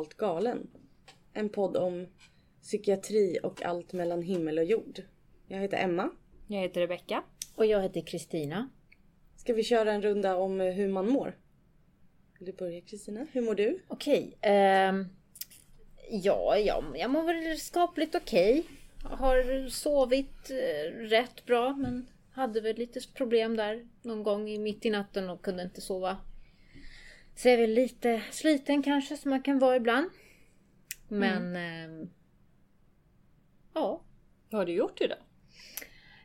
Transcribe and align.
Totalt 0.00 0.16
galen. 0.16 0.70
En 1.32 1.48
podd 1.48 1.76
om 1.76 2.06
psykiatri 2.62 3.38
och 3.42 3.64
allt 3.64 3.92
mellan 3.92 4.22
himmel 4.22 4.58
och 4.58 4.64
jord. 4.64 5.02
Jag 5.48 5.58
heter 5.58 5.76
Emma. 5.76 6.10
Jag 6.46 6.60
heter 6.60 6.80
Rebecka. 6.80 7.22
Och 7.56 7.66
jag 7.66 7.82
heter 7.82 8.00
Kristina. 8.00 8.68
Ska 9.36 9.54
vi 9.54 9.62
köra 9.62 9.92
en 9.92 10.02
runda 10.02 10.36
om 10.36 10.60
hur 10.60 10.88
man 10.88 11.08
mår? 11.08 11.36
Vill 12.38 12.46
du 12.46 12.52
börja 12.52 12.80
Kristina? 12.80 13.26
Hur 13.32 13.42
mår 13.42 13.54
du? 13.54 13.82
Okej. 13.88 14.36
ehm, 14.40 15.06
ja, 16.10 16.58
jag, 16.58 16.84
jag 16.96 17.10
mår 17.10 17.22
väl 17.22 17.58
skapligt 17.58 18.14
okej. 18.14 18.64
Har 19.02 19.68
sovit 19.68 20.50
eh, 20.50 20.90
rätt 20.92 21.46
bra 21.46 21.74
men 21.76 22.06
hade 22.32 22.60
väl 22.60 22.76
lite 22.76 23.00
problem 23.14 23.56
där 23.56 23.86
någon 24.02 24.22
gång 24.22 24.48
i 24.48 24.58
mitt 24.58 24.86
i 24.86 24.90
natten 24.90 25.30
och 25.30 25.42
kunde 25.42 25.62
inte 25.62 25.80
sova. 25.80 26.16
Så 27.40 27.48
jag 27.48 27.54
är 27.54 27.58
väl 27.58 27.74
lite 27.74 28.22
sliten 28.30 28.82
kanske 28.82 29.16
som 29.16 29.30
man 29.30 29.42
kan 29.42 29.58
vara 29.58 29.76
ibland. 29.76 30.10
Men 31.08 31.56
ehm, 31.56 32.10
ja, 33.74 34.02
Vad 34.50 34.58
har 34.58 34.66
du 34.66 34.72
gjort 34.72 35.00
idag? 35.00 35.18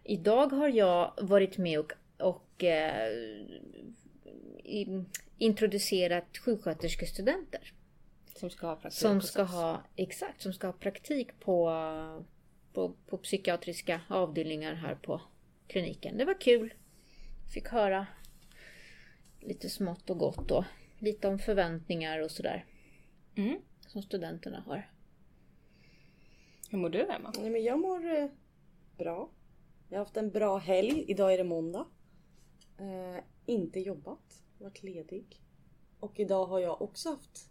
Idag 0.04 0.48
har 0.48 0.70
jag 0.70 1.14
varit 1.22 1.58
med 1.58 1.80
och, 1.80 1.92
och 2.20 2.64
eh, 2.64 3.12
i, 4.64 5.04
introducerat 5.38 6.38
sjuksköterskestudenter. 6.38 7.74
Som 8.36 8.50
ska 8.50 8.68
ha 8.68 8.76
praktik 8.76 9.00
Som 9.00 9.22
ska 9.22 9.44
ha, 9.44 9.84
exakt, 9.96 10.42
som 10.42 10.54
ska 10.54 10.68
ha 10.68 10.74
praktik 10.74 11.40
på, 11.40 11.72
på, 12.74 12.94
på 13.08 13.18
psykiatriska 13.18 14.02
avdelningar 14.08 14.74
här 14.74 14.96
på 14.96 15.22
kliniken. 15.68 16.18
Det 16.18 16.26
var 16.26 16.42
kul. 16.42 16.74
Fick 17.54 17.68
höra 17.68 18.08
lite 19.40 19.70
smått 19.70 20.10
och 20.10 20.18
gott 20.18 20.52
och 20.52 20.66
lite 21.00 21.28
om 21.28 21.40
förväntningar 21.40 22.20
och 22.20 22.32
sådär. 22.32 22.66
Mm. 23.36 23.62
Som 23.88 24.02
studenterna 24.02 24.60
har. 24.60 24.92
Hur 26.70 26.78
mår 26.78 26.90
du 26.90 27.02
Emma? 27.02 27.34
Nej, 27.38 27.50
men 27.50 27.64
jag 27.64 27.80
mår 27.80 28.16
eh, 28.16 28.30
bra. 28.98 29.30
Jag 29.90 29.98
har 29.98 30.06
haft 30.06 30.18
en 30.18 30.32
bra 30.32 30.58
helg. 30.58 31.06
Idag 31.08 31.34
är 31.34 31.38
det 31.38 31.44
måndag. 31.44 31.88
Eh, 32.78 33.24
inte 33.46 33.80
jobbat. 33.80 34.44
Varit 34.58 34.84
ledig. 34.84 35.42
Och 36.00 36.20
idag 36.20 36.46
har 36.46 36.60
jag 36.60 36.82
också 36.82 37.10
haft 37.10 37.50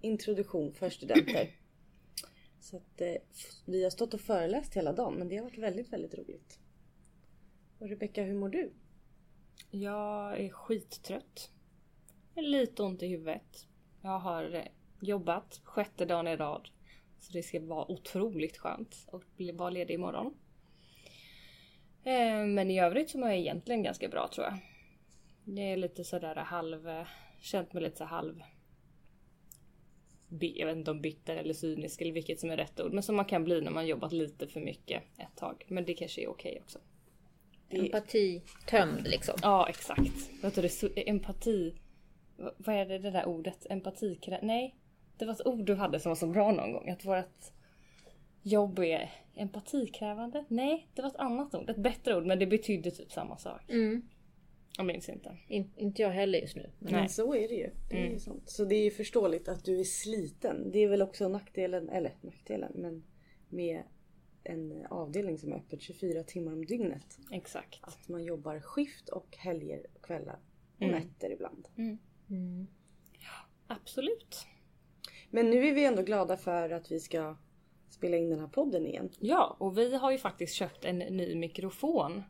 introduktion 0.00 0.72
för 0.72 0.90
studenter. 0.90 1.50
Så 2.60 2.76
att 2.76 3.00
eh, 3.00 3.14
vi 3.64 3.82
har 3.82 3.90
stått 3.90 4.14
och 4.14 4.20
föreläst 4.20 4.74
hela 4.74 4.92
dagen 4.92 5.14
men 5.14 5.28
det 5.28 5.36
har 5.36 5.44
varit 5.44 5.58
väldigt, 5.58 5.92
väldigt 5.92 6.14
roligt. 6.14 6.58
Och 7.78 7.88
Rebecka, 7.88 8.22
hur 8.22 8.34
mår 8.34 8.48
du? 8.48 8.72
Jag 9.70 10.40
är 10.40 10.48
skittrött. 10.48 11.50
Lite 12.36 12.82
ont 12.82 13.02
i 13.02 13.06
huvudet. 13.08 13.66
Jag 14.02 14.18
har 14.18 14.54
eh, 14.54 14.62
jobbat 15.00 15.60
sjätte 15.64 16.04
dagen 16.04 16.28
i 16.28 16.36
rad. 16.36 16.68
Så 17.20 17.32
det 17.32 17.42
ska 17.42 17.60
vara 17.60 17.90
otroligt 17.90 18.56
skönt 18.56 19.06
att 19.12 19.36
bli- 19.36 19.52
vara 19.52 19.70
ledig 19.70 19.94
imorgon. 19.94 20.34
Eh, 22.04 22.46
Men 22.46 22.70
i 22.70 22.80
övrigt 22.80 23.10
så 23.10 23.18
mår 23.18 23.28
jag 23.28 23.38
egentligen 23.38 23.82
ganska 23.82 24.08
bra 24.08 24.28
tror 24.34 24.46
jag. 24.46 24.58
Det 25.44 25.62
är 25.72 25.76
lite 25.76 26.04
sådär 26.04 26.36
halv... 26.36 26.88
eh, 26.88 27.06
Känt 27.40 27.72
mig 27.72 27.82
lite 27.82 27.96
så 27.96 28.04
halv... 28.04 28.42
Jag 30.40 30.66
vet 30.66 30.76
inte 30.76 30.90
om 30.90 31.00
bitter 31.00 31.36
eller 31.36 31.54
cynisk 31.54 32.00
eller 32.02 32.12
vilket 32.12 32.40
som 32.40 32.50
är 32.50 32.56
rätt 32.56 32.80
ord. 32.80 32.92
Men 32.92 33.02
som 33.02 33.16
man 33.16 33.24
kan 33.24 33.44
bli 33.44 33.60
när 33.60 33.70
man 33.70 33.86
jobbat 33.86 34.12
lite 34.12 34.46
för 34.48 34.60
mycket 34.60 35.02
ett 35.18 35.36
tag. 35.36 35.64
Men 35.68 35.84
det 35.84 35.94
kanske 35.94 36.22
är 36.22 36.28
okej 36.28 36.60
också. 36.60 36.78
Empati 37.70 38.42
tömd 38.66 39.08
liksom. 39.08 39.34
Ja, 39.42 39.68
exakt. 39.68 40.30
Vet 40.42 40.54
du, 40.54 40.92
empati... 41.06 41.74
Vad 42.36 42.76
är 42.76 42.86
det, 42.86 42.98
det 42.98 43.10
där 43.10 43.26
ordet? 43.26 43.66
Empati... 43.70 44.18
Nej. 44.42 44.74
Det 45.16 45.24
var 45.24 45.32
ett 45.32 45.46
ord 45.46 45.66
du 45.66 45.74
hade 45.74 46.00
som 46.00 46.10
var 46.10 46.16
så 46.16 46.26
bra 46.26 46.52
någon 46.52 46.72
gång. 46.72 46.90
Att 46.90 47.04
vårt 47.04 47.52
jobb 48.42 48.78
är 48.78 49.10
empatikrävande. 49.34 50.44
Nej, 50.48 50.88
det 50.94 51.02
var 51.02 51.08
ett 51.08 51.16
annat 51.16 51.54
ord. 51.54 51.70
Ett 51.70 51.76
bättre 51.76 52.16
ord, 52.16 52.26
men 52.26 52.38
det 52.38 52.46
betydde 52.46 52.90
typ 52.90 53.12
samma 53.12 53.36
sak. 53.36 53.70
Mm. 53.70 54.08
Jag 54.76 54.86
minns 54.86 55.08
inte. 55.08 55.36
In, 55.48 55.72
inte 55.76 56.02
jag 56.02 56.10
heller 56.10 56.38
just 56.38 56.56
nu. 56.56 56.70
Nej. 56.78 56.92
Men 56.92 57.08
så 57.08 57.34
är 57.34 57.48
det 57.48 57.54
ju. 57.54 57.70
Det 57.90 58.06
är 58.06 58.10
ju 58.10 58.18
sånt. 58.18 58.50
Så 58.50 58.64
det 58.64 58.74
är 58.74 58.84
ju 58.84 58.90
förståeligt 58.90 59.48
att 59.48 59.64
du 59.64 59.80
är 59.80 59.84
sliten. 59.84 60.70
Det 60.70 60.78
är 60.78 60.88
väl 60.88 61.02
också 61.02 61.28
nackdelen, 61.28 61.88
eller 61.88 62.16
nackdelen, 62.20 62.72
men 62.74 63.04
med 63.48 63.82
en 64.44 64.86
avdelning 64.86 65.38
som 65.38 65.52
är 65.52 65.56
öppet 65.56 65.82
24 65.82 66.22
timmar 66.22 66.52
om 66.52 66.66
dygnet. 66.66 67.18
Exakt. 67.32 67.78
Att 67.80 68.08
man 68.08 68.24
jobbar 68.24 68.60
skift 68.60 69.08
och 69.08 69.36
helger 69.36 69.86
kvällar 70.02 70.38
och 70.80 70.86
nätter 70.86 71.32
ibland. 71.32 71.68
Mm. 71.76 71.98
Absolut. 73.66 74.46
Men 75.30 75.50
nu 75.50 75.68
är 75.68 75.74
vi 75.74 75.84
ändå 75.84 76.02
glada 76.02 76.36
för 76.36 76.70
att 76.70 76.92
vi 76.92 77.00
ska 77.00 77.36
spela 77.90 78.16
in 78.16 78.30
den 78.30 78.40
här 78.40 78.46
podden 78.46 78.86
igen. 78.86 79.10
Ja, 79.20 79.56
och 79.60 79.78
vi 79.78 79.96
har 79.96 80.10
ju 80.10 80.18
faktiskt 80.18 80.54
köpt 80.54 80.84
en 80.84 80.98
ny 80.98 81.34
mikrofon. 81.34 82.22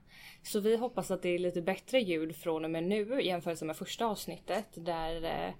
Så 0.43 0.61
vi 0.61 0.77
hoppas 0.77 1.11
att 1.11 1.23
det 1.23 1.29
är 1.29 1.39
lite 1.39 1.63
bättre 1.63 2.01
ljud 2.01 2.37
från 2.37 2.65
och 2.65 2.71
med 2.71 2.85
nu 2.85 3.21
i 3.21 3.27
jämförelse 3.27 3.65
med 3.65 3.77
första 3.77 4.07
avsnittet 4.07 4.67
där 4.75 5.25
eh, 5.25 5.55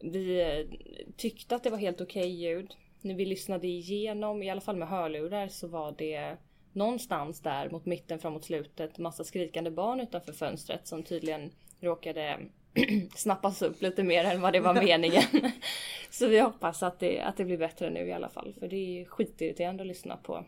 vi 0.00 0.40
eh, 0.40 0.78
tyckte 1.16 1.56
att 1.56 1.62
det 1.62 1.70
var 1.70 1.78
helt 1.78 2.00
okej 2.00 2.28
ljud. 2.28 2.74
När 3.00 3.14
vi 3.14 3.24
lyssnade 3.24 3.66
igenom, 3.66 4.42
i 4.42 4.50
alla 4.50 4.60
fall 4.60 4.76
med 4.76 4.88
hörlurar, 4.88 5.48
så 5.48 5.68
var 5.68 5.94
det 5.98 6.36
någonstans 6.72 7.40
där 7.40 7.70
mot 7.70 7.86
mitten 7.86 8.18
framåt 8.18 8.44
slutet 8.44 8.98
massa 8.98 9.24
skrikande 9.24 9.70
barn 9.70 10.00
utanför 10.00 10.32
fönstret 10.32 10.86
som 10.86 11.02
tydligen 11.02 11.50
råkade 11.80 12.38
snappas 13.16 13.62
upp 13.62 13.82
lite 13.82 14.02
mer 14.02 14.24
än 14.24 14.40
vad 14.40 14.52
det 14.52 14.60
var 14.60 14.74
meningen. 14.84 15.22
Så 16.10 16.26
vi 16.26 16.38
hoppas 16.40 16.82
att 16.82 17.00
det, 17.00 17.20
att 17.20 17.36
det 17.36 17.44
blir 17.44 17.58
bättre 17.58 17.90
nu 17.90 18.00
i 18.06 18.12
alla 18.12 18.28
fall. 18.28 18.54
För 18.60 18.68
det 18.68 19.00
är 19.00 19.04
skitirriterande 19.04 19.82
att 19.82 19.86
lyssna 19.86 20.16
på, 20.16 20.44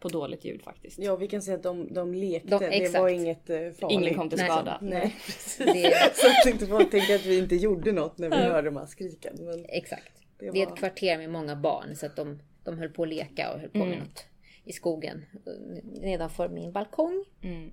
på 0.00 0.08
dåligt 0.08 0.44
ljud 0.44 0.62
faktiskt. 0.62 0.98
Ja 0.98 1.16
vi 1.16 1.28
kan 1.28 1.42
säga 1.42 1.56
att 1.56 1.62
de, 1.62 1.94
de 1.94 2.14
lekte. 2.14 2.48
De- 2.48 2.58
det 2.70 2.98
var 2.98 3.08
inget 3.08 3.50
eh, 3.50 3.56
farligt. 3.56 3.90
Ingen 3.90 4.14
kom 4.14 4.28
till 4.28 4.38
Nej. 4.38 4.46
skada. 4.50 4.78
Nej 4.82 5.14
precis. 5.26 5.56
Det- 5.66 6.10
Så 6.16 6.26
att 6.26 6.52
inte 6.52 6.66
folk 6.66 6.90
tänker 6.90 7.14
att 7.14 7.26
vi 7.26 7.38
inte 7.38 7.56
gjorde 7.56 7.92
något 7.92 8.18
när 8.18 8.30
vi 8.30 8.36
hörde 8.36 8.68
de 8.68 8.76
här 8.76 8.86
skriken. 8.86 9.36
Men 9.40 9.66
Exakt. 9.68 10.12
Det 10.38 10.50
Det 10.50 10.62
är 10.62 10.66
var- 10.66 10.72
ett 10.72 10.78
kvarter 10.78 11.18
med 11.18 11.30
många 11.30 11.56
barn 11.56 11.96
så 11.96 12.06
att 12.06 12.16
de, 12.16 12.38
de 12.64 12.78
höll 12.78 12.88
på 12.88 13.02
att 13.02 13.08
leka 13.08 13.52
och 13.52 13.60
höll 13.60 13.68
på 13.70 13.76
Mm. 13.78 13.88
med 13.90 13.98
något 13.98 14.24
i 14.64 14.72
skogen 14.72 15.24
eh, 15.46 15.84
nedanför 16.00 16.48
min 16.48 16.72
balkong. 16.72 17.24
Mm. 17.42 17.70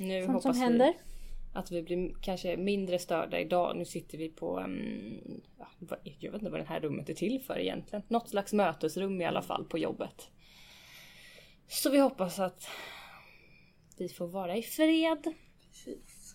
Nu 0.00 0.20
Sånt 0.24 0.26
hoppas 0.36 0.42
som 0.56 0.62
händer. 0.62 0.86
vi 0.86 1.15
att 1.56 1.72
vi 1.72 1.82
blir 1.82 2.14
kanske 2.20 2.56
mindre 2.56 2.98
störda 2.98 3.40
idag. 3.40 3.76
Nu 3.76 3.84
sitter 3.84 4.18
vi 4.18 4.28
på, 4.28 4.60
um, 4.60 5.40
ja, 5.58 5.66
jag 6.18 6.32
vet 6.32 6.40
inte 6.40 6.50
vad 6.50 6.60
det 6.60 6.68
här 6.68 6.80
rummet 6.80 7.08
är 7.08 7.14
till 7.14 7.40
för 7.40 7.58
egentligen. 7.58 8.02
Något 8.08 8.28
slags 8.28 8.52
mötesrum 8.52 9.20
i 9.20 9.24
alla 9.24 9.42
fall 9.42 9.64
på 9.64 9.78
jobbet. 9.78 10.30
Så 11.68 11.90
vi 11.90 11.98
hoppas 11.98 12.38
att 12.38 12.68
vi 13.98 14.08
får 14.08 14.26
vara 14.26 14.56
i 14.56 14.62
fred. 14.62 15.34
Precis. 15.68 16.34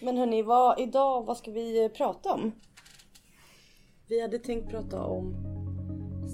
Men 0.00 0.16
hörni, 0.16 0.42
vad, 0.42 0.80
idag, 0.80 1.24
vad 1.24 1.36
ska 1.36 1.50
vi 1.50 1.84
eh, 1.84 1.88
prata 1.90 2.34
om? 2.34 2.52
Vi 4.08 4.22
hade 4.22 4.38
tänkt 4.38 4.70
prata 4.70 5.02
om 5.04 5.34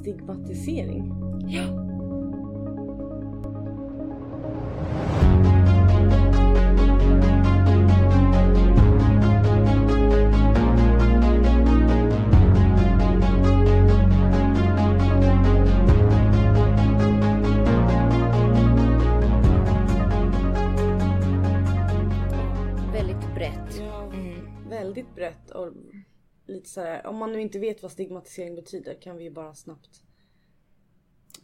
stigmatisering. 0.00 1.12
Ja. 1.48 1.85
Lite 26.46 26.68
så 26.68 26.80
här. 26.80 27.06
Om 27.06 27.16
man 27.16 27.32
nu 27.32 27.40
inte 27.40 27.58
vet 27.58 27.82
vad 27.82 27.92
stigmatisering 27.92 28.54
betyder 28.54 28.94
kan 28.94 29.16
vi 29.16 29.24
ju 29.24 29.30
bara 29.30 29.54
snabbt 29.54 30.02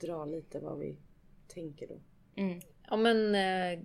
dra 0.01 0.25
lite 0.25 0.61
vad 0.61 0.79
vi 0.79 0.97
tänker 1.49 1.87
då. 1.87 2.01
Mm. 2.35 2.61
Ja 2.89 2.97
men 2.97 3.35
eh, 3.35 3.85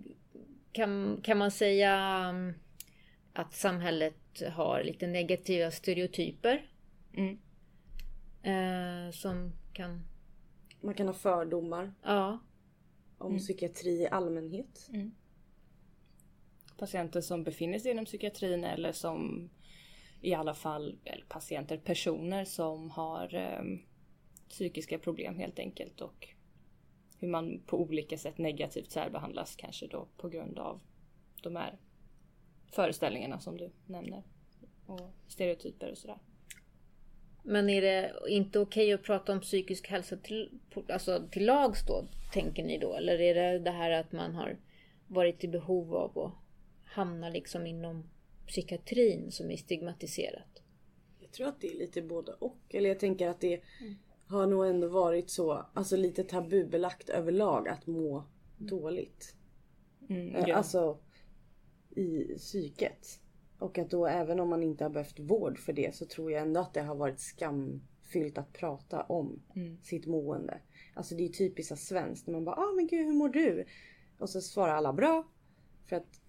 kan, 0.72 1.20
kan 1.24 1.38
man 1.38 1.52
säga 1.52 1.96
mm, 2.30 2.54
att 3.34 3.54
samhället 3.54 4.42
har 4.52 4.84
lite 4.84 5.08
negativa 5.08 5.72
stereotyper? 5.72 6.72
Mm. 7.14 7.38
Eh, 8.42 9.12
som 9.12 9.52
kan, 9.74 10.08
Man 10.82 10.94
kan 10.94 11.08
ha 11.08 11.14
fördomar 11.14 11.94
ja. 12.04 12.40
om 13.18 13.38
psykiatri 13.38 14.02
i 14.02 14.08
allmänhet. 14.08 14.90
Patienter 16.78 17.22
som 17.22 17.44
befinner 17.44 17.80
sig 17.80 17.92
inom 17.92 18.06
psykiatrin 18.06 18.64
eller 18.64 18.92
som 18.92 19.50
i 20.22 20.34
alla 20.34 20.54
fall, 20.54 21.00
eller 21.04 21.26
patienter, 21.30 21.78
personer 21.78 22.46
som 22.46 22.90
har 22.92 23.36
eh, 23.36 23.80
psykiska 24.50 25.00
problem 25.00 25.40
helt 25.40 25.60
enkelt 25.60 26.02
och 26.02 26.28
hur 27.20 27.28
man 27.28 27.62
på 27.66 27.82
olika 27.82 28.18
sätt 28.18 28.38
negativt 28.38 28.92
särbehandlas 28.92 29.56
kanske 29.56 29.88
då 29.88 30.08
på 30.18 30.30
grund 30.30 30.60
av 30.60 30.80
de 31.42 31.56
här 31.56 31.78
föreställningarna 32.72 33.40
som 33.40 33.58
du 33.58 33.72
nämner. 33.86 34.24
Och 34.86 35.02
stereotyper 35.28 35.92
och 35.92 35.98
sådär. 35.98 36.18
Men 37.44 37.70
är 37.70 37.82
det 37.82 38.14
inte 38.28 38.60
okej 38.60 38.94
att 38.94 39.04
prata 39.04 39.32
om 39.32 39.42
psykisk 39.42 39.88
hälsa 39.88 40.18
till, 40.18 40.60
alltså 40.90 41.28
till 41.32 41.46
lags 41.46 41.86
då, 41.86 42.06
tänker 42.34 42.64
ni 42.64 42.78
då? 42.78 42.94
Eller 42.94 43.22
är 43.22 43.36
det 43.36 43.60
det 43.60 43.72
här 43.72 43.92
att 43.92 44.12
man 44.12 44.36
har 44.36 44.58
varit 45.08 45.44
i 45.44 45.48
behov 45.48 45.96
av 45.96 46.20
att 46.20 46.34
hamna 46.86 47.30
liksom 47.30 47.68
inom 47.68 48.10
psykiatrin 48.48 49.32
som 49.32 49.52
är 49.52 49.58
stigmatiserat? 49.58 50.62
Jag 51.20 51.32
tror 51.32 51.48
att 51.48 51.62
det 51.62 51.68
är 51.68 51.78
lite 51.78 52.02
både 52.02 52.32
och. 52.34 52.58
Eller 52.70 52.90
jag 52.90 53.00
tänker 53.00 53.28
att 53.28 53.42
det 53.42 53.62
har 54.28 54.48
nog 54.48 54.66
ändå 54.68 54.88
varit 54.88 55.30
så, 55.30 55.66
alltså 55.74 55.96
lite 55.96 56.24
tabubelagt 56.24 57.10
överlag 57.10 57.68
att 57.70 57.88
må 57.88 58.24
dåligt. 58.58 59.36
Mm, 60.10 60.36
Eh, 60.36 60.44
ja. 60.48 60.56
Alltså 60.56 61.00
i 61.90 62.36
psyket. 62.38 63.20
Och 63.60 63.78
att 63.78 63.90
då 63.90 64.06
även 64.08 64.40
om 64.40 64.50
man 64.50 64.64
inte 64.64 64.84
har 64.84 64.90
behövt 64.90 65.20
vård 65.20 65.60
för 65.60 65.74
det 65.74 65.96
så 65.96 66.06
tror 66.06 66.32
jag 66.32 66.42
ändå 66.42 66.60
att 66.60 66.74
det 66.74 66.82
har 66.82 66.96
varit 66.96 67.20
skamfyllt 67.20 68.38
att 68.38 68.54
prata 68.54 69.02
om 69.04 69.44
Mm. 69.56 69.78
sitt 69.82 70.06
mående. 70.06 70.62
Alltså 70.94 71.16
det 71.16 71.26
är 71.26 71.30
typiskt 71.30 71.80
svenskt 71.80 72.28
när 72.28 72.34
man 72.34 72.44
bara 72.46 72.56
ah 72.56 72.74
men 72.76 72.88
gud 72.88 73.06
hur 73.06 73.14
mår 73.14 73.30
du? 73.30 73.66
Och 74.20 74.30
så 74.30 74.42
svarar 74.42 74.74
alla 74.74 74.94
bra. 74.94 75.28
För 75.90 75.96
att 75.96 76.22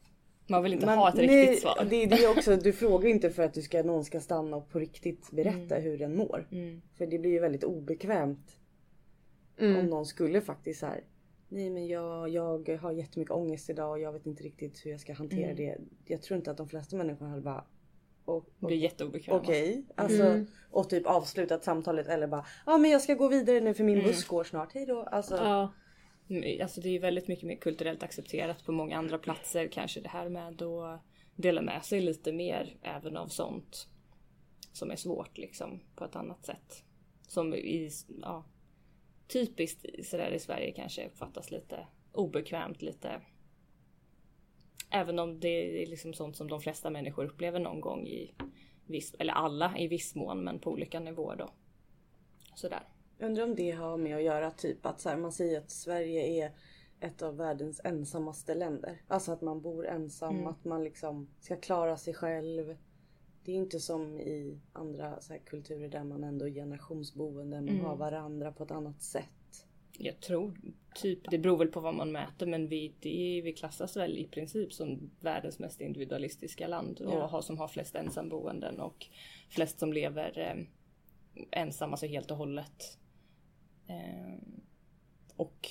Man 0.48 0.62
vill 0.62 0.72
inte 0.72 0.86
man, 0.86 0.98
ha 0.98 1.08
ett 1.08 1.14
nej, 1.14 1.26
riktigt 1.42 1.62
svar. 1.62 1.86
Det, 1.90 2.06
det 2.06 2.24
är 2.24 2.30
också, 2.30 2.56
du 2.56 2.72
frågar 2.72 3.08
inte 3.08 3.30
för 3.30 3.42
att 3.42 3.54
du 3.54 3.62
ska, 3.62 3.82
någon 3.82 4.04
ska 4.04 4.20
stanna 4.20 4.56
och 4.56 4.68
på 4.70 4.78
riktigt 4.78 5.30
berätta 5.30 5.74
hur 5.74 5.98
den 5.98 6.16
mår. 6.16 6.48
Mm. 6.50 6.82
För 6.98 7.06
det 7.06 7.18
blir 7.18 7.30
ju 7.30 7.38
väldigt 7.40 7.64
obekvämt 7.64 8.54
Mm. 9.60 9.76
om 9.80 9.86
någon 9.86 10.06
skulle 10.06 10.40
faktiskt 10.40 10.80
så 10.80 10.86
här. 10.86 11.00
Nej 11.48 11.70
men 11.70 11.86
jag, 11.86 12.28
jag 12.28 12.68
har 12.82 12.92
jättemycket 12.92 13.32
ångest 13.34 13.70
idag 13.70 13.90
och 13.90 13.98
jag 14.00 14.12
vet 14.12 14.26
inte 14.26 14.42
riktigt 14.42 14.86
hur 14.86 14.90
jag 14.90 15.00
ska 15.00 15.12
hantera 15.12 15.44
Mm. 15.50 15.56
det. 15.56 15.76
Jag 16.04 16.22
tror 16.22 16.36
inte 16.36 16.50
att 16.50 16.56
de 16.56 16.68
flesta 16.68 16.96
människor 16.96 17.26
hade 17.26 17.42
bara 17.42 17.64
"O- 18.24 18.44
Det 18.60 18.66
blir 18.66 18.76
jätteobekvämt. 18.76 19.42
Okej, 19.42 19.84
alltså 19.94 20.22
Mm. 20.22 20.46
och 20.70 20.90
typ 20.90 21.06
avslutat 21.06 21.64
samtalet 21.64 22.08
eller 22.08 22.26
bara 22.26 22.46
ja 22.66 22.78
men 22.78 22.90
jag 22.90 23.00
ska 23.00 23.14
gå 23.14 23.28
vidare 23.28 23.60
nu 23.60 23.74
för 23.74 23.84
min 23.84 23.94
Mm. 23.98 24.06
buss 24.08 24.24
går 24.24 24.44
snart. 24.44 24.72
Hej 24.74 24.86
då. 24.86 25.02
Alltså, 25.02 25.36
Ja. 25.36 25.72
Mm, 26.28 26.62
alltså 26.62 26.80
det 26.80 26.88
är 26.88 27.00
väldigt 27.00 27.28
mycket 27.28 27.44
mer 27.44 27.56
kulturellt 27.56 28.02
accepterat 28.02 28.64
på 28.64 28.72
många 28.72 28.98
andra 28.98 29.18
platser. 29.18 29.68
Kanske 29.68 30.00
det 30.00 30.08
här 30.08 30.28
med 30.28 30.62
att 30.62 31.02
dela 31.36 31.62
med 31.62 31.84
sig 31.84 32.00
lite 32.00 32.32
mer 32.32 32.76
även 32.82 33.16
av 33.16 33.28
sånt 33.28 33.88
som 34.72 34.90
är 34.90 34.96
svårt 34.96 35.38
liksom 35.38 35.80
på 35.94 36.04
ett 36.04 36.16
annat 36.16 36.44
sätt. 36.44 36.84
Som 37.28 37.54
i, 37.54 37.90
ja, 38.22 38.44
typiskt 39.28 39.86
sådär 40.04 40.30
i 40.30 40.38
Sverige 40.38 40.72
kanske 40.72 41.06
uppfattas 41.06 41.50
lite 41.50 41.86
obekvämt 42.12 42.82
lite. 42.82 43.20
Även 44.90 45.18
om 45.18 45.40
det 45.40 45.82
är 45.82 45.86
liksom 45.86 46.14
sånt 46.14 46.36
som 46.36 46.48
de 46.48 46.60
flesta 46.60 46.90
människor 46.90 47.24
upplever 47.24 47.60
någon 47.60 47.80
gång 47.80 48.06
i 48.06 48.34
viss, 48.86 49.14
eller 49.18 49.32
alla 49.32 49.78
i 49.78 49.88
viss 49.88 50.14
mån 50.14 50.44
men 50.44 50.58
på 50.58 50.70
olika 50.70 51.00
nivåer 51.00 51.36
då. 51.36 51.50
Sådär. 52.54 52.82
Undrar 53.18 53.44
om 53.44 53.54
det 53.54 53.70
har 53.70 53.96
med 53.96 54.16
att 54.16 54.22
göra 54.22 54.50
typ 54.50 54.86
att 54.86 55.00
så 55.00 55.08
här, 55.08 55.16
man 55.16 55.32
säger 55.32 55.58
att 55.58 55.70
Sverige 55.70 56.26
är 56.44 56.52
ett 57.00 57.22
av 57.22 57.36
världens 57.36 57.80
ensammaste 57.84 58.54
länder. 58.54 59.00
Alltså 59.08 59.32
att 59.32 59.40
man 59.42 59.60
bor 59.60 59.86
ensam, 59.86 60.34
Mm. 60.36 60.46
att 60.46 60.64
man 60.64 60.84
liksom 60.84 61.28
ska 61.40 61.56
klara 61.56 61.96
sig 61.96 62.14
själv. 62.14 62.76
Det 63.44 63.52
är 63.52 63.56
inte 63.56 63.80
som 63.80 64.20
i 64.20 64.60
andra 64.72 65.20
så 65.20 65.32
här, 65.32 65.40
kulturer 65.40 65.88
där 65.88 66.04
man 66.04 66.24
ändå 66.24 66.48
är 66.48 66.52
generationsboende, 66.52 67.56
man 67.60 67.68
Mm. 67.68 67.84
har 67.84 67.96
varandra 67.96 68.52
på 68.52 68.64
ett 68.64 68.70
annat 68.70 69.02
sätt. 69.02 69.24
Jag 70.00 70.20
tror 70.20 70.54
typ, 70.94 71.30
det 71.30 71.38
beror 71.38 71.56
väl 71.56 71.68
på 71.68 71.80
vad 71.80 71.94
man 71.94 72.12
mäter 72.12 72.46
men 72.46 72.68
vi, 72.68 72.94
det, 73.00 73.40
vi 73.44 73.52
klassas 73.52 73.96
väl 73.96 74.18
i 74.18 74.24
princip 74.28 74.72
som 74.72 75.10
världens 75.20 75.58
mest 75.58 75.80
individualistiska 75.80 76.66
land 76.68 77.00
och 77.00 77.14
Ja. 77.14 77.26
har, 77.26 77.40
som 77.40 77.58
har 77.58 77.68
flest 77.68 77.94
ensamboenden 77.94 78.80
och 78.80 79.06
flest 79.48 79.78
som 79.78 79.92
lever 79.92 80.38
eh, 80.38 80.64
ensamma, 81.62 81.92
alltså 81.92 82.06
helt 82.06 82.30
och 82.30 82.36
hållet. 82.36 82.98
Eh, 83.88 84.38
och 85.36 85.68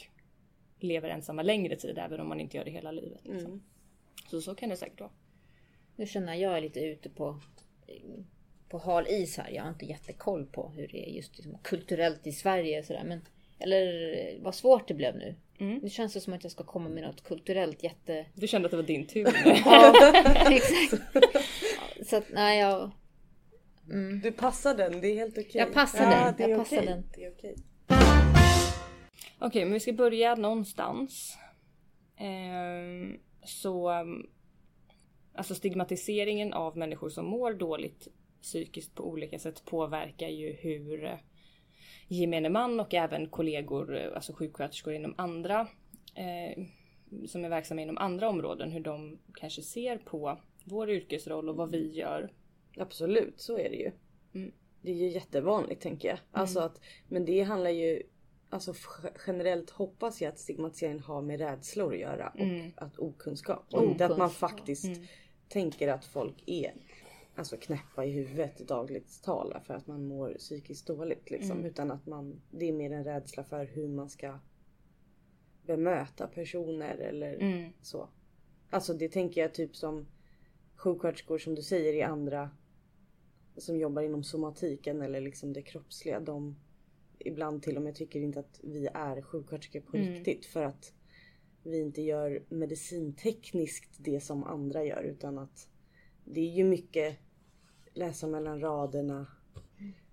lever 0.80 1.10
ensamma 1.10 1.42
längre 1.42 1.76
tid 1.76 1.98
även 1.98 2.20
om 2.20 2.28
man 2.28 2.40
inte 2.40 2.58
gör 2.58 2.66
det 2.66 2.72
hela 2.72 2.92
livet. 2.92 3.22
Liksom. 3.24 3.52
Mm. 3.52 3.64
Så 4.30 4.42
så 4.42 4.56
kan 4.56 4.70
det 4.70 4.78
säkert 4.78 5.00
vara. 5.00 5.12
Nu 5.96 6.06
känner 6.06 6.34
jag 6.34 6.52
jag 6.52 6.58
är 6.58 6.62
lite 6.62 6.80
ute 6.80 7.10
på, 7.10 7.40
på 8.70 8.78
hal 8.78 9.08
is 9.08 9.38
här. 9.38 9.50
Jag 9.50 9.64
har 9.64 9.70
inte 9.70 9.86
jättekoll 9.86 10.46
på 10.46 10.70
hur 10.70 10.88
det 10.88 11.10
är 11.10 11.12
just 11.12 11.38
liksom, 11.38 11.58
kulturellt 11.62 12.28
i 12.28 12.32
Sverige. 12.32 12.80
och 12.80 12.86
Sådär. 12.86 13.04
Men, 13.04 13.22
eller 13.60 14.44
vad 14.44 14.56
svårt 14.56 14.88
det 14.88 14.94
blev 14.94 15.16
nu. 15.16 15.36
Mm. 15.60 15.80
Nu 15.84 15.90
känns 15.90 16.14
det 16.14 16.22
som 16.22 16.34
att 16.34 16.44
jag 16.44 16.52
ska 16.52 16.64
komma 16.64 16.90
med 16.90 17.04
något 17.04 17.24
kulturellt 17.24 17.84
jätte... 17.84 18.26
Du 18.34 18.48
kände 18.48 18.66
att 18.66 18.72
det 18.72 18.78
var 18.78 18.84
din 18.84 19.08
tur. 19.08 19.28
Ja, 19.66 19.94
exakt. 20.52 21.04
Så 22.10 22.16
att 22.16 22.26
nej, 22.34 22.60
jag... 22.60 22.92
Mm. 23.90 24.20
Du 24.20 24.32
passar 24.32 24.76
den, 24.76 25.02
det 25.02 25.08
är 25.08 25.16
helt 25.16 25.38
okej. 25.38 25.52
Jag 25.54 25.74
passar 25.74 26.04
ja, 26.04 26.26
den, 26.26 26.34
Det 26.38 26.44
är 26.44 26.50
jag 26.50 26.60
passar 26.60 26.78
okej. 26.78 26.88
den. 26.88 27.04
Det 27.16 27.26
är 27.26 27.32
okej. 27.32 27.56
Okej, 29.40 29.66
men 29.66 29.74
vi 29.74 29.80
ska 29.80 29.94
börja 29.94 30.36
någonstans. 30.36 31.38
Ehm, 32.18 33.20
så... 33.44 33.92
um, 34.02 34.30
Alltså 35.38 35.56
stigmatiseringen 35.56 36.54
av 36.54 36.78
människor 36.78 37.10
som 37.10 37.26
mår 37.26 37.54
dåligt 37.54 38.08
psykiskt 38.42 38.96
på 38.96 39.08
olika 39.10 39.40
sätt 39.40 39.66
påverkar 39.66 40.28
ju 40.28 40.52
hur 40.52 41.06
eh, 41.06 41.18
gemene 42.08 42.50
man 42.50 42.80
och 42.80 42.94
även 42.94 43.30
kollegor, 43.30 43.98
eh, 43.98 44.16
alltså 44.16 44.34
sjuksköterskor 44.34 44.94
inom 44.94 45.14
andra 45.18 45.68
eh, 46.16 46.64
som 47.28 47.46
är 47.46 47.50
verksamma 47.50 47.82
inom 47.82 47.98
andra 47.98 48.30
områden, 48.30 48.72
hur 48.72 48.80
de 48.80 49.20
kanske 49.34 49.62
ser 49.62 49.98
på 49.98 50.40
vår 50.64 50.90
yrkesroll 50.90 51.50
och 51.50 51.56
vad 51.56 51.72
vi 51.72 51.92
gör. 51.92 52.32
Absolut, 52.78 53.42
så 53.42 53.58
är 53.58 53.70
det 53.70 53.78
ju. 53.78 53.92
Mm. 54.34 54.52
Det 54.82 54.92
är 54.92 54.96
ju 54.96 55.08
jättevanligt 55.08 55.82
tänker 55.82 56.10
jag. 56.10 56.20
Alltså 56.32 56.60
att, 56.60 56.82
men 57.08 57.26
det 57.26 57.42
handlar 57.42 57.70
ju 57.70 58.04
Alltså 58.50 58.74
generellt 59.28 59.70
hoppas 59.70 60.22
jag 60.22 60.30
att 60.30 60.40
stigmatisering 60.40 61.00
har 61.00 61.22
med 61.22 61.40
rädslor 61.40 61.94
att 61.94 62.00
göra 62.00 62.30
och 62.30 62.40
Mm. 62.40 62.72
att 62.78 62.98
okunskap. 63.00 63.74
Och 63.74 63.84
inte 63.84 64.06
att 64.06 64.18
man 64.18 64.30
faktiskt 64.30 64.86
Mm. 64.86 65.04
tänker 65.50 65.88
att 65.88 66.06
folk 66.06 66.44
är 66.46 66.74
alltså 67.36 67.58
knäppa 67.58 68.06
i 68.06 68.12
huvudet 68.12 68.58
dagligt 68.68 69.24
tala 69.24 69.60
för 69.60 69.74
att 69.74 69.88
man 69.88 70.08
mår 70.08 70.34
psykiskt 70.38 70.88
dåligt 70.88 71.30
liksom. 71.30 71.52
Mm. 71.52 71.66
Utan 71.66 71.92
att 71.92 72.06
man, 72.06 72.42
det 72.52 72.66
är 72.70 72.74
mer 72.74 72.92
en 72.92 73.04
rädsla 73.04 73.44
för 73.44 73.66
hur 73.66 73.88
man 73.88 74.10
ska 74.10 74.40
bemöta 75.66 76.28
personer 76.28 76.96
eller 76.96 77.34
Mm. 77.34 77.74
så. 77.82 78.10
Alltså 78.70 78.94
det 78.94 79.10
tänker 79.10 79.42
jag 79.42 79.54
typ 79.54 79.76
som 79.76 80.08
sjuksköterskor 80.76 81.38
som 81.38 81.56
du 81.56 81.62
säger 81.62 81.94
i 81.94 82.02
andra 82.02 82.50
som 83.58 83.78
jobbar 83.80 84.02
inom 84.02 84.24
somatiken 84.24 85.02
eller 85.02 85.22
liksom 85.22 85.54
det 85.54 85.62
kroppsliga. 85.62 86.20
De 86.20 86.56
ibland 87.28 87.64
till 87.64 87.78
och 87.78 87.84
med 87.84 87.96
tycker 87.96 88.20
inte 88.20 88.40
att 88.40 88.60
vi 88.64 88.88
är 88.94 89.22
sjuksköterskor 89.22 89.80
på 89.82 89.98
Mm. 89.98 90.14
riktigt 90.14 90.46
för 90.46 90.64
att 90.64 90.94
vi 91.64 91.80
inte 91.80 92.02
gör 92.02 92.44
medicintekniskt 92.50 93.96
det 93.98 94.20
som 94.20 94.44
andra 94.44 94.84
gör 94.86 95.04
utan 95.04 95.38
att 95.38 95.68
det 96.26 96.42
är 96.42 96.52
ju 96.56 96.64
mycket 96.64 97.18
läsa 97.94 98.28
mellan 98.28 98.60
raderna. 98.60 99.28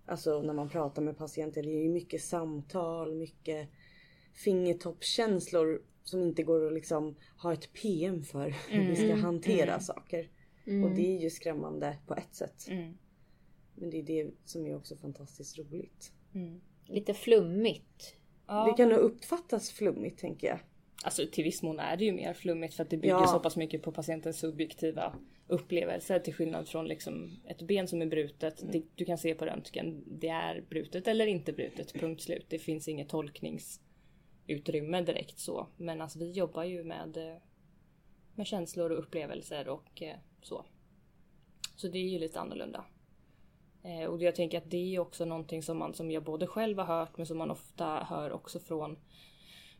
Alltså 0.07 0.43
när 0.43 0.53
man 0.55 0.69
pratar 0.69 1.03
med 1.03 1.17
patienter. 1.17 1.63
Det 1.63 1.71
är 1.71 1.83
ju 1.83 1.89
mycket 1.91 2.23
samtal, 2.23 3.15
mycket 3.15 3.69
fingertoppskänslor 4.33 5.83
som 6.05 6.23
inte 6.23 6.43
går 6.43 6.67
att 6.67 6.73
liksom 6.73 7.15
ha 7.43 7.53
ett 7.53 7.73
PM 7.73 8.23
för 8.23 8.55
hur 8.69 8.89
vi 8.89 8.97
ska 8.97 9.05
Mm, 9.05 9.21
hantera 9.21 9.71
mm. 9.73 9.81
saker. 9.81 10.31
Mm. 10.67 10.85
Och 10.85 10.91
det 10.97 11.17
är 11.17 11.21
ju 11.21 11.31
skrämmande 11.31 11.99
på 12.07 12.15
ett 12.15 12.35
sätt. 12.35 12.67
Mm. 12.69 12.95
Men 13.75 13.91
det 13.91 13.99
är 13.99 14.03
det 14.03 14.31
som 14.45 14.67
är 14.67 14.77
också 14.77 14.97
fantastiskt 14.97 15.59
roligt. 15.59 16.13
Lite 16.87 17.15
flummigt. 17.15 18.17
Ja. 18.47 18.65
Det 18.65 18.73
kan 18.83 18.89
nog 18.89 18.99
uppfattas 18.99 19.71
flummigt 19.71 20.21
tänker 20.21 20.47
jag. 20.47 20.59
Alltså 21.05 21.27
till 21.33 21.45
viss 21.45 21.63
mån 21.63 21.79
är 21.79 21.97
det 21.97 22.05
ju 22.05 22.13
mer 22.13 22.35
flummigt 22.35 22.75
för 22.75 22.83
att 22.83 22.91
det 22.91 22.97
bygger 22.97 23.15
Ja. 23.15 23.27
så 23.27 23.41
pass 23.41 23.57
mycket 23.57 23.83
på 23.83 23.93
patientens 23.93 24.39
subjektiva 24.39 25.15
upplevelser 25.47 26.19
till 26.19 26.35
skillnad 26.35 26.69
från 26.69 26.89
liksom 26.89 27.31
ett 27.47 27.63
ben 27.63 27.89
som 27.89 28.03
är 28.03 28.07
brutet. 28.07 28.63
Mm. 28.63 28.73
Det, 28.73 28.83
du 28.95 29.05
kan 29.05 29.19
se 29.19 29.35
på 29.35 29.47
röntgen, 29.47 30.05
det 30.07 30.29
är 30.29 30.65
brutet 30.69 31.09
eller 31.09 31.27
inte 31.27 31.53
brutet, 31.53 31.93
punkt 31.93 32.23
slut. 32.23 32.47
Det 32.49 32.59
finns 32.59 32.89
inget 32.89 33.09
tolkningsutrymme 33.09 35.01
direkt 35.03 35.39
så. 35.39 35.69
Men 35.77 36.01
alltså 36.01 36.19
vi 36.19 36.31
jobbar 36.31 36.65
ju 36.65 36.85
med, 36.85 37.17
eh, 37.17 37.37
med 38.35 38.47
känslor 38.47 38.93
och 38.93 38.99
upplevelser 38.99 39.69
och 39.69 40.03
eh, 40.03 40.17
så. 40.43 40.65
Så 41.77 41.89
det 41.89 41.99
är 41.99 42.09
ju 42.09 42.19
lite 42.19 42.41
annorlunda. 42.41 42.85
Eh, 43.85 44.07
och 44.07 44.23
jag 44.23 44.35
tänker 44.35 44.59
att 44.59 44.71
det 44.71 44.95
är 44.95 44.99
också 44.99 45.25
någonting 45.25 45.63
som 45.63 45.79
man 45.79 45.95
som 45.95 46.11
jag 46.11 46.25
både 46.25 46.47
själv 46.47 46.79
har 46.79 46.99
hört 46.99 47.17
men 47.17 47.27
som 47.27 47.39
man 47.39 47.51
ofta 47.51 48.07
hör 48.11 48.33
också 48.33 48.61
från 48.61 48.97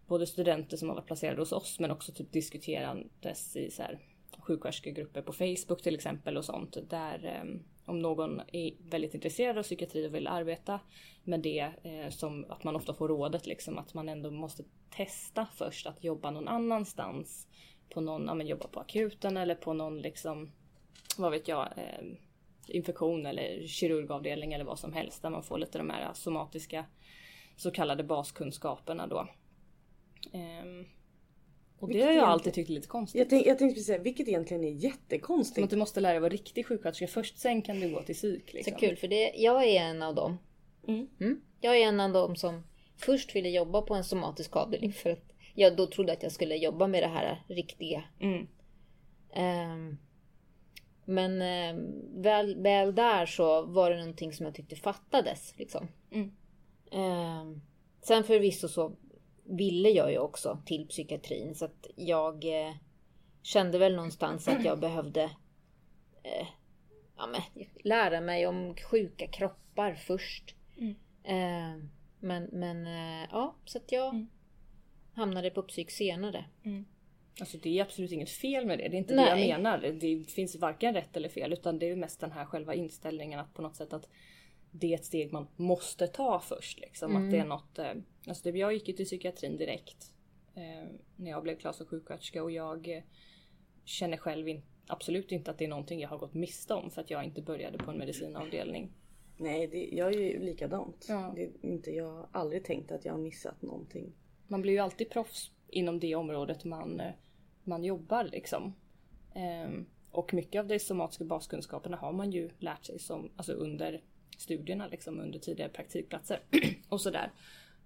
både 0.07 0.27
studenter 0.27 0.77
som 0.77 0.89
har 0.89 0.97
varit 0.97 1.07
placerade 1.07 1.43
hos 1.43 1.53
oss 1.53 1.81
men 1.81 1.91
också 1.91 2.13
typ 2.13 2.33
diskuterandes 2.33 3.57
i 3.57 3.71
så 3.71 3.83
här 3.83 3.99
sjuksköterskegrupper 4.39 5.23
på 5.23 5.33
Facebook 5.33 5.83
till 5.83 5.95
exempel 5.95 6.37
och 6.37 6.45
sånt. 6.45 6.77
Där 6.91 7.25
eh, 7.25 7.61
om 7.85 7.99
någon 7.99 8.41
är 8.53 8.91
väldigt 8.91 9.15
intresserad 9.15 9.59
av 9.59 9.63
psykiatri 9.63 10.09
och 10.09 10.15
vill 10.15 10.27
arbeta 10.27 10.81
med 11.23 11.41
det 11.41 11.71
eh, 11.83 12.11
som 12.11 12.47
att 12.49 12.65
man 12.65 12.77
ofta 12.77 12.95
får 12.95 13.09
rådet 13.09 13.47
liksom 13.47 13.79
att 13.79 13.95
man 13.95 14.09
ändå 14.09 14.31
måste 14.31 14.65
testa 14.91 15.47
först 15.55 15.87
att 15.87 16.05
jobba 16.05 16.31
någon 16.31 16.49
annanstans. 16.49 17.49
På 17.91 18.01
någon, 18.01 18.27
ja 18.27 18.35
men 18.35 18.47
jobba 18.47 18.69
på 18.69 18.81
akuten 18.81 19.37
eller 19.37 19.55
på 19.55 19.73
någon 19.73 19.99
liksom, 19.99 20.53
vad 21.19 21.31
vet 21.31 21.49
jag, 21.49 21.69
eh, 21.77 22.05
infektion 22.71 23.27
eller 23.27 23.67
kirurgavdelning 23.67 24.53
eller 24.53 24.65
vad 24.65 24.79
som 24.79 24.93
helst 24.93 25.23
där 25.23 25.31
man 25.31 25.43
får 25.43 25.59
lite 25.59 25.79
de 25.79 25.91
här 25.91 26.11
somatiska 26.15 26.85
så 27.57 27.71
kallade 27.71 28.05
baskunskaperna 28.05 29.07
då. 29.07 29.29
Ehm, 30.33 30.85
och 31.79 31.89
det 31.89 31.95
Vilket 31.95 32.09
har 32.09 32.15
jag 32.15 32.25
alltid 32.29 32.53
tyckt 32.55 32.71
är 32.71 32.75
lite 32.75 32.89
konstigt. 32.89 33.19
Jag, 33.19 33.31
tänk, 33.31 33.47
jag 33.47 33.59
tänkte 33.59 33.75
precis 33.75 33.87
säga, 33.87 33.99
vilket 33.99 34.29
egentligen 34.29 34.65
är 34.65 34.71
Som 34.71 34.79
jättekonstigt. 34.79 35.65
att 35.65 35.71
du 35.71 35.77
måste 35.77 36.01
lära 36.01 36.13
dig 36.13 36.21
vara 36.21 36.31
riktig 36.31 36.67
sjuksköterska 36.67 37.07
först, 37.07 37.39
sen 37.39 37.63
kan 37.63 37.81
du 37.81 37.91
gå 37.95 38.03
till 38.03 38.15
psyk. 38.15 38.51
Så 38.51 38.57
Liksom. 38.57 38.75
kul 38.75 38.97
för 38.97 39.09
det, 39.09 39.33
jag 39.37 39.65
är 39.65 39.81
en 39.83 40.03
av 40.03 40.15
dem. 40.15 40.39
Mm. 40.89 41.09
Mm. 41.21 41.41
Jag 41.61 41.77
är 41.79 41.87
en 41.89 42.01
av 42.01 42.13
dem 42.13 42.37
som 42.37 42.63
först 42.97 43.37
ville 43.37 43.49
jobba 43.49 43.83
på 43.83 43.95
en 43.95 44.05
somatisk 44.05 44.57
avdelning 44.57 44.93
för 44.93 45.11
att 45.11 45.33
jag 45.55 45.77
då 45.77 45.87
trodde 45.87 46.13
att 46.13 46.23
jag 46.23 46.33
skulle 46.33 46.57
jobba 46.57 46.87
med 46.87 47.03
det 47.03 47.09
här 47.09 47.43
riktiga. 47.49 48.05
Mm. 48.21 48.47
Ehm, 49.35 49.99
men 51.05 51.43
ehm, 51.43 52.23
väl, 52.23 52.57
väl 52.63 52.95
där 52.95 53.27
så 53.27 53.63
var 53.67 53.91
det 53.91 53.97
någonting 53.99 54.33
som 54.33 54.47
jag 54.47 54.55
tyckte 54.55 54.77
fattades. 54.77 55.55
Liksom. 55.59 55.89
Mm. 56.11 56.33
Ehm, 56.93 57.61
sen 58.03 58.25
förvisso 58.25 58.69
så 58.69 58.97
ville 59.45 59.89
jag 59.89 60.13
ju 60.13 60.19
också 60.19 60.59
till 60.67 60.89
psykiatrin 60.89 61.55
så 61.55 61.65
att 61.65 61.87
jag 61.97 62.45
eh, 62.45 62.75
kände 63.43 63.79
väl 63.79 63.97
någonstans 63.97 64.49
att 64.49 64.65
jag 64.65 64.81
behövde 64.81 65.23
eh, 66.23 66.47
ja, 67.17 67.27
men, 67.27 67.41
lära 67.85 68.21
mig 68.21 68.47
om 68.47 68.75
sjuka 68.91 69.27
kroppar 69.27 69.95
först. 69.95 70.55
Mm. 70.79 70.95
Ehm, 71.25 71.91
men 72.21 72.49
men 72.53 72.87
eh, 72.87 73.29
ja, 73.31 73.55
så 73.65 73.79
att 73.79 73.93
jag 73.93 74.09
Mm. 74.15 74.27
hamnade 75.15 75.51
på 75.51 75.63
psyk 75.63 75.91
senare. 75.91 76.45
Alltså 77.41 77.59
det 77.59 77.79
är 77.79 77.83
absolut 77.83 78.13
inget 78.13 78.31
fel 78.31 78.67
med 78.67 78.79
det. 78.79 78.89
Det 78.89 78.97
är 78.97 78.99
inte 78.99 79.15
Nej. 79.15 79.41
det 79.41 79.47
jag 79.47 79.63
menar. 79.63 79.79
Det 79.79 80.31
finns 80.31 80.57
varken 80.57 80.95
rätt 80.95 81.17
eller 81.17 81.29
fel 81.29 81.53
utan 81.53 81.79
det 81.79 81.87
är 81.87 81.91
ju 81.91 81.97
mest 81.97 82.21
den 82.21 82.33
här 82.33 82.45
själva 82.45 82.75
inställningen 82.75 83.41
att 83.41 83.55
på 83.55 83.63
något 83.63 83.77
sätt 83.77 83.93
att 83.93 84.09
det 84.71 84.93
är 84.93 84.95
ett 84.95 85.05
steg 85.05 85.33
man 85.33 85.47
måste 85.57 86.07
ta 86.07 86.41
först. 86.41 86.81
Liksom. 86.81 87.17
Att 87.17 87.31
det 87.31 87.39
är 87.39 87.45
något, 87.45 87.79
eh, 87.79 87.93
alltså 88.27 88.51
jag 88.51 88.73
gick 88.73 88.89
ju 88.89 88.95
till 88.95 89.05
psykiatrin 89.05 89.57
direkt 89.57 90.13
eh, 90.55 90.89
när 91.17 91.31
jag 91.31 91.43
blev 91.43 91.57
klar 91.57 91.73
som 91.73 91.87
sjuksköterska 91.87 92.43
och 92.43 92.51
jag 92.51 92.89
eh, 92.89 93.03
känner 93.85 94.17
själv 94.17 94.49
in, 94.49 94.63
absolut 94.87 95.33
inte 95.33 95.51
att 95.51 95.59
det 95.59 95.65
är 95.65 95.69
någonting 95.69 96.01
jag 96.01 96.09
har 96.09 96.19
gått 96.19 96.35
miste 96.35 96.75
om 96.75 96.91
för 96.91 97.01
att 97.01 97.11
jag 97.11 97.25
inte 97.25 97.43
började 97.43 97.79
på 97.79 97.91
en 97.91 97.99
medicinavdelning. 97.99 98.93
Nej, 99.37 99.67
det, 99.67 99.89
jag 99.93 100.15
är 100.15 100.19
ju 100.19 100.39
likadant. 100.39 101.07
Ja. 101.09 101.33
Det 101.37 101.51
inte, 101.63 101.91
jag 101.91 102.13
har 102.13 102.29
aldrig 102.33 102.65
tänkt 102.65 102.93
att 102.93 103.05
jag 103.05 103.13
har 103.13 103.21
missat 103.21 103.63
någonting. 103.63 104.13
Man 104.47 104.63
blir 104.63 104.73
ju 104.73 104.79
alltid 104.79 105.11
proffs 105.11 105.51
inom 105.69 106.01
det 106.01 106.15
området 106.15 106.65
man, 106.65 107.01
eh, 107.01 107.13
man 107.65 107.85
jobbar 107.85 108.25
liksom. 108.25 108.75
Ehm, 109.35 109.87
och 110.11 110.35
mycket 110.35 110.61
av 110.61 110.67
de 110.67 110.79
somatiska 110.79 111.25
baskunskaperna 111.25 111.97
har 111.97 112.13
man 112.13 112.33
ju 112.33 112.51
lärt 112.59 112.85
sig 112.85 112.99
som, 112.99 113.31
alltså 113.37 113.53
under 113.53 114.03
studierna, 114.39 114.87
liksom 114.87 115.21
under 115.21 115.39
tidigare 115.39 115.71
praktikplatser 115.71 116.41
och 116.89 117.01
sådär. 117.01 117.33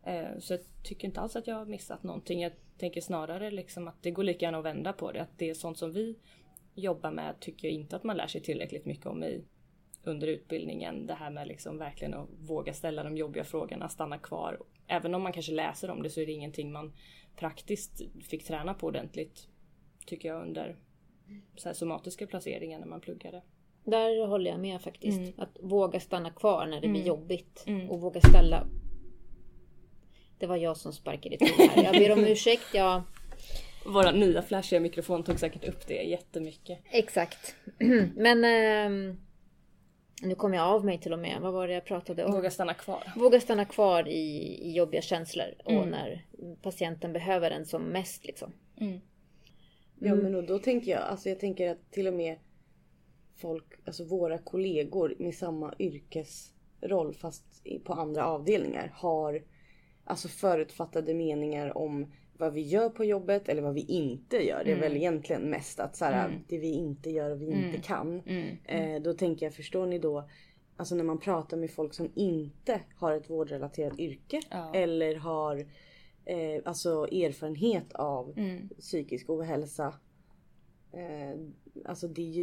Eh, 0.03 0.39
så 0.39 0.53
jag 0.53 0.61
tycker 0.85 1.09
inte 1.09 1.21
alls 1.21 1.37
att 1.37 1.47
jag 1.47 1.55
har 1.55 1.67
missat 1.67 2.03
någonting. 2.03 2.43
Jag 2.43 2.53
tänker 2.79 3.01
snarare 3.01 3.51
liksom 3.51 3.89
att 3.89 4.03
det 4.03 4.11
går 4.11 4.23
lika 4.23 4.47
gärna 4.47 4.59
att 4.59 4.65
vända 4.65 4.93
på 4.93 5.13
det. 5.13 5.23
Att 5.23 5.39
det 5.39 5.51
är 5.51 5.55
sånt 5.55 5.79
som 5.79 5.93
vi 5.93 6.17
jobbar 6.75 7.11
med 7.11 7.41
tycker 7.41 7.69
jag 7.69 7.75
inte 7.75 7.97
att 7.97 8.05
man 8.05 8.17
lär 8.17 8.27
sig 8.27 8.41
tillräckligt 8.41 8.85
mycket 8.85 9.07
om 9.07 9.25
i 9.25 9.45
under 10.05 10.27
utbildningen. 10.27 11.07
Det 11.07 11.15
här 11.15 11.31
med 11.31 11.49
liksom 11.49 11.79
verkligen 11.79 12.15
att 12.15 12.29
våga 12.41 12.73
ställa 12.73 13.03
de 13.03 13.17
jobbiga 13.17 13.45
frågorna, 13.45 13.89
stanna 13.89 14.19
kvar. 14.19 14.59
Även 14.87 15.15
om 15.15 15.23
man 15.23 15.33
kanske 15.33 15.53
läser 15.53 15.91
om 15.91 16.03
det 16.03 16.11
så 16.11 16.21
är 16.21 16.27
det 16.27 16.33
ingenting 16.33 16.73
man 16.73 16.93
praktiskt 17.37 18.03
fick 18.23 18.45
träna 18.45 18.75
på 18.75 18.87
ordentligt. 18.87 19.49
Tycker 20.09 20.29
jag 20.29 20.43
under 20.43 20.77
så 21.57 21.75
somatiska 21.75 22.27
placeringar 22.27 22.79
när 22.79 22.87
man 22.87 23.01
pluggade. 23.01 23.43
Där 23.85 24.27
håller 24.27 24.51
jag 24.51 24.61
med 24.61 24.83
faktiskt. 24.83 25.19
Mm. 25.19 25.33
Att 25.37 25.57
våga 25.61 26.01
stanna 26.01 26.31
kvar 26.31 26.67
när 26.67 26.81
det 26.81 26.89
blir 26.89 27.01
Mm. 27.01 27.07
jobbigt. 27.09 27.65
Mm. 27.67 27.91
Och 27.91 28.01
våga 28.01 28.21
ställa... 28.21 28.67
Det 30.39 30.47
var 30.47 30.57
jag 30.57 30.77
som 30.77 30.93
sparkade 30.93 31.37
till 31.37 31.47
här. 31.47 31.85
Jag 31.85 31.93
ber 31.95 32.13
om 32.13 32.25
ursäkt. 32.25 32.75
Jag... 32.75 33.03
Våra 33.87 34.11
nya 34.11 34.43
flashiga 34.43 34.81
mikrofon 34.81 35.23
tog 35.23 35.39
säkert 35.41 35.69
upp 35.69 35.87
det 35.87 36.03
jättemycket. 36.03 36.79
Exakt. 36.91 37.55
Men... 38.17 38.45
ehm, 38.45 39.21
nu 40.23 40.35
kom 40.35 40.55
jag 40.55 40.65
av 40.67 40.85
mig 40.85 40.99
till 40.99 41.13
och 41.13 41.19
med. 41.19 41.41
Vad 41.41 41.53
var 41.53 41.69
det 41.69 41.75
jag 41.75 41.85
pratade 41.85 42.25
om? 42.25 42.33
Våga 42.33 42.51
stanna 42.51 42.75
kvar. 42.75 43.13
Våga 43.17 43.41
stanna 43.41 43.65
kvar 43.65 44.09
i, 44.09 44.39
i 44.63 44.73
jobbiga 44.77 45.03
känslor. 45.03 45.47
Och 45.65 45.73
Mm. 45.73 45.89
när 45.91 46.25
patienten 46.63 47.13
behöver 47.13 47.51
en 47.51 47.67
som 47.67 47.83
mest 47.83 48.25
liksom. 48.25 48.53
Mm. 50.01 50.17
Ja 50.17 50.23
men 50.23 50.35
och 50.35 50.45
då 50.45 50.59
tänker 50.59 50.91
jag, 50.91 51.01
alltså 51.01 51.29
jag 51.29 51.41
tänker 51.41 51.71
att 51.71 51.91
till 51.91 52.07
och 52.07 52.15
med 52.15 52.37
folk, 53.37 53.65
alltså 53.85 54.05
våra 54.05 54.39
kollegor 54.39 55.15
med 55.19 55.35
samma 55.35 55.75
yrkesroll 55.79 57.15
fast 57.15 57.45
på 57.85 57.93
andra 57.93 58.27
avdelningar 58.27 58.93
har 58.95 59.43
alltså 60.05 60.29
förutfattade 60.29 61.15
meningar 61.15 61.79
om 61.79 62.13
vad 62.39 62.53
vi 62.53 62.61
gör 62.61 62.89
på 62.89 63.05
jobbet 63.05 63.49
eller 63.49 63.63
vad 63.63 63.75
vi 63.75 63.81
inte 63.81 64.47
gör. 64.47 64.65
Det 64.65 64.73
är 64.73 64.81
väl 64.81 64.97
egentligen 64.97 65.43
mest 65.43 65.81
att 65.81 65.97
så 65.97 66.05
här, 66.05 66.41
det 66.49 66.59
vi 66.59 66.73
inte 66.73 67.11
gör 67.11 67.31
och 67.31 67.43
vi 67.43 67.47
inte 67.47 67.81
kan. 67.81 68.21
Mm. 68.27 68.57
Eh, 68.65 69.03
då 69.03 69.13
tänker 69.13 69.47
jag, 69.47 69.55
förstår 69.55 69.87
ni 69.87 69.99
då 69.99 70.29
Alltså 70.79 70.95
när 70.95 71.05
man 71.05 71.19
pratar 71.19 71.57
med 71.57 71.71
folk 71.71 71.95
som 71.95 72.13
inte 72.15 72.81
har 72.97 73.13
ett 73.13 73.31
vårdrelaterat 73.31 73.99
yrke 73.99 74.41
Ja. 74.51 74.75
eller 74.75 75.15
har 75.15 75.67
eh, 76.29 76.63
alltså 76.65 77.05
erfarenhet 77.05 77.93
av 77.93 78.33
Mm. 78.39 78.69
psykisk 78.69 79.31
ohälsa. 79.31 79.95
Eh, 80.93 81.41
alltså 81.85 82.09
det 82.09 82.23
är 82.23 82.33
ju 82.33 82.43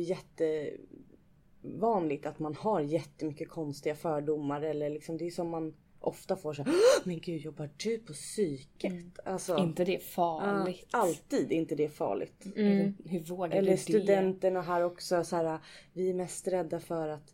jättevanligt 1.61 2.25
att 2.25 2.39
man 2.39 2.55
har 2.55 2.81
jättemycket 2.81 3.49
konstiga 3.49 3.95
fördomar 3.95 4.61
eller 4.61 4.89
liksom 4.89 5.17
det 5.17 5.27
är 5.27 5.31
som 5.31 5.49
man 5.49 5.73
ofta 5.99 6.35
får 6.35 6.53
så 6.53 6.63
här, 6.63 6.71
"Åh, 6.71 7.01
men 7.07 7.19
gud 7.19 7.41
jobbar 7.41 7.69
du 7.77 7.97
på 7.99 8.13
psyket? 8.13 9.19
Alltså, 9.25 9.57
Inte 9.57 9.85
det 9.85 10.03
farligt. 10.03 10.87
ja, 10.91 10.99
alltid 10.99 11.51
inte 11.51 11.75
det 11.75 11.89
farligt. 11.89 12.45
Hur, 12.55 12.93
hur 13.05 13.19
vågar 13.19 13.57
Eller 13.57 13.71
du 13.71 13.77
studenterna 13.77 14.61
här 14.61 14.81
också 14.83 15.23
så 15.23 15.35
här, 15.35 15.59
vi 15.93 16.09
är 16.09 16.13
mest 16.13 16.47
rädda 16.47 16.79
för 16.79 17.07
att 17.07 17.33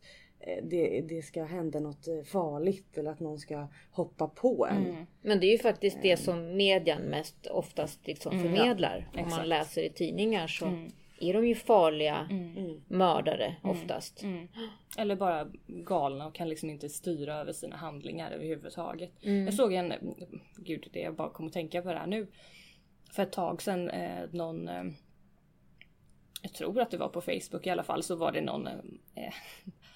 det, 0.63 1.01
det 1.01 1.21
ska 1.21 1.43
hända 1.43 1.79
något 1.79 2.07
eh, 2.07 2.21
farligt 2.23 2.97
eller 2.97 3.11
att 3.11 3.19
någon 3.19 3.39
ska 3.39 3.67
hoppa 3.91 4.27
på 4.27 4.67
en. 4.67 4.85
Mm. 4.85 5.05
Men 5.21 5.39
det 5.39 5.45
är 5.45 5.51
ju 5.51 5.57
faktiskt 5.57 5.97
det 6.01 6.17
som 6.17 6.57
median 6.57 7.01
mest 7.01 7.47
oftast 7.47 8.07
liksom 8.07 8.39
förmedlar. 8.39 9.09
Om 9.17 9.29
man 9.29 9.49
läser 9.49 9.83
i 9.83 9.89
tidningar 9.89 10.47
så 10.47 10.65
är 11.19 11.33
de 11.33 11.47
ju 11.47 11.55
farliga 11.55 12.27
Mm. 12.29 12.81
mördare 12.87 13.55
oftast. 13.63 14.21
det? 14.21 14.27
Mm. 14.27 14.47
Eller 14.97 15.15
bara 15.15 15.47
galna 15.67 16.27
och 16.27 16.35
kan 16.35 16.49
liksom 16.49 16.69
inte 16.69 16.89
styra 16.89 17.35
över 17.35 17.53
sina 17.53 17.75
handlingar 17.75 18.31
överhuvudtaget. 18.31 19.11
Jag 19.19 19.53
såg 19.53 19.73
en, 19.73 19.93
gud 20.57 20.87
det 20.93 20.99
jag 20.99 21.15
bara 21.15 21.29
kom 21.29 21.47
att 21.47 21.53
tänka 21.53 21.81
på 21.81 21.89
det 21.89 21.99
här 21.99 22.07
nu. 22.07 22.27
För 23.11 23.23
ett 23.23 23.31
tag 23.31 23.61
sedan 23.61 23.89
eh, 23.89 24.23
någon 24.31 24.67
eh, 24.67 24.83
jag 26.41 26.53
tror 26.53 26.79
att 26.81 26.91
det 26.91 26.97
var 26.97 27.09
på 27.09 27.21
Facebook 27.21 27.67
i 27.67 27.69
alla 27.69 27.83
fall 27.83 28.03
så 28.03 28.15
var 28.15 28.31
det 28.31 28.41
någon 28.41 28.67
eh, 28.67 29.33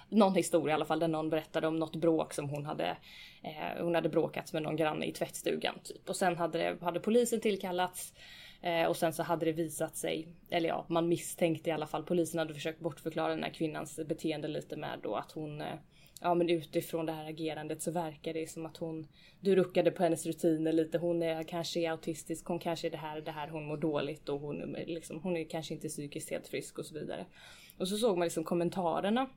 någon 0.10 0.36
historia 0.36 0.74
i 0.74 0.76
alla 0.76 0.86
fall 0.86 1.00
där 1.00 1.08
någon 1.08 1.30
berättade 1.30 1.68
om 1.68 1.80
något 1.80 1.96
bråk 1.96 2.34
som 2.34 2.50
hon 2.50 2.66
hade 2.66 2.98
eh, 3.44 3.84
hon 3.84 3.96
hade 3.96 4.10
bråkat 4.10 4.54
med 4.54 4.64
någon 4.64 4.76
granne 4.76 5.06
i 5.06 5.12
tvättstugan 5.12 5.76
typ 5.84 6.10
och 6.10 6.16
sen 6.16 6.38
hade, 6.38 6.58
det, 6.58 6.86
hade 6.86 7.00
polisen 7.00 7.40
tillkallats 7.40 8.14
eh, 8.62 8.86
och 8.86 8.98
sen 8.98 9.14
så 9.14 9.24
hade 9.24 9.46
det 9.46 9.52
visat 9.52 9.98
sig 9.98 10.28
eller 10.50 10.70
ja 10.70 10.86
man 10.90 11.08
misstänkte 11.08 11.70
i 11.70 11.74
alla 11.74 11.88
fall 11.88 12.04
polisen 12.04 12.40
hade 12.40 12.54
försökt 12.54 12.80
bortförklara 12.80 13.30
den 13.30 13.44
här 13.44 13.54
kvinnans 13.54 14.00
beteende 14.06 14.48
lite 14.48 14.76
med 14.76 15.00
då 15.04 15.16
att 15.16 15.32
hon 15.32 15.62
eh, 15.62 15.76
Ja 16.22 16.34
men 16.34 16.50
utifrån 16.50 17.06
det 17.06 17.12
här 17.12 17.30
agerandet 17.30 17.82
så 17.82 17.92
verkar 17.92 18.34
det 18.34 18.50
som 18.50 18.66
att 18.66 18.78
hon 18.78 19.08
Du 19.40 19.56
ruckade 19.56 19.92
på 19.92 20.04
hennes 20.04 20.26
rutiner 20.26 20.74
lite. 20.74 20.98
Hon 20.98 21.24
är 21.24 21.44
kanske 21.44 21.80
är 21.80 21.92
autistisk. 21.92 22.46
Hon 22.46 22.60
kanske 22.60 22.88
är 22.88 22.92
det 22.92 22.98
här 22.98 23.22
det 23.22 23.32
här. 23.32 23.48
Hon 23.48 23.66
mår 23.66 23.78
dåligt 23.78 24.30
och 24.30 24.40
hon 24.40 24.76
liksom 24.88 25.20
Hon 25.22 25.38
är 25.38 25.44
kanske 25.44 25.74
inte 25.74 25.88
psykiskt 25.88 26.30
helt 26.30 26.48
frisk 26.48 26.80
och 26.80 26.86
så 26.86 26.94
vidare. 26.94 27.26
Och 27.78 27.88
så 27.88 27.98
såg 27.98 28.18
man 28.18 28.26
liksom 28.26 28.44
kommentarerna 28.44 29.30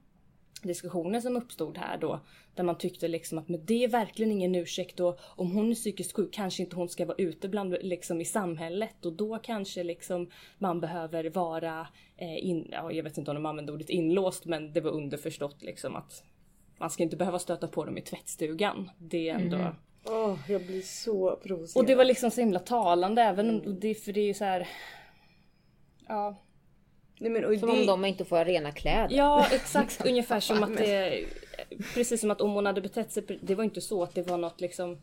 diskussioner 0.66 1.20
som 1.20 1.36
uppstod 1.36 1.78
här 1.78 1.98
då. 1.98 2.20
Där 2.54 2.64
man 2.64 2.78
tyckte 2.78 3.08
liksom 3.08 3.38
att 3.38 3.48
men 3.48 3.64
det 3.64 3.84
är 3.84 3.88
verkligen 3.88 4.32
ingen 4.32 4.54
ursäkt 4.54 5.00
och 5.00 5.20
om 5.22 5.50
hon 5.50 5.70
är 5.70 5.74
psykiskt 5.74 6.16
sjuk 6.16 6.34
kanske 6.34 6.62
inte 6.62 6.76
hon 6.76 6.88
ska 6.88 7.06
vara 7.06 7.16
ute 7.16 7.48
bland 7.48 7.76
liksom 7.80 8.20
i 8.20 8.24
samhället 8.24 9.06
och 9.06 9.12
då 9.12 9.38
kanske 9.38 9.84
liksom 9.84 10.30
man 10.58 10.80
behöver 10.80 11.30
vara 11.30 11.86
eh, 12.16 12.46
in, 12.46 12.68
ja, 12.72 12.92
jag 12.92 13.04
vet 13.04 13.18
inte 13.18 13.30
om 13.30 13.34
de 13.34 13.46
använde 13.46 13.72
ordet 13.72 13.90
inlåst 13.90 14.44
men 14.44 14.72
det 14.72 14.80
var 14.80 14.90
underförstått 14.90 15.62
liksom 15.62 15.96
att 15.96 16.24
man 16.78 16.90
ska 16.90 17.02
inte 17.02 17.16
behöva 17.16 17.38
stöta 17.38 17.68
på 17.68 17.84
dem 17.84 17.98
i 17.98 18.02
tvättstugan. 18.02 18.90
Det 18.98 19.28
är 19.28 19.34
ändå 19.34 19.74
Åh, 20.04 20.38
jag 20.48 20.66
blir 20.66 20.82
så 20.82 21.36
provocerad. 21.36 21.82
och 21.82 21.86
det 21.86 21.94
var 21.94 22.04
liksom 22.04 22.30
så 22.30 22.40
himla 22.40 22.58
talande 22.58 23.22
även 23.22 23.50
om 23.50 23.80
det, 23.80 23.94
för 23.94 24.12
det 24.12 24.20
är 24.20 24.26
ju 24.26 24.34
så 24.34 24.44
här. 24.44 24.68
Ja, 26.08 26.36
Nej, 27.20 27.30
men, 27.30 27.58
Som 27.58 27.68
det, 27.68 27.80
om 27.80 27.86
de 27.86 28.04
inte 28.04 28.24
får 28.24 28.44
rena 28.44 28.72
kläder. 28.72 29.16
Ja 29.16 29.46
exakt 29.52 30.06
ungefär 30.06 30.40
som 30.40 30.62
att 30.62 30.76
det... 30.76 31.24
Precis 31.94 32.20
som 32.20 32.30
att 32.30 32.40
om 32.40 32.52
hon 32.52 32.66
hade 32.66 32.80
betett 32.80 33.12
sig... 33.12 33.38
Det 33.42 33.54
var 33.54 33.64
inte 33.64 33.80
så 33.80 34.02
att 34.02 34.14
det 34.14 34.22
var 34.22 34.38
något 34.38 34.60
liksom... 34.60 34.98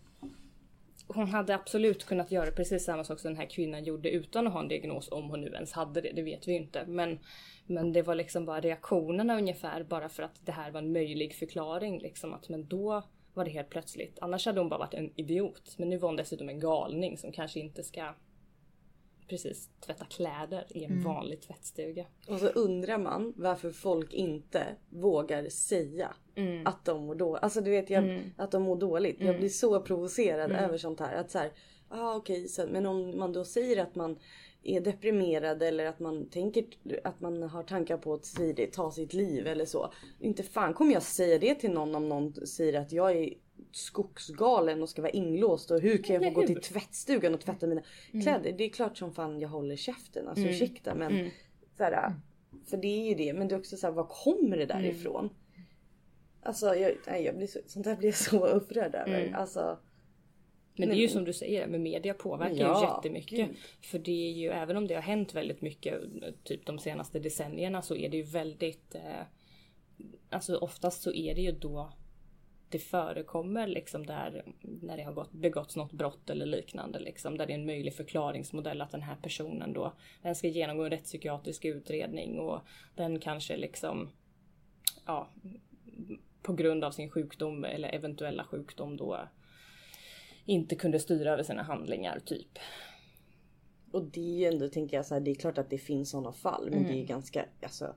hon 1.07 1.27
hade 1.27 1.55
absolut 1.55 2.05
kunnat 2.05 2.31
göra 2.31 2.51
precis 2.51 2.85
samma 2.85 3.03
sak 3.03 3.19
som 3.19 3.31
den 3.31 3.39
här 3.39 3.49
kvinnan 3.49 3.83
gjorde 3.83 4.09
utan 4.09 4.47
att 4.47 4.53
ha 4.53 4.59
en 4.59 4.67
diagnos 4.67 5.11
om 5.11 5.29
hon 5.29 5.41
nu 5.41 5.47
ens 5.47 5.71
hade 5.71 6.01
det. 6.01 6.11
Det 6.15 6.21
vet 6.21 6.47
vi 6.47 6.51
ju 6.51 6.57
inte. 6.57 6.85
Men, 6.87 7.19
men 7.65 7.93
det 7.93 8.01
var 8.01 8.15
liksom 8.15 8.45
bara 8.45 8.59
reaktionerna 8.59 9.37
ungefär 9.37 9.83
bara 9.83 10.09
för 10.09 10.23
att 10.23 10.45
det 10.45 10.51
här 10.51 10.71
var 10.71 10.81
en 10.81 10.93
möjlig 10.93 11.35
förklaring. 11.35 11.99
Liksom 11.99 12.33
att 12.33 12.49
men 12.49 12.67
då 12.67 13.03
var 13.33 13.45
det 13.45 13.51
helt 13.51 13.69
plötsligt. 13.69 14.17
Annars 14.21 14.45
hade 14.45 14.59
hon 14.59 14.69
bara 14.69 14.79
varit 14.79 14.93
en 14.93 15.11
idiot. 15.15 15.75
Men 15.77 15.89
nu 15.89 15.97
var 15.97 16.09
hon 16.09 16.15
dessutom 16.15 16.49
en 16.49 16.59
galning 16.59 17.17
som 17.17 17.31
kanske 17.31 17.59
inte 17.59 17.83
ska 17.83 18.13
precis 19.27 19.69
tvätta 19.85 20.05
kläder 20.05 20.65
i 20.69 20.83
en 20.83 20.91
Mm. 20.91 21.03
vanlig 21.03 21.41
tvättstuga. 21.41 22.05
Och 22.27 22.39
så 22.39 22.47
undrar 22.47 22.97
man 22.97 23.33
varför 23.37 23.71
folk 23.71 24.13
inte 24.13 24.63
vågar 24.89 25.49
säga 25.49 26.13
Mm. 26.35 26.67
att 26.67 26.85
de 26.85 27.05
mår 27.05 27.15
dåligt. 27.15 27.43
Alltså 27.43 27.61
du 27.61 27.71
vet 27.71 27.89
jag, 27.89 28.21
att 28.37 28.51
de 28.51 28.63
mår 28.63 28.75
dåligt. 28.75 29.21
Jag 29.21 29.37
blir 29.37 29.49
så 29.49 29.79
provocerad 29.81 30.51
Mm. 30.51 30.63
över 30.65 30.77
sånt 30.77 30.99
här. 30.99 31.15
Att 31.15 31.31
så 31.31 31.37
här, 31.39 31.51
ah, 31.89 32.15
okej, 32.15 32.47
så, 32.47 32.67
men 32.71 32.85
om 32.85 33.17
man 33.17 33.33
då 33.33 33.45
säger 33.45 33.81
att 33.81 33.95
man 33.95 34.19
är 34.63 34.81
deprimerad 34.81 35.63
eller 35.63 35.85
att 35.85 35.99
man 35.99 36.29
tänker 36.29 36.65
att 37.03 37.21
man 37.21 37.43
har 37.43 37.63
tankar 37.63 37.97
på 37.97 38.13
att 38.13 38.25
ta 38.73 38.91
sitt 38.91 39.13
liv 39.13 39.47
eller 39.47 39.65
så. 39.65 39.93
Inte 40.19 40.43
fan 40.43 40.73
kommer 40.73 40.93
jag 40.93 41.03
säga 41.03 41.39
det 41.39 41.55
till 41.55 41.71
någon 41.71 41.95
om 41.95 42.09
någon 42.09 42.33
säger 42.47 42.79
att 42.81 42.91
jag 42.91 43.11
är 43.17 43.33
skogsgalen 43.75 44.81
och 44.81 44.89
ska 44.89 45.01
vara 45.01 45.11
inlåst 45.11 45.71
och 45.71 45.81
hur 45.81 46.03
kan 46.03 46.15
jag 46.15 46.33
få 46.33 46.41
gå 46.41 46.47
till 46.47 46.61
tvättstugan 46.61 47.33
och 47.33 47.41
tvätta 47.41 47.67
mina 47.67 47.81
kläder. 48.11 48.51
Det 48.57 48.63
är 48.63 48.69
klart 48.69 48.97
som 48.97 49.13
fan 49.13 49.39
jag 49.39 49.49
håller 49.49 49.75
käften. 49.75 50.27
Alltså 50.27 50.43
ursäkta 50.43 50.95
men 50.95 51.31
så 51.77 51.83
här, 51.83 52.13
för 52.65 52.77
det 52.77 52.87
är 52.87 53.07
ju 53.09 53.15
det. 53.15 53.33
Men 53.33 53.47
det 53.47 53.55
är 53.55 53.59
också 53.59 53.77
så 53.77 53.87
här, 53.87 53.93
var 53.93 54.03
kommer 54.03 54.57
det 54.57 54.65
där 54.65 54.83
ifrån? 54.83 55.29
Alltså 56.41 56.75
jag, 56.75 56.97
nej, 57.07 57.23
jag 57.23 57.37
blir 57.37 57.47
så, 57.47 57.59
sånt 57.67 57.85
där 57.85 57.95
blir 57.95 58.07
jag 58.07 58.15
så 58.17 58.47
upprörd 58.47 58.95
över. 58.95 59.31
Alltså, 59.35 59.77
Men 60.75 60.89
det 60.89 60.95
är 60.95 60.99
ju 60.99 61.07
som 61.07 61.23
du 61.25 61.33
säger, 61.33 61.67
med 61.67 61.81
media 61.81 62.13
påverkar 62.13 62.55
Ja, 62.55 62.81
ju 62.81 62.87
jättemycket. 62.87 63.47
gud. 63.47 63.57
För 63.81 63.99
det 63.99 64.29
är 64.29 64.31
ju, 64.31 64.49
även 64.49 64.77
om 64.77 64.87
det 64.87 64.93
har 64.93 65.01
hänt 65.01 65.35
väldigt 65.35 65.61
mycket, 65.61 66.01
typ 66.43 66.65
de 66.65 66.79
senaste 66.79 67.19
decennierna, 67.19 67.81
så 67.81 67.95
är 67.95 68.09
det 68.09 68.17
ju 68.17 68.23
väldigt... 68.23 68.95
Eh, 68.95 69.01
alltså 70.29 70.57
oftast 70.57 71.01
så 71.01 71.13
är 71.13 71.35
det 71.35 71.41
ju 71.41 71.51
då 71.51 71.93
det 72.75 72.79
förekommer 72.79 73.67
liksom 73.67 74.05
där 74.05 74.43
när 74.61 74.97
det 74.97 75.03
har 75.03 75.13
gått, 75.13 75.31
begåtts 75.31 75.75
något 75.75 75.91
brott 75.91 76.29
eller 76.29 76.45
liknande 76.45 76.99
liksom 76.99 77.37
där 77.37 77.45
det 77.45 77.53
är 77.53 77.57
en 77.57 77.65
möjlig 77.65 77.93
förklaringsmodell 77.93 78.81
att 78.81 78.91
den 78.91 79.01
här 79.01 79.15
personen 79.21 79.73
då 79.73 79.93
den 80.21 80.35
ska 80.35 80.47
genomgå 80.47 80.83
en 80.83 80.89
rättspsykiatrisk 80.89 81.65
utredning 81.65 82.39
och 82.39 82.61
den 82.95 83.19
kanske 83.19 83.57
liksom 83.57 84.09
ja 85.05 85.29
på 86.41 86.53
grund 86.53 86.83
av 86.83 86.91
sin 86.91 87.09
sjukdom 87.09 87.65
eller 87.65 87.95
eventuella 87.95 88.43
sjukdom 88.43 88.97
då 88.97 89.19
inte 90.45 90.75
kunde 90.75 90.99
styra 90.99 91.31
över 91.31 91.43
sina 91.43 91.63
handlingar 91.63 92.19
typ. 92.19 92.59
och 93.91 94.03
det 94.03 94.19
är 94.19 94.39
ju 94.39 94.45
ändå 94.45 94.69
tänker 94.69 94.97
jag 94.97 95.05
så 95.05 95.13
här, 95.13 95.21
det 95.21 95.31
är 95.31 95.35
klart 95.35 95.57
att 95.57 95.69
det 95.69 95.77
finns 95.77 96.09
sådana 96.09 96.31
fall. 96.31 96.69
Men 96.71 96.83
det 96.83 96.89
är 96.89 96.97
ju 96.97 97.05
ganska, 97.05 97.45
alltså 97.61 97.95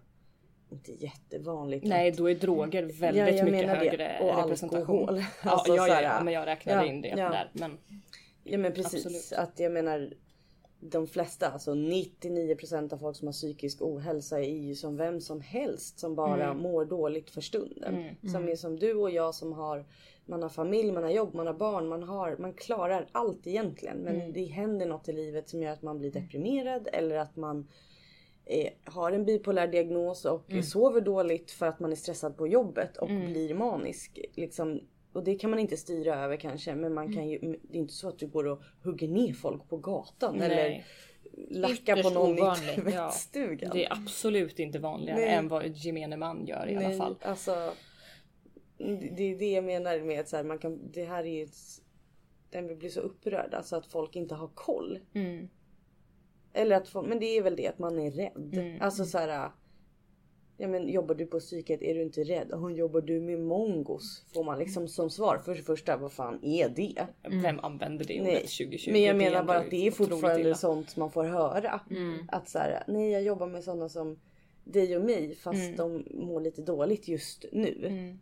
inte 0.72 0.92
jättevanligt. 1.04 1.84
Mm. 1.84 1.96
Nej 1.98 2.10
då 2.10 2.30
är 2.30 2.34
droger 2.34 2.82
väldigt 2.82 3.00
Ja, 3.02 3.28
jag 3.30 3.44
mycket 3.44 3.60
menar 3.66 3.75
det. 3.75 3.90
högre 3.90 4.18
Och 4.20 4.37
representation. 4.42 5.08
alkohol. 5.08 5.22
Alltså, 5.42 5.76
ja, 5.76 5.87
så 5.87 6.02
ja, 6.02 6.20
men 6.25 6.34
jag 6.34 6.46
räknade 6.46 6.78
ja, 6.87 6.92
in 6.92 7.00
det 7.00 7.08
ja. 7.08 7.16
där. 7.16 7.50
Men 7.52 7.78
Ja 8.44 8.58
men 8.58 8.72
precis. 8.72 9.06
Absolut. 9.06 9.32
Att 9.48 9.60
jag 9.60 9.72
menar 9.72 10.12
de 10.80 11.06
flesta, 11.06 11.48
alltså 11.48 11.75
99% 11.75 12.92
av 12.94 12.98
folk 12.98 13.16
som 13.16 13.28
har 13.28 13.32
psykisk 13.32 13.82
ohälsa 13.82 14.40
är 14.40 14.56
ju 14.56 14.75
som 14.75 14.96
vem 14.96 15.20
som 15.20 15.40
helst 15.40 15.98
som 15.98 16.14
bara 16.14 16.44
Mm. 16.44 16.58
mår 16.62 16.84
dåligt 16.84 17.30
för 17.30 17.40
stunden. 17.40 18.04
Som 18.32 18.48
är 18.48 18.56
som 18.56 18.78
du 18.78 18.94
och 18.94 19.10
jag 19.10 19.34
som 19.34 19.52
har, 19.52 19.84
man 20.26 20.42
har 20.42 20.48
familj, 20.48 20.92
man 20.92 21.02
har 21.02 21.10
jobb, 21.10 21.34
man 21.34 21.46
har 21.46 21.54
barn, 21.54 21.88
man, 21.88 22.02
har, 22.02 22.37
man 22.38 22.52
klarar 22.52 23.06
allt 23.12 23.46
egentligen. 23.46 23.96
Men 23.96 24.14
Mm. 24.14 24.32
det 24.32 24.44
händer 24.44 24.87
något 24.87 25.08
i 25.08 25.12
livet 25.12 25.48
som 25.48 25.62
gör 25.62 25.72
att 25.72 25.82
man 25.82 25.98
blir 25.98 26.10
deprimerad 26.10 26.88
eller 26.92 27.16
att 27.16 27.37
man 27.37 27.58
eh, 27.58 27.64
har 28.85 29.12
en 29.12 29.25
bipolär 29.25 29.67
diagnos 29.69 30.25
och 30.25 30.50
Mm. 30.50 30.62
sover 30.62 31.00
dåligt 31.00 31.50
för 31.50 31.67
att 31.67 31.81
man 31.81 31.93
är 31.93 31.97
stressad 31.97 32.37
på 32.37 32.47
jobbet 32.49 32.97
och 32.97 33.09
blir 33.09 33.55
manisk. 33.55 34.19
Liksom, 34.35 34.81
och 35.12 35.25
det 35.25 35.35
kan 35.35 35.50
man 35.50 35.59
inte 35.59 35.76
styra 35.76 36.14
över 36.25 36.37
kanske 36.37 36.75
men 36.75 36.95
man 36.95 37.12
kan 37.14 37.28
ju, 37.28 37.38
det 37.62 37.78
är 37.78 37.81
inte 37.81 37.95
så 37.95 38.09
att 38.09 38.19
du 38.19 38.26
går 38.26 38.47
och 38.47 38.62
hugger 38.85 39.09
ner 39.09 39.33
folk 39.33 39.69
på 39.69 39.76
gatan 39.76 40.37
Nej. 40.38 40.50
eller 40.50 40.84
lackar 41.50 42.02
på 42.02 42.11
någon 42.11 42.39
i 42.39 42.41
ovanligt, 42.41 42.76
ja. 42.76 42.82
tvättstugan. 43.11 43.71
det 43.75 43.84
är 43.84 43.93
absolut 43.93 44.58
inte 44.58 44.78
vanligare 44.78 45.21
Nej. 45.21 45.34
än 45.34 45.49
vad 45.49 45.67
gemene 45.67 46.17
man 46.17 46.47
gör 46.47 46.69
i 46.69 46.76
alla 46.76 46.89
Nej, 46.89 46.99
fall. 46.99 47.17
Alltså, 47.21 47.73
det 48.78 49.13
det 49.17 49.23
är 49.23 49.39
det 49.39 49.52
jag 49.52 49.65
menar 49.65 50.00
med 50.00 50.21
att 50.21 50.28
så 50.28 50.37
här, 50.37 50.45
man 50.45 50.58
kan, 50.58 50.91
det 50.93 51.04
här 51.04 51.25
är 51.25 51.39
ju 51.39 51.43
ett, 51.43 51.56
den 52.50 52.78
blir 52.78 52.91
så 52.91 53.00
upprörd 53.00 53.54
alltså 53.54 53.76
att 53.76 53.87
folk 53.87 54.17
inte 54.17 54.34
har 54.34 54.49
koll. 54.54 54.99
Mm. 55.15 55.49
Eller 56.52 56.76
att 56.76 56.89
få, 56.89 57.02
men 57.02 57.19
det 57.19 57.26
är 57.39 57.43
väl 57.43 57.56
det 57.56 57.69
att 57.69 57.78
man 57.78 57.99
är 57.99 58.11
rädd. 58.11 58.54
Mm. 58.54 58.82
Alltså 58.82 59.04
så 59.04 59.19
här. 59.19 59.50
Ja 60.61 60.69
men 60.69 60.89
jobbar 60.89 61.15
du 61.15 61.26
på 61.26 61.41
psyket 61.41 61.82
är 61.82 61.95
du 61.95 62.02
inte 62.02 62.25
rädd? 62.25 62.50
Hon 62.52 62.75
jobbar 62.75 63.00
du 63.00 63.21
med 63.21 63.39
mongos? 63.41 64.25
Får 64.34 64.45
man 64.45 64.58
liksom 64.58 64.89
som 64.89 65.11
svar. 65.11 65.39
För 65.39 65.54
det 65.54 65.63
första 65.63 65.97
vad 65.97 66.13
fan 66.13 66.45
är 66.45 66.69
det? 66.69 67.06
Vem 67.43 67.61
använder 67.61 68.04
det 68.04 68.21
ordet 68.21 68.32
Nej, 68.32 68.41
2020? 68.41 68.93
men 68.93 69.02
jag 69.02 69.17
menar 69.17 69.45
bara 69.45 69.58
att 69.58 69.71
det 69.71 69.87
är 69.87 69.91
fortfarande 69.91 70.54
sånt 70.54 70.97
man 70.97 71.11
får 71.11 71.25
höra. 71.25 71.80
Att 72.28 72.49
så 72.49 72.58
här, 72.58 72.84
nej 72.89 73.11
jag 73.11 73.23
jobbar 73.23 73.47
med 73.47 73.65
sådana 73.65 73.89
som 73.89 74.19
dig 74.65 74.97
och 74.97 75.04
mig 75.04 75.34
fast 75.34 75.76
de 75.76 76.04
mår 76.11 76.41
lite 76.41 76.63
dåligt 76.63 77.08
just 77.08 77.45
nu. 77.52 77.87
Mm. 77.87 78.19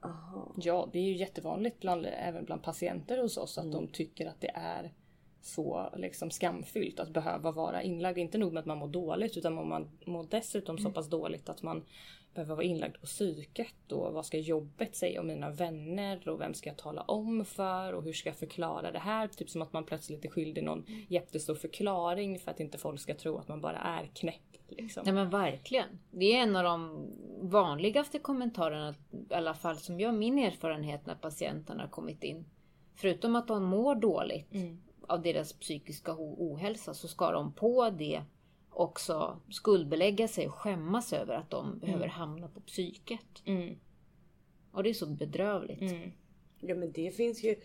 Aha. 0.00 0.52
Ja, 0.56 0.88
det 0.92 0.98
är 0.98 1.02
ju 1.02 1.16
jättevanligt 1.16 1.80
bland, 1.80 2.06
även 2.12 2.44
bland 2.44 2.62
patienter 2.62 3.18
hos 3.22 3.36
oss 3.36 3.58
att 3.58 3.64
Mm. 3.64 3.76
de 3.76 3.88
tycker 3.88 4.26
att 4.26 4.40
det 4.40 4.50
är 4.54 4.92
så 5.42 5.92
liksom 5.96 6.30
skamfyllt 6.30 7.00
att 7.00 7.10
behöva 7.10 7.50
vara 7.50 7.82
inlagd. 7.82 8.18
Inte 8.18 8.38
nog 8.38 8.52
med 8.52 8.60
att 8.60 8.66
man 8.66 8.78
mår 8.78 8.88
dåligt 8.88 9.36
utan 9.36 9.54
man 9.68 9.88
mår- 10.06 10.26
dessutom 10.30 10.78
så 10.78 10.90
pass 10.90 11.08
dåligt 11.08 11.48
att 11.48 11.62
man 11.62 11.84
behöver 12.34 12.54
vara 12.54 12.64
inlagd 12.64 13.00
på 13.00 13.06
psyket 13.06 13.92
och 13.92 14.12
vad 14.12 14.26
ska 14.26 14.38
jobbet 14.38 14.96
säga 14.96 15.20
om 15.20 15.26
mina 15.26 15.50
vänner 15.50 16.28
och 16.28 16.40
vem 16.40 16.54
ska 16.54 16.70
jag 16.70 16.76
tala 16.76 17.02
om 17.02 17.44
för 17.44 17.92
och 17.92 18.02
hur 18.04 18.12
ska 18.12 18.28
jag 18.28 18.36
förklara 18.36 18.92
det 18.92 18.98
här? 18.98 19.28
Typ 19.28 19.50
som 19.50 19.62
att 19.62 19.72
man 19.72 19.84
plötsligt 19.84 20.24
är 20.24 20.28
skyldig 20.28 20.64
någon 20.64 20.84
jättestor 21.08 21.54
förklaring 21.54 22.38
för 22.38 22.50
att 22.50 22.60
inte 22.60 22.78
folk 22.78 23.00
ska 23.00 23.14
tro 23.14 23.38
att 23.38 23.48
man 23.48 23.60
bara 23.60 23.76
är 23.78 24.06
knäpp. 24.14 24.34
Liksom. 24.68 25.02
Ja 25.06 25.12
men 25.12 25.30
verkligen. 25.30 25.98
Det 26.10 26.24
är 26.36 26.42
en 26.42 26.56
av 26.56 26.64
de 26.64 27.06
vanligaste 27.40 28.18
kommentarerna, 28.18 28.94
i 29.30 29.34
alla 29.34 29.54
fall 29.54 29.76
som 29.76 30.00
jag 30.00 30.14
min 30.14 30.38
erfarenhet 30.38 31.06
när 31.06 31.14
patienterna 31.14 31.82
har 31.82 31.90
kommit 31.90 32.24
in. 32.24 32.44
Förutom 32.94 33.36
att 33.36 33.48
de 33.48 33.64
mår 33.64 33.94
dåligt 33.94 34.54
Mm. 34.54 34.78
Av 35.08 35.22
deras 35.22 35.52
psykiska 35.52 36.14
ohälsa 36.18 36.94
så 36.94 37.08
ska 37.08 37.30
de 37.30 37.52
på 37.52 37.90
det 37.90 38.22
också 38.70 39.40
skuldbelägga 39.50 40.28
sig 40.28 40.48
och 40.48 40.54
skämmas 40.54 41.12
över 41.12 41.34
att 41.34 41.50
de 41.50 41.78
behöver 41.78 42.06
hamna 42.06 42.48
på 42.48 42.60
psyket. 42.60 43.42
Mm. 43.44 43.78
Och 44.72 44.82
det 44.82 44.90
är 44.90 44.94
så 44.94 45.06
bedrövligt. 45.06 45.80
Mm. 45.80 46.12
Ja 46.60 46.74
men 46.74 46.92
det 46.92 47.16
finns 47.16 47.44
ju 47.44 47.56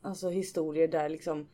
alltså 0.00 0.30
historier 0.30 0.88
där 0.88 1.08
liksom 1.08 1.48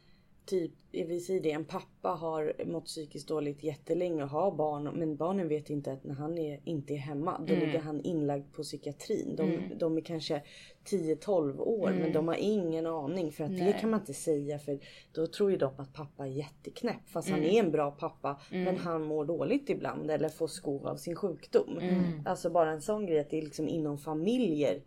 typ, 0.51 0.73
vi 0.93 1.21
säger 1.21 1.41
det, 1.41 1.53
en 1.53 1.65
pappa 1.65 2.09
har 2.09 2.55
mått 2.67 2.85
psykiskt 2.85 3.29
dåligt 3.29 3.65
jättelänge 3.65 4.23
och 4.23 4.29
har 4.29 4.53
barn 4.53 4.85
men 4.95 5.17
barnen 5.17 5.49
vet 5.49 5.71
inte 5.71 5.93
att 5.93 6.05
när 6.05 6.15
han 6.15 6.39
är, 6.39 6.61
inte 6.65 6.95
är 6.95 6.99
hemma 6.99 7.39
då 7.39 7.55
ligger 7.55 7.79
han 7.79 8.01
inlagd 8.01 8.53
på 8.53 8.63
psykiatrin. 8.63 9.37
De, 9.37 9.61
de 9.79 9.97
är 9.97 10.01
kanske 10.01 10.43
10-12 10.85 11.59
år 11.59 11.91
men 11.91 12.13
de 12.13 12.29
har 12.29 12.37
ingen 12.39 12.87
aning 12.87 13.33
för 13.33 13.45
att 13.45 13.51
det 13.51 13.65
Nej. 13.65 13.77
kan 13.81 13.91
man 13.91 14.01
inte 14.01 14.15
säga 14.15 14.59
för 14.59 14.79
då 15.13 15.27
tror 15.27 15.51
ju 15.51 15.57
de 15.57 15.73
att 15.77 15.95
pappa 15.95 16.27
är 16.27 16.31
jätteknäpp 16.31 17.09
fast 17.09 17.31
han 17.31 17.43
är 17.43 17.61
en 17.61 17.71
bra 17.71 17.91
pappa 17.91 18.41
men 18.51 18.77
han 18.77 19.03
mår 19.03 19.25
dåligt 19.25 19.71
ibland 19.71 20.11
eller 20.11 20.29
får 20.29 20.47
skov 20.47 20.87
av 20.87 20.97
sin 20.97 21.17
sjukdom. 21.17 21.81
Alltså 22.27 22.51
bara 22.51 22.71
en 22.71 22.83
sån 22.83 23.07
grej 23.07 23.21
att 23.21 23.31
det 23.31 23.39
är 23.39 23.43
liksom 23.43 23.69
inom 23.69 23.99
familjer 23.99 24.83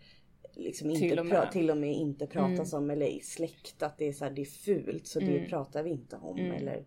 liksom 0.56 0.90
inte 0.90 1.00
Till 1.00 1.20
och 1.20 1.26
med. 1.26 1.38
pra- 1.44 1.52
till 1.52 1.70
och 1.72 1.78
med 1.78 1.94
inte 1.94 2.28
pratas 2.28 2.74
om 2.74 2.90
eller 2.90 3.06
i 3.06 3.20
släkt 3.20 3.84
att 3.84 3.98
det 3.98 4.08
är 4.08 4.14
så 4.14 4.26
här, 4.26 4.32
det 4.32 4.42
är 4.42 4.46
fult 4.46 5.08
så 5.08 5.20
det 5.20 5.46
pratar 5.50 5.84
vi 5.84 5.90
inte 5.90 6.16
om. 6.18 6.40
Eller, 6.40 6.86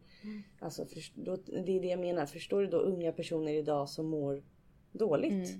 alltså, 0.58 0.86
för, 0.86 1.00
då, 1.24 1.36
det 1.36 1.76
är 1.76 1.80
det 1.80 1.88
jag 1.88 2.00
menar. 2.00 2.26
Förstår 2.26 2.60
du 2.60 2.66
då 2.66 2.78
unga 2.78 3.12
personer 3.12 3.52
idag 3.52 3.88
som 3.88 4.06
mår 4.06 4.42
dåligt? 4.92 5.56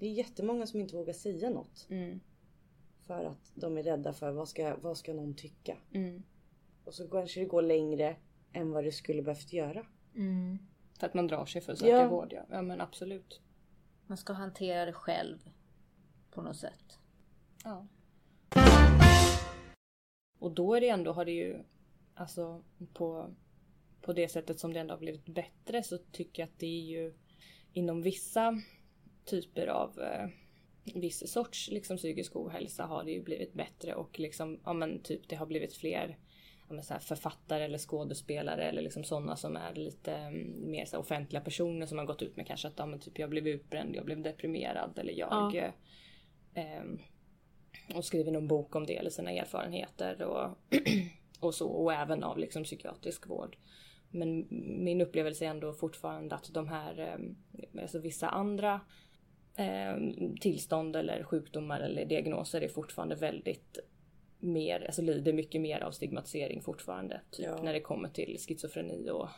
Det 0.00 0.06
är 0.06 0.12
jättemånga 0.12 0.66
som 0.66 0.80
inte 0.80 0.96
vågar 0.96 1.12
säga 1.12 1.50
något. 1.50 1.86
Mm. 1.90 2.20
För 3.06 3.24
att 3.24 3.52
de 3.54 3.78
är 3.78 3.82
rädda 3.82 4.12
för 4.12 4.32
vad 4.32 4.48
ska, 4.48 4.76
vad 4.82 4.96
ska 4.96 5.14
någon 5.14 5.34
tycka? 5.34 5.76
Mm. 5.92 6.22
Och 6.84 6.94
så 6.94 7.08
kanske 7.08 7.40
det 7.40 7.46
går 7.46 7.62
längre 7.62 8.16
än 8.52 8.70
vad 8.70 8.84
det 8.84 8.92
skulle 8.92 9.22
behövt 9.22 9.52
göra. 9.52 9.86
Mm. 10.14 10.58
För 10.98 11.06
att 11.06 11.14
man 11.14 11.26
drar 11.26 11.46
sig 11.46 11.60
för 11.60 11.72
att 11.72 11.78
söka 11.78 11.90
Ja. 11.90 12.08
vård 12.08 12.32
ja. 12.32 12.42
Ja 12.50 12.62
men 12.62 12.80
absolut. 12.80 13.40
Man 14.06 14.16
ska 14.18 14.32
hantera 14.32 14.84
det 14.86 14.92
själv. 14.92 15.50
På 16.30 16.42
något 16.42 16.56
sätt. 16.56 16.98
Ja. 17.64 17.86
Och 20.38 20.50
då 20.52 20.74
är 20.74 20.80
det 20.80 20.88
ändå, 20.88 21.12
har 21.12 21.24
det 21.24 21.32
ju, 21.32 21.62
alltså 22.14 22.62
på, 22.92 23.34
på 24.00 24.12
det 24.12 24.28
sättet 24.28 24.60
som 24.60 24.72
det 24.72 24.80
ändå 24.80 24.94
har 24.94 24.98
blivit 24.98 25.26
bättre 25.26 25.82
så 25.82 25.98
tycker 25.98 26.42
jag 26.42 26.48
att 26.48 26.58
det 26.58 26.66
är 26.66 26.84
ju 26.84 27.14
inom 27.72 28.02
vissa 28.02 28.62
typer 29.24 29.66
av 29.66 30.00
eh, 30.00 30.28
viss 30.94 31.32
sorts 31.32 31.70
liksom 31.70 31.96
psykisk 31.96 32.36
ohälsa 32.36 32.84
har 32.84 33.04
det 33.04 33.10
ju 33.10 33.22
blivit 33.22 33.52
bättre 33.54 33.94
och 33.94 34.18
liksom, 34.18 34.60
ja 34.64 34.72
men 34.72 35.02
typ 35.02 35.28
det 35.28 35.36
har 35.36 35.46
blivit 35.46 35.74
fler 35.74 36.18
ja, 36.68 36.74
men 36.74 36.84
så 36.84 36.92
här 36.92 37.00
författare 37.00 37.64
eller 37.64 37.78
skådespelare 37.78 38.64
eller 38.68 38.82
liksom 38.82 39.04
sådana 39.04 39.36
som 39.36 39.56
är 39.56 39.74
lite 39.74 40.14
mm, 40.14 40.70
mer 40.70 40.84
så 40.84 40.96
här 40.96 41.00
offentliga 41.00 41.42
personer 41.42 41.86
som 41.86 41.98
har 41.98 42.04
gått 42.04 42.22
ut 42.22 42.36
med 42.36 42.46
kanske 42.46 42.68
att 42.68 42.78
ja, 42.78 42.86
men 42.86 43.00
typ 43.00 43.18
jag 43.18 43.30
blev 43.30 43.48
utbränd, 43.48 43.96
jag 43.96 44.04
blev 44.04 44.22
deprimerad 44.22 44.98
eller 44.98 45.12
jag 45.12 45.54
Ja. 45.54 45.72
ehm, 46.54 46.98
och 47.94 48.04
skriver 48.04 48.32
någon 48.32 48.48
bok 48.48 48.76
om 48.76 48.86
det 48.86 48.96
eller 48.96 49.10
sina 49.10 49.30
erfarenheter 49.32 50.22
och, 50.22 50.58
och 51.40 51.54
så 51.54 51.68
och 51.68 51.92
även 51.92 52.24
av 52.24 52.38
liksom 52.38 52.64
psykiatrisk 52.64 53.26
vård. 53.28 53.56
Men 54.10 54.46
min 54.84 55.00
upplevelse 55.00 55.44
är 55.44 55.48
ändå 55.50 55.72
fortfarande 55.72 56.34
att 56.34 56.50
de 56.54 56.68
här, 56.68 56.98
ehm, 56.98 57.36
alltså 57.82 57.98
vissa 57.98 58.28
andra 58.28 58.80
ehm, 59.56 60.36
tillstånd 60.36 60.96
eller 60.96 61.22
sjukdomar 61.24 61.80
eller 61.80 62.04
diagnoser 62.04 62.60
är 62.60 62.68
fortfarande 62.68 63.14
väldigt 63.14 63.78
mer, 64.38 64.84
alltså 64.86 65.02
lider 65.02 65.32
mycket 65.32 65.60
mer 65.60 65.80
av 65.80 65.90
stigmatisering 65.90 66.62
fortfarande. 66.62 67.20
Typ 67.30 67.46
Ja. 67.46 67.62
när 67.62 67.72
det 67.72 67.80
kommer 67.80 68.08
till 68.08 68.38
schizofreni 68.48 69.10
och, 69.10 69.28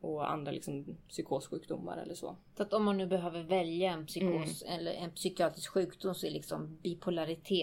och 0.00 0.30
andra 0.30 0.52
liksom 0.52 0.96
psykossjukdomar 1.08 1.96
eller 1.98 2.14
så. 2.14 2.36
Så 2.56 2.62
att 2.62 2.72
om 2.72 2.84
man 2.84 2.96
nu 2.98 3.06
behöver 3.06 3.42
välja 3.42 3.92
en 3.92 4.06
psykos 4.06 4.62
Mm. 4.62 4.78
eller 4.78 4.92
en 4.92 5.10
psykiatrisk 5.10 5.70
sjukdom 5.70 6.14
så 6.14 6.26
är 6.26 6.30
liksom 6.30 6.78
bipolaritet 6.82 7.60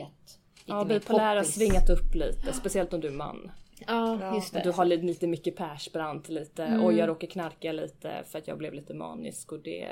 lite 0.56 0.72
Ja, 0.72 0.84
mer 0.84 1.00
bipolär 1.00 1.36
har 1.36 1.44
svingat 1.44 1.90
upp 1.90 2.16
lite, 2.16 2.54
speciellt 2.54 2.94
om 2.94 3.00
du 3.02 3.08
är 3.08 3.12
man. 3.12 3.52
Ja, 3.88 4.36
just 4.36 4.54
det. 4.54 4.62
Du 4.64 4.72
har 4.72 4.86
lite, 4.86 5.04
lite 5.06 5.28
mycket 5.28 5.56
Persbrandt, 5.56 6.30
lite 6.30 6.66
Mm. 6.66 6.86
oj 6.86 6.96
jag 6.96 7.10
råkar 7.10 7.28
knarka 7.28 7.72
lite 7.72 8.24
för 8.28 8.40
att 8.40 8.48
jag 8.48 8.58
blev 8.58 8.74
lite 8.74 8.94
manisk 8.94 9.52
och 9.52 9.60
det 9.60 9.90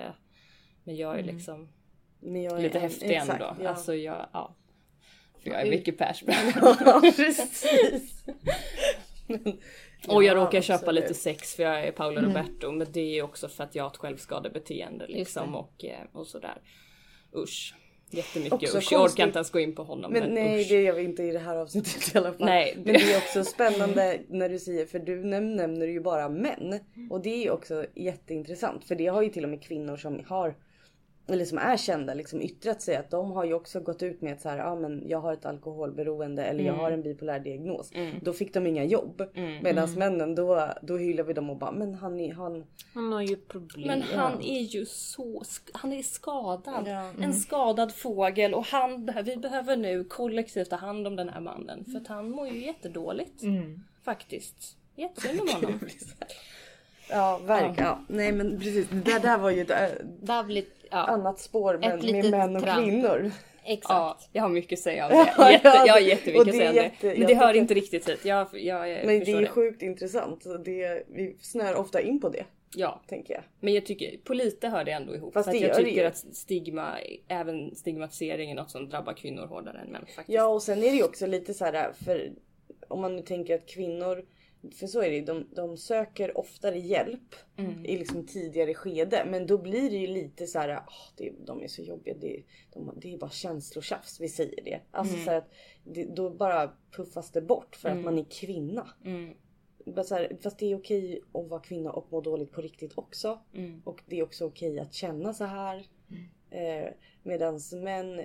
Men 0.84 0.96
jag 0.96 1.14
är 1.16 1.20
Mm. 1.24 1.36
liksom 1.36 1.70
Men 2.20 2.42
jag 2.44 2.58
är 2.60 2.64
lite 2.64 2.78
en- 2.78 2.82
häftig 2.82 3.12
exakt, 3.12 3.42
ändå. 3.42 3.56
Ja. 3.64 3.70
Alltså 3.70 3.96
jag, 3.96 4.28
ja. 4.34 4.56
För 5.44 5.50
jag 5.50 5.60
är 5.60 5.66
Mm. 5.66 5.76
mycket 5.78 5.98
Persbrandt. 5.98 6.56
ja 6.86 7.02
precis. 7.16 8.24
Och 10.08 10.24
jag 10.24 10.38
Ja, 10.38 10.44
råkar 10.44 10.62
köpa 10.62 10.76
absolut. 10.80 11.04
lite 11.04 11.14
sex 11.14 11.56
för 11.56 11.64
jag 11.64 11.84
är 11.88 11.92
Paolo 11.92 12.22
Roberto. 12.22 12.72
Men 12.72 12.88
det 12.92 13.18
är 13.20 13.24
också 13.24 13.48
för 13.48 13.64
att 13.64 13.76
jag 13.76 13.84
har 13.84 13.90
ett 13.90 13.98
självskadebeteende 13.98 15.06
liksom 15.08 15.56
och, 15.56 15.86
eh, 15.86 16.00
och 16.12 16.28
sådär. 16.28 16.62
Usch. 17.36 17.76
Jättemycket 18.10 18.54
Också 18.54 18.78
usch. 18.78 18.92
Jag 18.92 19.02
orkar 19.02 19.28
inte 19.28 19.38
ens 19.40 19.52
gå 19.52 19.60
in 19.60 19.76
på 19.76 19.84
honom. 19.84 20.12
Men 20.12 20.24
Men, 20.24 20.34
nej 20.34 20.62
usch. 20.62 20.70
det 20.70 20.82
gör 20.82 20.94
vi 20.94 21.04
inte 21.04 21.24
i 21.24 21.32
det 21.32 21.40
här 21.40 21.56
avsnittet 21.58 22.16
i 22.16 22.18
alla 22.18 22.34
fall. 22.34 22.46
Nej. 22.48 22.74
Men 22.78 22.94
det 22.94 23.14
är 23.14 23.18
också 23.18 23.44
spännande 23.44 24.20
när 24.30 24.50
du 24.50 24.60
säger 24.60 24.86
för 24.86 25.00
du 25.00 25.24
näm- 25.24 25.56
nämner 25.56 25.88
ju 25.88 26.00
bara 26.00 26.30
män. 26.30 26.80
Och 27.10 27.22
det 27.22 27.30
är 27.30 27.44
ju 27.44 27.50
också 27.50 27.86
jätteintressant 27.96 28.86
för 28.86 28.96
det 28.96 29.08
har 29.08 29.22
ju 29.22 29.30
till 29.30 29.44
och 29.44 29.50
med 29.50 29.64
kvinnor 29.64 29.98
som 29.98 30.24
har 30.28 30.56
eller 31.28 31.46
som 31.46 31.58
är 31.58 31.78
kända 31.78 32.14
liksom 32.14 32.42
yttrat 32.42 32.82
sig 32.82 32.96
att 32.96 33.10
de 33.12 33.32
har 33.32 33.46
ju 33.46 33.54
också 33.54 33.80
gått 33.80 34.04
ut 34.04 34.22
med 34.22 34.34
att 34.34 34.42
så 34.42 34.50
här, 34.50 34.58
ja 34.58 34.76
men 34.76 35.04
jag 35.08 35.20
har 35.20 35.34
ett 35.34 35.46
alkoholberoende 35.46 36.44
eller 36.44 36.64
jag 36.64 36.74
har 36.74 36.92
en 36.92 37.02
bipolär 37.02 37.40
diagnos. 37.40 37.92
Då 38.22 38.34
fick 38.34 38.54
de 38.54 38.68
inga 38.68 38.84
jobb. 38.84 39.22
Medan 39.64 39.94
männen 39.94 40.36
då, 40.36 40.70
då 40.82 40.98
hyllar 40.98 41.24
vi 41.24 41.34
dem 41.34 41.50
och 41.50 41.58
bara 41.58 41.72
men 41.72 41.94
han, 41.96 42.20
är- 42.20 42.34
han 42.34 42.64
Han 42.94 43.12
har 43.12 43.22
ju 43.22 43.36
problem. 43.36 43.88
Men 43.88 44.02
han 44.02 44.42
är 44.42 44.62
ju 44.62 44.86
så, 44.86 45.44
han 45.74 45.94
är 45.94 46.04
skadad. 46.04 46.84
Ja. 46.88 47.12
En 47.22 47.34
skadad 47.34 47.94
fågel 47.96 48.54
och 48.54 48.66
han, 48.66 49.12
vi 49.26 49.38
behöver 49.38 49.78
nu 49.78 50.04
kollektivt 50.04 50.70
ta 50.70 50.76
hand 50.76 51.08
om 51.08 51.16
den 51.16 51.30
här 51.30 51.42
mannen. 51.42 51.86
För 51.86 51.98
att 52.00 52.08
han 52.08 52.30
mår 52.30 52.48
ju 52.48 52.66
jättedåligt. 52.66 53.44
Mm. 53.44 53.80
Faktiskt. 54.04 54.78
Jättesynd 54.96 55.42
om 55.42 55.48
honom. 55.50 55.80
Ja 57.10 57.40
verkligen. 57.46 57.86
Ja. 57.90 58.00
Nej 58.08 58.32
men 58.32 58.60
precis 58.60 58.88
det 58.90 59.12
där, 59.12 59.20
där 59.20 59.38
var 59.38 59.50
ju 59.50 59.62
ett 59.62 59.70
äh, 59.72 59.78
Där 60.22 60.44
blir, 60.44 60.64
ja, 60.92 60.98
annat 60.98 61.40
spår 61.40 61.78
med, 61.78 62.04
med 62.12 62.32
män 62.32 62.56
och 62.56 62.62
tramp. 62.64 62.86
kvinnor. 62.86 63.32
exakt. 63.64 63.90
Ja, 63.90 64.18
jag 64.32 64.42
har 64.42 64.50
mycket 64.50 64.80
att 64.80 64.84
säga 64.84 65.06
om 65.06 65.12
det. 65.38 65.52
Jätte, 65.52 65.68
ja, 65.68 65.84
jag 65.88 65.94
har 65.94 66.00
jättemycket 66.00 66.46
det 66.46 66.50
att 66.52 66.56
säga 66.58 66.70
om 66.72 66.78
är 66.78 66.82
det. 66.82 67.08
jätte- 67.08 67.20
Men 67.20 67.28
det 67.28 67.36
hör 67.36 67.48
tycker- 67.48 67.62
inte 67.62 67.74
riktigt 67.74 68.10
hit. 68.10 68.26
Jag, 68.26 68.48
jag, 68.54 68.90
jag 68.90 69.06
Men 69.06 69.20
det 69.20 69.32
är 69.32 69.42
det. 69.42 69.48
sjukt 69.48 69.82
intressant. 69.82 70.44
Det, 70.66 71.04
vi 71.08 71.38
snör 71.42 71.76
ofta 71.76 72.02
in 72.02 72.22
på 72.22 72.30
det 72.30 72.44
Ja, 72.78 73.02
tänker 73.08 73.34
jag. 73.34 73.44
men 73.60 73.74
jag 73.74 73.86
tycker 73.86 74.18
på 74.24 74.34
lite 74.34 74.68
hör 74.68 74.84
det 74.84 74.92
ändå 74.92 75.16
ihop. 75.16 75.34
Fast 75.34 75.46
för 75.46 75.52
det 75.54 75.58
att 75.58 75.62
jag 75.64 75.78
det 75.78 75.84
tycker 75.90 76.02
ju. 76.02 76.08
att 76.08 76.18
stigma, 76.18 76.88
även 77.28 77.76
stigmatisering 77.76 78.52
är 78.52 78.56
något 78.56 78.72
som 78.72 78.90
drabbar 78.90 79.14
kvinnor 79.14 79.46
hårdare 79.48 79.78
än 79.80 79.88
män 79.92 80.02
faktiskt. 80.02 80.30
Ja 80.30 80.46
och 80.48 80.64
sen 80.64 80.78
är 80.78 80.92
det 80.92 80.98
ju 80.98 81.04
också 81.04 81.28
lite 81.28 81.54
så 81.54 81.66
här 81.66 81.92
för 82.06 82.32
om 82.88 83.02
man 83.02 83.16
nu 83.16 83.22
tänker 83.22 83.56
att 83.56 83.66
kvinnor 83.70 84.26
för 84.72 84.88
så 84.88 85.02
är 85.02 85.10
det 85.12 85.22
de, 85.22 85.48
de 85.56 85.78
söker 85.78 86.38
oftare 86.38 86.80
hjälp 86.80 87.36
i 87.86 87.98
liksom 87.98 88.26
tidigare 88.26 88.74
skede. 88.74 89.26
Men 89.30 89.48
då 89.48 89.58
blir 89.58 89.90
det 89.90 89.98
ju 89.98 90.08
lite 90.08 90.48
så 90.48 90.60
här, 90.60 90.70
"Ah, 90.70 90.84
det, 91.18 91.32
de 91.46 91.64
är 91.64 91.68
så 91.68 91.82
jobbiga, 91.82 92.16
det, 92.22 92.44
de, 92.74 92.92
det 93.02 93.14
är 93.14 93.18
bara 93.18 93.30
känslotjafs, 93.30 94.20
vi 94.20 94.30
säger 94.30 94.64
det. 94.64 94.80
Alltså 94.92 95.16
så 95.26 95.30
här 95.32 95.38
att 95.38 95.52
det, 95.84 96.04
då 96.04 96.30
bara 96.30 96.72
puffas 96.92 97.32
det 97.32 97.42
bort 97.42 97.76
för 97.76 97.90
att 97.90 97.98
man 98.04 98.18
är 98.18 98.24
kvinna. 98.24 98.90
Mm, 99.06 99.34
så 100.06 100.16
här, 100.16 100.38
fast 100.42 100.60
det 100.60 100.72
är 100.72 100.78
okej 100.78 101.22
att 101.34 101.48
vara 101.48 101.62
kvinna 101.62 101.92
och 101.92 102.12
må 102.12 102.22
dåligt 102.22 102.52
på 102.52 102.62
riktigt 102.62 102.98
också. 102.98 103.40
mm, 103.54 103.82
Och 103.86 104.02
det 104.06 104.20
är 104.20 104.24
också 104.24 104.46
okej 104.46 104.80
att 104.80 104.94
känna 104.94 105.34
så 105.34 105.44
här. 105.44 105.86
Eh, 106.50 106.90
medans 107.24 107.74
män, 107.74 108.22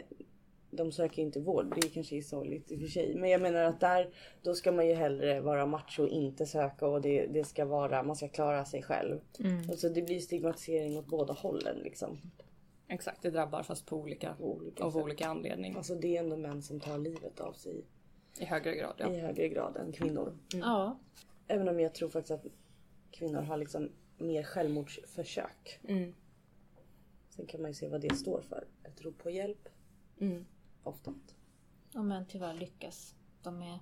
de 0.71 0.93
söker 0.93 1.23
inte 1.23 1.41
vård. 1.41 1.75
Det 1.83 1.89
kanske 1.89 2.17
är 2.17 2.23
sorgligt 2.23 2.73
i 2.73 2.77
och 2.77 2.81
för 2.81 2.87
sig. 2.87 3.15
Men 3.15 3.31
jag 3.31 3.41
menar 3.41 3.65
att 3.65 3.81
där, 3.81 4.15
då 4.43 4.55
ska 4.55 4.73
man 4.73 4.89
ju 4.89 4.95
hellre 4.95 5.41
vara 5.41 5.67
macho 5.67 6.03
och 6.03 6.09
inte 6.09 6.47
söka 6.47 6.87
och 6.87 7.01
det, 7.01 7.27
det 7.27 7.45
ska 7.45 7.65
vara, 7.65 8.03
man 8.03 8.17
ska 8.17 8.29
klara 8.29 8.65
sig 8.65 8.83
själv. 8.83 9.21
Och 9.69 9.79
så 9.79 9.89
det 9.89 10.03
blir 10.03 10.21
stigmatisering 10.21 10.99
åt 10.99 11.07
båda 11.07 11.33
hållen 11.33 11.77
liksom. 11.79 12.19
Exakt, 12.89 13.23
det 13.23 13.31
drabbar 13.31 13.63
fast 13.63 13.87
på 13.87 13.97
olika, 13.97 14.35
På 14.35 14.55
olika 14.55 14.85
av 14.85 14.91
sätt. 14.91 15.03
olika 15.03 15.29
anledning. 15.29 15.77
Alltså 15.77 15.95
det 15.95 16.17
är 16.17 16.21
ändå 16.23 16.37
män 16.37 16.63
som 16.63 16.81
tar 16.81 16.99
livet 16.99 17.41
av 17.41 17.53
sig 17.53 17.85
I 18.39 18.45
högre 18.45 18.77
grad 18.77 18.95
ja. 18.99 19.11
i 19.13 19.19
högre 19.19 19.49
grad 19.49 19.77
än 19.77 19.93
kvinnor. 19.93 20.39
Ja. 20.55 20.99
Även 21.47 21.69
om 21.69 21.81
jag 21.81 21.95
tror 21.95 22.09
faktiskt 22.09 22.31
att 22.31 22.47
kvinnor 23.11 23.41
har 23.41 23.57
liksom 23.57 23.91
mer 24.19 24.43
självmordsförsök. 24.43 25.81
Mm. 25.89 26.15
Sen 27.29 27.47
kan 27.47 27.63
man 27.63 27.71
ju 27.71 27.75
se 27.75 27.89
vad 27.89 28.01
det 28.01 28.15
står 28.15 28.41
för. 28.41 28.65
Ett 28.85 29.03
rop 29.03 29.19
på 29.19 29.31
hjälp. 29.31 29.69
Mm. 30.21 30.47
Ofta. 30.83 31.15
ja, 31.95 32.03
men 32.03 32.27
tyvärr 32.27 32.55
lyckas. 32.55 33.15
De 33.43 33.63
är... 33.63 33.79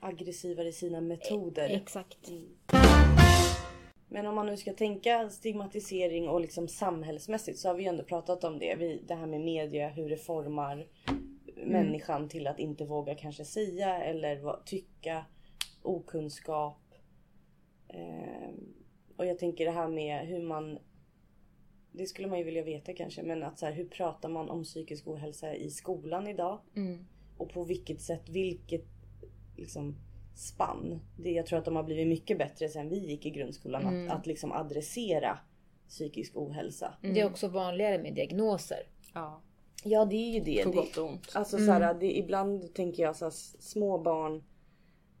Aggressivare 0.00 0.68
i 0.68 0.72
sina 0.72 1.00
metoder. 1.00 1.68
Exakt. 1.68 2.30
Men 4.08 4.26
om 4.26 4.34
man 4.34 4.46
nu 4.46 4.56
ska 4.56 4.72
tänka 4.72 5.30
stigmatisering 5.30 6.28
och 6.28 6.40
liksom 6.40 6.68
samhällsmässigt 6.68 7.58
så 7.58 7.68
har 7.68 7.74
vi 7.74 7.82
ju 7.82 7.88
ändå 7.88 8.04
pratat 8.04 8.44
om 8.44 8.58
det. 8.58 8.74
Vi, 8.74 9.02
det 9.08 9.14
här 9.14 9.26
med 9.26 9.40
media, 9.40 9.88
hur 9.88 10.08
det 10.10 10.16
formar 10.16 10.86
människan 11.56 12.28
till 12.28 12.46
att 12.46 12.58
inte 12.58 12.84
våga 12.84 13.14
kanske 13.14 13.44
säga 13.44 14.04
eller 14.04 14.40
vad, 14.40 14.66
tycka. 14.66 15.24
Okunskap. 15.82 16.94
Ehm, 17.88 18.74
och 19.16 19.26
jag 19.26 19.38
tänker 19.38 19.64
det 19.64 19.70
här 19.70 19.88
med 19.88 20.26
hur 20.26 20.42
man 20.42 20.78
det 21.96 22.06
skulle 22.06 22.28
man 22.28 22.38
ju 22.38 22.44
vilja 22.44 22.62
veta 22.64 22.92
kanske, 22.92 23.22
men 23.22 23.42
att 23.42 23.58
så 23.58 23.66
här, 23.66 23.72
hur 23.72 23.84
pratar 23.88 24.28
man 24.28 24.50
om 24.50 24.64
psykisk 24.64 25.08
ohälsa 25.08 25.54
i 25.54 25.70
skolan 25.70 26.26
idag? 26.26 26.60
Mm. 26.76 27.06
Och 27.36 27.50
på 27.52 27.64
vilket 27.64 28.00
sätt, 28.00 28.28
vilket 28.28 28.84
liksom 29.56 29.96
spann. 30.34 31.00
Det, 31.18 31.30
jag 31.30 31.46
tror 31.46 31.58
att 31.58 31.64
de 31.64 31.76
har 31.76 31.82
blivit 31.82 32.08
mycket 32.08 32.38
bättre 32.38 32.68
sen 32.68 32.88
vi 32.88 32.98
gick 32.98 33.26
i 33.26 33.30
grundskolan 33.30 33.86
att, 34.06 34.16
att 34.18 34.26
liksom 34.26 34.52
adressera 34.52 35.38
psykisk 35.88 36.36
ohälsa. 36.36 36.94
Det 37.02 37.20
är 37.20 37.26
också 37.26 37.48
vanligare 37.48 38.02
med 38.02 38.14
diagnoser. 38.14 38.78
Ja, 39.14 39.42
Ja 39.84 40.04
det 40.04 40.16
är 40.16 40.32
ju 40.34 40.40
det. 40.40 40.64
på 40.64 40.70
gott 40.70 40.96
och 40.96 41.08
ont. 41.08 41.30
Alltså 41.34 41.56
så 41.58 41.70
här, 41.72 41.94
det, 41.94 42.18
ibland 42.18 42.74
tänker 42.74 43.02
jag 43.02 43.16
så 43.16 43.24
här, 43.24 43.30
s- 43.30 43.56
små 43.62 43.98
barn 43.98 44.42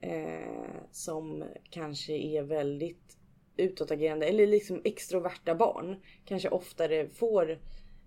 eh, 0.00 0.82
som 0.92 1.44
kanske 1.70 2.12
är 2.12 2.42
väldigt 2.42 3.15
utåtagerande 3.56 4.26
eller 4.26 4.46
liksom 4.46 4.80
extroverta 4.84 5.54
barn 5.54 5.96
kanske 6.24 6.48
oftare 6.48 7.08
får 7.08 7.50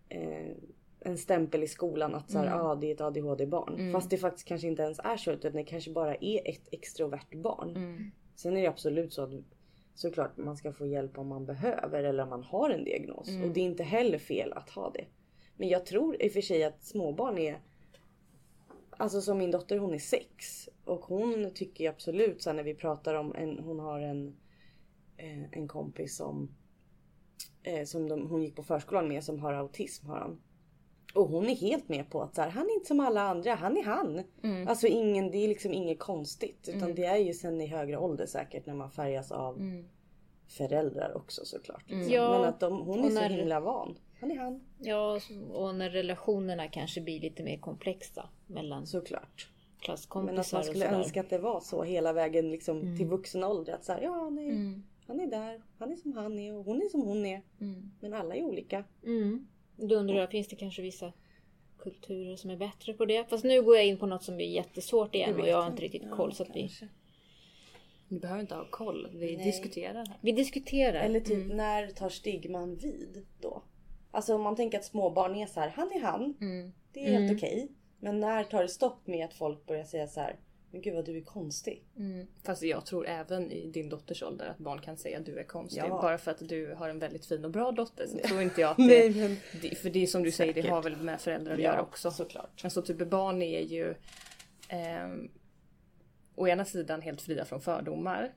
eh, 0.10 0.52
en 1.00 1.18
stämpel 1.18 1.64
i 1.64 1.68
skolan 1.68 2.16
att 2.16 2.32
så 2.32 2.38
här, 2.38 2.48
ah, 2.48 2.76
det 2.76 2.88
är 2.88 2.94
ett 2.94 3.02
ADHD-barn. 3.02 3.92
Fast 3.94 4.10
det 4.10 4.18
faktiskt 4.18 4.48
kanske 4.48 4.68
inte 4.68 4.84
ens 4.84 5.00
är 5.00 5.18
så 5.18 5.32
utan 5.32 5.52
det 5.52 5.64
kanske 5.64 5.92
bara 5.92 6.16
är 6.16 6.50
ett 6.50 6.68
extrovert 6.72 7.36
barn. 7.36 7.76
Mm. 7.76 8.12
Sen 8.36 8.58
är 8.58 8.62
det 8.62 8.68
absolut 8.68 9.14
så 9.14 9.22
att 9.22 9.30
såklart 9.96 10.38
man 10.38 10.58
ska 10.58 10.74
få 10.74 10.86
hjälp 10.86 11.18
om 11.18 11.28
man 11.28 11.46
behöver 11.46 12.04
eller 12.04 12.24
om 12.24 12.30
man 12.30 12.44
har 12.44 12.70
en 12.70 12.84
diagnos. 12.84 13.30
Och 13.44 13.50
det 13.50 13.60
är 13.60 13.66
inte 13.66 13.84
heller 13.84 14.18
fel 14.18 14.54
att 14.54 14.70
ha 14.70 14.90
det. 14.90 15.06
Men 15.58 15.70
jag 15.70 15.86
tror 15.86 16.22
i 16.22 16.28
och 16.28 16.32
för 16.32 16.42
sig 16.42 16.64
att 16.64 16.84
småbarn 16.84 17.38
är 17.38 17.60
Alltså 19.00 19.22
som 19.22 19.38
min 19.38 19.52
dotter 19.52 19.78
hon 19.78 19.94
är 19.94 20.00
sex 20.00 20.70
och 20.86 21.06
hon 21.06 21.54
tycker 21.54 21.84
ju 21.84 21.90
absolut 21.90 22.42
så 22.42 22.50
här, 22.50 22.56
när 22.56 22.64
vi 22.64 22.76
pratar 22.76 23.16
om 23.16 23.36
en, 23.36 23.60
hon 23.60 23.80
har 23.80 24.00
en, 24.00 24.36
en 25.52 25.68
kompis 25.68 26.18
som, 26.18 26.50
eh, 27.64 27.86
som 27.86 28.10
de, 28.10 28.28
hon 28.30 28.44
gick 28.44 28.56
på 28.56 28.64
förskolan 28.64 29.08
med 29.08 29.24
som 29.24 29.40
har 29.40 29.54
autism 29.54 30.06
har 30.08 30.18
han. 30.20 30.42
Och 31.14 31.30
hon 31.30 31.46
är 31.50 31.56
helt 31.56 31.90
med 31.90 32.10
på 32.10 32.22
att 32.22 32.36
så 32.36 32.42
här, 32.42 32.50
han 32.50 32.66
är 32.70 32.74
inte 32.74 32.86
som 32.88 33.00
alla 33.00 33.22
andra, 33.22 33.56
han 33.56 33.78
är 33.78 33.84
han. 33.84 34.22
Alltså 34.68 34.88
ingen, 34.88 35.32
det 35.32 35.38
är 35.38 35.48
liksom 35.48 35.74
inget 35.74 36.00
konstigt 36.00 36.70
utan 36.76 36.96
det 36.96 37.06
är 37.06 37.18
ju 37.18 37.34
sen 37.34 37.62
i 37.62 37.68
högre 37.68 37.98
ålder 37.98 38.26
säkert 38.26 38.66
när 38.66 38.74
man 38.74 38.92
färgas 38.92 39.32
av 39.32 39.84
föräldrar 40.48 41.18
också 41.18 41.46
såklart. 41.46 41.84
Liksom. 41.88 42.14
Ja, 42.14 42.40
Men 42.40 42.50
att 42.50 42.60
de, 42.60 42.80
hon 42.80 43.00
är 43.00 43.06
och 43.06 43.12
så 43.12 43.20
när- 43.20 43.30
himla 43.30 43.60
van. 43.60 43.98
Han 44.22 44.32
är 44.32 44.38
han. 44.38 44.62
Ja, 44.80 45.20
och 45.54 45.76
när 45.76 45.90
relationerna 45.90 46.68
kanske 46.68 47.02
blir 47.02 47.20
lite 47.20 47.44
mer 47.44 47.58
komplexa 47.58 48.30
mellan 48.48 48.88
Såklart. 48.88 49.50
klasskompisar 49.80 50.34
Men 50.34 50.42
att 50.42 50.52
man 50.54 50.64
skulle 50.64 50.90
önska 50.90 51.20
att 51.22 51.30
det 51.30 51.38
var 51.38 51.60
så 51.60 51.84
hela 51.84 52.14
vägen 52.14 52.52
liksom 52.52 52.82
Mm. 52.82 52.98
till 52.98 53.08
vuxen 53.08 53.44
ålder. 53.44 53.74
Att 53.74 53.86
säga, 53.86 54.04
ja 54.04 54.12
han 54.12 54.38
är, 54.38 54.50
Mm. 54.52 54.84
Han 55.10 55.20
är 55.20 55.28
där, 55.28 55.62
han 55.78 55.92
är 55.92 55.96
som 55.96 56.14
han 56.14 56.40
är 56.40 56.56
och 56.56 56.66
hon 56.66 56.82
är 56.82 56.90
som 56.90 57.02
hon 57.02 57.26
är. 57.26 57.42
Mm. 57.62 57.92
Men 58.00 58.14
alla 58.14 58.36
är 58.36 58.44
olika. 58.44 58.84
Mm. 59.06 59.48
Då 59.76 59.96
undrar 59.96 60.16
jag, 60.16 60.32
finns 60.32 60.48
det 60.48 60.56
kanske 60.56 60.82
vissa 60.82 61.14
kulturer 61.80 62.36
som 62.36 62.50
är 62.50 62.58
bättre 62.58 62.94
på 62.94 63.06
det? 63.06 63.30
Fast 63.30 63.44
nu 63.44 63.62
går 63.62 63.76
jag 63.76 63.86
in 63.86 63.98
på 63.98 64.06
något 64.06 64.24
som 64.24 64.40
är 64.40 64.46
jättesvårt 64.46 65.16
igen 65.16 65.40
och 65.40 65.48
jag 65.48 65.62
har 65.62 65.72
inte 65.72 65.82
riktigt 65.82 66.12
koll 66.12 66.34
så 66.34 66.44
att 66.44 66.56
vi, 66.56 66.70
Du 68.10 68.20
behöver 68.20 68.42
inte 68.42 68.56
ha 68.56 68.66
koll. 68.70 69.08
Vi 69.14 69.38
Nej. 69.38 69.46
diskuterar 69.46 70.06
här. 70.06 70.18
vi 70.22 70.32
diskuterar. 70.32 71.00
Eller 71.00 71.20
typ 71.20 71.54
när 71.54 71.88
tar 71.88 72.10
stigman 72.10 72.76
vid 72.76 73.26
då? 73.42 73.64
Alltså 74.12 74.36
om 74.36 74.42
man 74.42 74.56
tänker 74.56 74.78
att 74.80 74.86
småbarn 74.86 75.36
är 75.36 75.46
så 75.46 75.60
här, 75.60 75.70
han 75.70 75.92
är 75.92 76.00
han. 76.00 76.34
Mm. 76.42 76.72
Det 76.94 77.06
är 77.06 77.20
helt 77.20 77.38
okej. 77.38 77.72
Men 78.00 78.20
när 78.20 78.44
tar 78.44 78.62
det 78.62 78.70
stopp 78.70 79.08
med 79.08 79.26
att 79.26 79.34
folk 79.34 79.66
börjar 79.66 79.84
säga 79.84 80.08
så 80.08 80.20
här, 80.20 80.36
men 80.72 80.82
gud 80.82 80.94
vad 80.96 81.06
du 81.06 81.18
är 81.18 81.22
konstig. 81.22 81.84
Mm. 81.98 82.28
Fast 82.44 82.64
jag 82.64 82.86
tror 82.86 83.08
även 83.08 83.52
i 83.52 83.68
din 83.72 83.90
dotters 83.90 84.24
ålder 84.24 84.46
att 84.48 84.58
barn 84.58 84.82
kan 84.82 84.98
säga 84.98 85.20
att 85.20 85.26
du 85.26 85.40
är 85.40 85.44
konstig. 85.44 85.80
Ja. 85.82 85.90
Bara 85.90 86.18
för 86.18 86.32
att 86.32 86.50
du 86.50 86.74
har 86.74 86.90
en 86.90 87.00
väldigt 87.00 87.26
fin 87.26 87.46
och 87.46 87.52
bra 87.52 87.72
dotter 87.72 88.08
så 88.08 88.18
tror 88.28 88.42
inte 88.42 88.62
jag 88.62 88.72
att 88.72 88.78
Nej, 88.78 89.10
det... 89.10 89.20
men- 89.20 89.38
det 89.62 89.76
för 89.78 89.90
det 89.90 90.04
är 90.04 90.08
som 90.08 90.24
du 90.24 90.32
säger, 90.32 90.54
det 90.54 90.70
har 90.70 90.82
väl 90.84 90.98
med 90.98 91.22
föräldrar 91.22 91.54
att 91.54 91.60
göra 91.62 91.82
också. 91.82 92.12
såklart. 92.12 92.62
Alltså 92.64 92.82
typ 92.82 93.10
barn 93.10 93.42
är 93.42 93.62
ju 93.62 93.94
ehm, 94.70 95.30
å 96.36 96.48
ena 96.48 96.66
sidan 96.66 97.02
helt 97.02 97.22
fria 97.22 97.46
från 97.46 97.62
fördomar. 97.62 98.34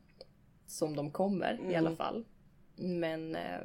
Som 0.67 0.97
de 0.97 1.11
kommer 1.11 1.55
i 1.55 1.75
Mm. 1.75 1.87
alla 1.87 1.97
fall. 1.97 2.25
Men, 2.77 3.37
eh, 3.37 3.61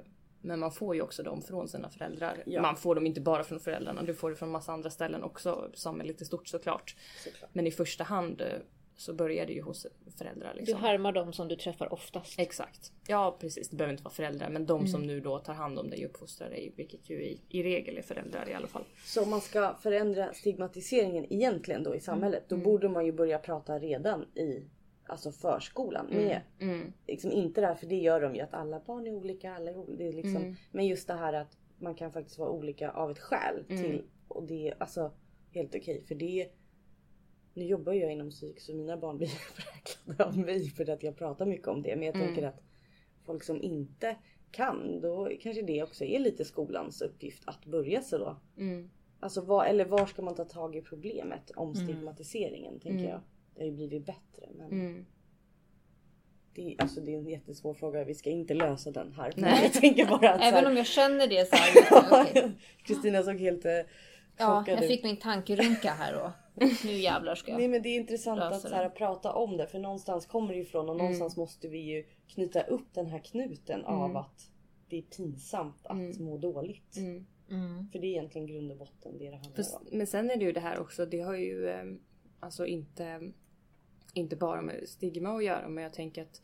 men 0.48 0.60
man 0.60 0.72
får 0.72 0.96
ju 0.96 1.02
också 1.02 1.24
dem 1.24 1.42
från 1.42 1.68
sina 1.68 1.90
föräldrar. 1.90 2.44
Ja. 2.46 2.62
Man 2.62 2.76
får 2.76 2.96
dem 2.96 3.06
inte 3.06 3.22
bara 3.22 3.44
från 3.44 3.60
föräldrarna, 3.60 4.04
du 4.04 4.14
får 4.14 4.30
det 4.30 4.36
från 4.36 4.50
massa 4.52 4.72
andra 4.72 4.90
ställen 4.90 5.24
också. 5.24 5.70
Samhället 5.74 6.22
i 6.22 6.26
stort 6.26 6.48
såklart. 6.48 6.96
såklart. 7.24 7.50
Men 7.54 7.68
i 7.68 7.72
första 7.72 8.04
hand 8.04 8.42
eh, 8.42 8.48
så 8.96 9.14
börjar 9.14 9.46
det 9.46 9.54
ju 9.54 9.62
hos 9.62 9.88
föräldrar. 10.18 10.54
Du 10.54 10.60
Liksom. 10.60 10.80
härmar 10.82 11.12
dem 11.12 11.34
som 11.34 11.48
du 11.48 11.56
träffar 11.56 11.94
oftast. 11.94 12.40
Exakt. 12.40 12.92
Ja 13.08 13.38
precis, 13.40 13.70
det 13.70 13.76
behöver 13.76 13.92
inte 13.92 14.04
vara 14.04 14.14
föräldrar 14.14 14.50
men 14.50 14.66
de 14.66 14.88
som 14.88 15.02
nu 15.08 15.20
då 15.22 15.40
tar 15.40 15.54
hand 15.54 15.80
om 15.80 15.90
dig 15.90 16.06
och 16.06 16.12
uppfostrar 16.12 16.50
dig, 16.50 16.74
vilket 16.76 17.10
ju 17.10 17.24
i, 17.24 17.42
i 17.50 17.64
regel 17.64 17.98
är 17.98 18.02
föräldrar 18.02 18.50
i 18.50 18.54
alla 18.54 18.68
fall. 18.68 18.84
Så 19.06 19.24
om 19.24 19.30
man 19.30 19.42
ska 19.42 19.74
förändra 19.82 20.34
stigmatiseringen 20.34 21.34
egentligen 21.34 21.84
då 21.84 21.96
i 21.96 22.00
samhället. 22.00 22.44
Då 22.48 22.58
borde 22.58 22.90
man 22.90 23.06
ju 23.06 23.12
börja 23.12 23.40
prata 23.40 23.80
redan 23.80 24.22
i 24.36 24.64
alltså 25.10 25.32
förskolan. 25.32 26.06
Med, 26.10 26.42
Mm. 26.60 26.94
liksom 27.08 27.32
inte 27.32 27.62
det 27.62 27.68
här, 27.68 27.76
för 27.76 27.88
det 27.88 27.96
gör 27.96 28.22
de 28.22 28.36
ju 28.36 28.42
att 28.42 28.54
alla 28.54 28.80
barn 28.80 29.08
är 29.08 29.12
olika. 29.12 29.54
Alla 29.54 29.72
är 29.72 29.78
olika 29.78 29.98
det 29.98 30.08
är 30.08 30.14
liksom, 30.14 30.36
Mm. 30.36 30.56
Men 30.72 30.86
just 30.88 31.08
det 31.08 31.14
här 31.14 31.34
att 31.34 31.58
man 31.80 31.96
kan 31.96 32.12
faktiskt 32.12 32.38
vara 32.40 32.50
olika 32.50 32.92
av 32.92 33.12
ett 33.12 33.20
skäl 33.20 33.66
Mm. 33.70 33.84
till. 33.84 34.04
Och 34.28 34.44
det 34.44 34.68
är 34.68 34.76
alltså 34.80 35.12
helt 35.52 35.76
okej. 35.76 36.04
För 36.08 36.16
det 36.16 36.48
nu 37.54 37.66
jobbar 37.66 37.94
jag 37.94 38.12
inom 38.12 38.30
psyk 38.30 38.60
så 38.60 38.74
mina 38.76 38.98
barn 38.98 39.18
blir 39.18 39.28
präglade 40.06 40.26
av 40.30 40.38
mig 40.38 40.70
för 40.70 40.90
att 40.90 41.04
jag 41.04 41.16
pratar 41.18 41.46
mycket 41.46 41.68
om 41.68 41.82
det. 41.82 41.96
Men 41.96 42.06
jag 42.06 42.16
Mm. 42.16 42.28
tänker 42.28 42.48
att 42.48 42.62
folk 43.26 43.44
som 43.44 43.62
inte 43.62 44.16
kan, 44.52 45.02
då 45.02 45.30
kanske 45.42 45.62
det 45.62 45.84
också 45.84 46.04
är 46.06 46.20
lite 46.20 46.46
skolans 46.46 47.02
uppgift 47.02 47.44
att 47.48 47.66
börja 47.66 48.02
så 48.02 48.18
då. 48.18 48.36
Mm. 48.58 48.90
Alltså 49.20 49.42
var, 49.42 49.66
eller 49.66 49.86
var 49.86 50.06
ska 50.06 50.22
man 50.22 50.36
ta 50.36 50.46
tag 50.46 50.76
i 50.76 50.82
problemet 50.82 51.52
om 51.56 51.76
stigmatiseringen 51.76 52.80
tänker 52.80 53.00
Mm. 53.00 53.10
jag. 53.12 53.22
Det 53.58 53.64
har 53.64 53.70
ju 53.70 53.76
blivit 53.76 54.06
bättre 54.06 54.46
men 54.58 54.72
Mm. 54.72 55.06
det, 56.54 56.74
är, 56.74 56.82
alltså, 56.82 57.02
det 57.02 57.14
är 57.14 57.18
en 57.18 57.28
jättesvår 57.30 57.74
fråga. 57.74 58.04
Vi 58.04 58.16
ska 58.16 58.30
inte 58.30 58.54
lösa 58.54 58.92
den 58.92 59.14
här. 59.14 59.34
Nej. 59.38 59.60
Jag 59.64 59.74
tänker 59.74 60.06
bara 60.06 60.34
att 60.34 60.42
Även 60.42 60.54
här- 60.64 60.72
om 60.72 60.78
jag 60.78 60.86
känner 60.88 61.28
det 61.28 61.50
så 61.50 61.56
här. 61.56 62.52
Kristina 62.84 63.24
såg 63.24 63.40
helt 63.40 63.66
eh, 63.66 63.72
Ja, 64.38 64.64
jag 64.68 64.80
fick 64.88 65.04
min 65.04 65.18
tankerynka 65.18 65.90
här 65.90 66.24
och 66.24 66.32
nu 66.86 66.92
jävlar 66.92 67.36
ska 67.36 67.54
Nej 67.54 67.62
jag. 67.62 67.72
men 67.72 67.82
det 67.82 67.90
är 67.90 67.96
intressant 67.96 68.42
att 68.42 68.62
så 68.62 68.68
här, 68.68 68.90
prata 68.90 69.34
om 69.34 69.58
det 69.58 69.68
för 69.68 69.80
någonstans 69.80 70.26
kommer 70.26 70.54
det 70.54 70.60
ifrån 70.60 70.86
och 70.90 70.96
Mm. 70.96 70.98
någonstans 71.06 71.38
måste 71.38 71.68
vi 71.68 71.78
ju 71.80 72.04
knyta 72.28 72.62
upp 72.62 72.94
den 72.94 73.06
här 73.08 73.20
knuten 73.20 73.86
av 73.86 74.18
att 74.18 74.52
det 74.90 74.98
är 74.98 75.02
pinsamt 75.02 75.86
att 75.86 75.92
Mm. 75.98 76.24
må 76.26 76.38
dåligt. 76.38 76.98
Mm. 76.98 77.26
Mm. 77.50 77.90
För 77.92 78.00
det 78.00 78.08
är 78.08 78.10
egentligen 78.10 78.48
grund 78.48 78.72
och 78.72 78.78
botten 78.78 79.18
det 79.18 79.30
det 79.30 79.36
handlar 79.36 79.56
Fast, 79.56 79.76
om. 79.76 79.88
men 79.92 80.08
sen 80.08 80.30
är 80.32 80.36
det 80.38 80.46
ju 80.46 80.52
det 80.52 80.60
här 80.60 80.80
också, 80.80 81.06
det 81.06 81.20
har 81.22 81.36
ju 81.36 81.68
eh, 81.68 81.84
alltså 82.40 82.66
inte, 82.66 83.22
inte 84.18 84.36
bara 84.36 84.62
med 84.62 84.90
stigma 84.90 85.38
att 85.38 85.44
göra 85.44 85.68
men 85.68 85.84
jag 85.84 85.94
tänker 85.94 86.22
att 86.22 86.42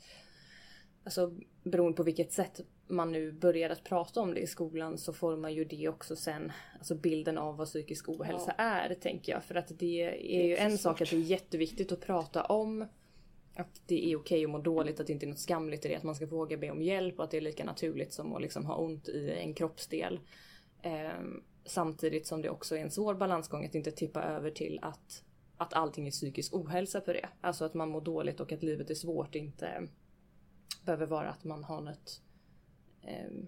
Alltså 1.06 1.34
beroende 1.64 1.96
på 1.96 2.04
vilket 2.04 2.32
sätt 2.32 2.62
man 2.88 3.12
nu 3.12 3.32
börjar 3.32 3.70
att 3.70 3.84
prata 3.84 4.22
om 4.22 4.34
det 4.34 4.40
i 4.40 4.48
skolan 4.48 4.98
så 4.98 5.14
får 5.14 5.38
man 5.38 5.54
ju 5.54 5.66
det 5.66 5.90
också 5.90 6.16
sen, 6.16 6.52
alltså 6.78 6.96
bilden 6.96 7.38
av 7.38 7.58
vad 7.58 7.68
psykisk 7.68 8.10
ohälsa 8.10 8.52
är 8.52 8.94
tänker 8.94 9.32
jag. 9.32 9.44
För 9.44 9.56
att 9.56 9.80
det 9.80 10.02
är 10.38 10.48
ju 10.48 10.54
också 10.54 10.64
en 10.64 10.78
sak 10.78 11.02
att 11.02 11.10
det 11.10 11.16
är 11.16 11.20
jätteviktigt 11.20 11.92
att 11.92 12.02
prata 12.02 12.44
om 12.44 12.86
att 13.56 13.82
det 13.86 14.12
är 14.12 14.16
okej 14.16 14.44
att 14.44 14.50
må 14.50 14.60
dåligt, 14.60 15.00
att 15.00 15.08
det 15.08 15.14
inte 15.14 15.26
är 15.26 15.28
något 15.28 15.40
skamligt 15.40 15.86
i 15.86 15.88
det, 15.88 15.96
att 15.96 16.04
man 16.04 16.16
ska 16.16 16.26
våga 16.26 16.58
be 16.58 16.72
om 16.72 16.82
hjälp 16.82 17.18
och 17.20 17.24
att 17.24 17.32
det 17.32 17.38
är 17.38 17.42
lika 17.42 17.66
naturligt 17.66 18.14
som 18.14 18.36
att 18.36 18.42
liksom 18.42 18.66
ha 18.66 18.76
ont 18.76 19.10
i 19.10 19.32
en 19.32 19.54
kroppsdel. 19.54 20.20
Ehm, 20.82 21.44
samtidigt 21.66 22.28
som 22.28 22.42
det 22.42 22.50
också 22.50 22.78
är 22.78 22.82
en 22.82 22.92
svår 22.92 23.14
balansgång 23.14 23.66
att 23.66 23.76
inte 23.76 23.92
tippa 23.92 24.24
över 24.24 24.52
till 24.52 24.80
att, 24.82 25.24
att 25.58 25.74
allting 25.74 26.08
är 26.08 26.12
psykisk 26.12 26.54
ohälsa 26.56 27.02
på 27.02 27.14
det. 27.14 27.30
Alltså 27.42 27.66
att 27.66 27.74
man 27.74 27.90
mår 27.90 28.02
dåligt 28.02 28.40
och 28.40 28.52
att 28.52 28.64
livet 28.64 28.90
är 28.90 28.96
svårt 28.96 29.36
inte 29.36 29.88
behöver 30.86 31.06
vara 31.06 31.30
att 31.30 31.44
man 31.44 31.64
har 31.64 31.82
något... 31.82 32.22
ehm, 33.04 33.48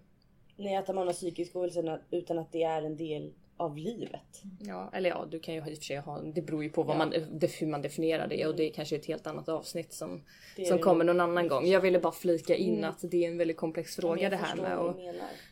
Nej 0.58 0.76
att 0.76 0.88
man 0.88 1.08
har 1.08 1.14
psykisk 1.14 1.56
ohälsa 1.56 2.00
utan 2.12 2.40
att 2.40 2.52
det 2.52 2.64
är 2.64 2.82
en 2.82 2.98
del 2.98 3.34
av 3.58 3.78
livet. 3.78 4.44
ja, 4.60 4.90
eller 4.94 5.10
ja, 5.10 5.26
du 5.32 5.40
kan 5.40 5.54
ju 5.54 5.60
i 5.60 5.64
och 5.64 5.66
för 5.66 5.76
sig 5.76 5.98
ha... 5.98 6.22
Det 6.22 6.42
beror 6.42 6.64
ju 6.64 6.70
på 6.70 6.84
vad 6.84 6.96
Ja. 6.96 6.98
man, 6.98 7.14
hur 7.60 7.68
man 7.68 7.82
definierar 7.82 8.28
det 8.28 8.46
och 8.48 8.56
det 8.56 8.64
är 8.70 8.74
kanske 8.74 8.96
ett 8.96 9.06
helt 9.06 9.28
annat 9.28 9.50
avsnitt 9.50 9.94
som, 9.94 10.22
som 10.68 10.80
kommer 10.80 11.06
någon 11.06 11.20
annan 11.20 11.48
gång. 11.48 11.66
Jag 11.68 11.82
ville 11.82 12.00
bara 12.00 12.12
flika 12.14 12.56
in 12.56 12.78
Mm. 12.78 12.90
att 12.90 13.00
det 13.12 13.26
är 13.26 13.28
en 13.32 13.38
väldigt 13.38 13.58
komplex 13.58 13.96
fråga 13.96 14.30
det 14.30 14.36
här 14.36 14.56
med 14.56 14.78
att 14.78 14.98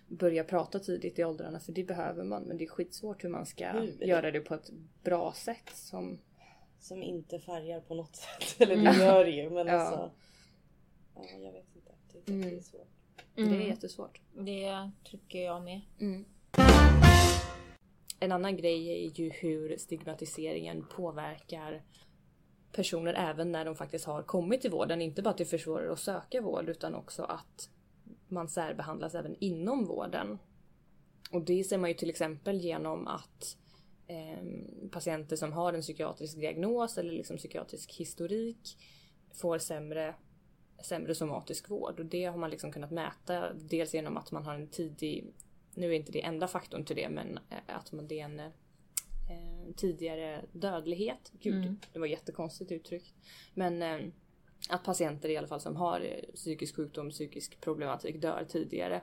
börja 0.08 0.44
prata 0.44 0.80
tidigt 0.80 1.20
i 1.20 1.24
åldrarna 1.24 1.60
för 1.60 1.72
det 1.72 1.84
behöver 1.84 2.24
man 2.24 2.44
men 2.44 2.58
det 2.58 2.64
är 2.64 2.70
skitsvårt 2.70 3.24
hur 3.24 3.30
man 3.30 3.46
ska 3.46 3.68
Hur? 3.68 4.04
göra 4.08 4.32
det 4.32 4.40
på 4.40 4.54
ett 4.54 4.70
bra 5.04 5.34
sätt 5.36 5.70
som... 5.74 6.20
Som 6.84 7.04
inte 7.04 7.40
färgar 7.40 7.80
på 7.80 7.96
något 7.96 8.16
sätt. 8.16 8.62
Eller 8.62 8.76
det 8.76 8.98
gör 9.06 9.26
det 9.26 9.32
ju 9.32 9.50
men 9.50 9.68
Ja. 9.68 9.74
alltså. 9.74 10.12
Ja 11.16 11.22
jag 11.40 11.52
vet 11.52 11.76
inte. 11.76 11.92
Jag 11.92 12.08
tycker 12.14 12.20
att 12.34 12.42
det 12.42 12.48
är 12.48 12.52
Mm. 12.52 12.62
svårt. 12.64 12.88
Det 13.36 13.42
är 13.42 13.46
Mm. 13.46 13.62
jättesvårt. 13.68 14.22
Det 14.34 14.92
tycker 15.04 15.40
jag 15.44 15.64
med. 15.64 15.82
Mm. 16.00 16.26
En 18.20 18.32
annan 18.32 18.58
grej 18.58 19.06
är 19.06 19.12
ju 19.20 19.30
hur 19.30 19.78
stigmatiseringen 19.78 20.86
påverkar 20.96 21.82
personer 22.72 23.14
även 23.14 23.52
när 23.52 23.66
de 23.66 23.76
faktiskt 23.76 24.06
har 24.06 24.24
kommit 24.24 24.62
till 24.62 24.72
vården. 24.72 25.02
Inte 25.02 25.22
bara 25.22 25.30
att 25.30 25.38
det 25.38 25.46
försvårar 25.46 25.88
att 25.92 26.00
söka 26.00 26.42
vård 26.42 26.70
utan 26.70 26.96
också 26.96 27.24
att 27.24 27.70
man 28.28 28.48
särbehandlas 28.50 29.16
även 29.16 29.36
inom 29.40 29.86
vården. 29.86 30.40
Och 31.32 31.42
det 31.42 31.64
ser 31.64 31.78
man 31.78 31.90
ju 31.90 31.94
till 31.94 32.10
exempel 32.10 32.58
genom 32.62 33.08
att 33.08 33.58
eh, 33.58 33.63
patienter 34.92 35.36
som 35.36 35.54
har 35.54 35.74
en 35.74 35.82
psykiatrisk 35.82 36.38
diagnos 36.38 36.98
eller 36.98 37.12
liksom 37.12 37.38
psykiatrisk 37.38 37.92
historik 37.94 38.78
får 39.34 39.58
sämre, 39.58 40.16
sämre 40.84 41.16
somatisk 41.16 41.70
vård. 41.70 42.00
Och 42.00 42.06
det 42.06 42.26
har 42.26 42.38
man 42.38 42.50
liksom 42.50 42.72
kunnat 42.72 42.92
mäta 42.92 43.54
dels 43.54 43.94
genom 43.94 44.18
att 44.18 44.32
man 44.32 44.46
har 44.46 44.56
en 44.56 44.68
tidig, 44.68 45.34
nu 45.76 45.88
är 45.88 45.94
inte 45.94 46.12
det 46.12 46.22
enda 46.22 46.48
faktorn 46.48 46.86
till 46.86 46.96
det, 46.96 47.10
men 47.10 47.40
eh, 47.50 47.76
att 47.78 47.92
man, 47.92 48.08
det 48.08 48.20
är 48.20 48.26
en 48.26 48.40
eh, 48.40 49.74
tidigare 49.76 50.46
dödlighet. 50.52 51.32
Gud, 51.40 51.56
Mm. 51.56 51.78
det 51.94 52.00
var 52.00 52.08
jättekonstigt 52.08 52.72
uttryckt. 52.72 53.14
Men 53.54 53.82
eh, 53.82 54.00
att 54.70 54.84
patienter 54.84 55.30
i 55.30 55.38
alla 55.38 55.48
fall 55.48 55.62
som 55.62 55.76
har 55.76 56.00
eh, 56.02 56.34
psykisk 56.36 56.76
sjukdom, 56.76 57.10
psykisk 57.10 57.62
problematik 57.62 58.22
dör 58.22 58.46
tidigare. 58.50 59.02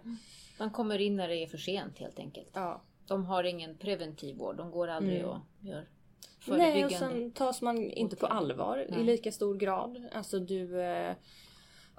Man 0.58 0.70
kommer 0.70 0.98
in 0.98 1.16
när 1.16 1.28
det 1.28 1.36
är 1.36 1.46
för 1.46 1.58
sent 1.58 1.98
helt 1.98 2.18
enkelt. 2.18 2.50
Ja. 2.52 2.82
De 3.10 3.24
har 3.24 3.44
ingen 3.44 3.76
preventiv 3.76 4.36
vård. 4.36 4.56
De 4.56 4.70
går 4.70 4.88
aldrig 4.88 5.18
Mm. 5.18 5.30
och 5.30 5.38
gör 5.60 5.86
Nej, 6.46 6.84
och 6.84 6.90
sen 6.92 7.30
tas 7.30 7.62
man 7.62 7.90
inte 7.90 8.16
på 8.16 8.26
allvar 8.26 8.78
i 8.78 8.90
Nej. 8.90 9.04
lika 9.04 9.32
stor 9.32 9.54
grad. 9.54 10.02
Alltså 10.12 10.38
du... 10.38 10.80
Eh, 10.82 11.14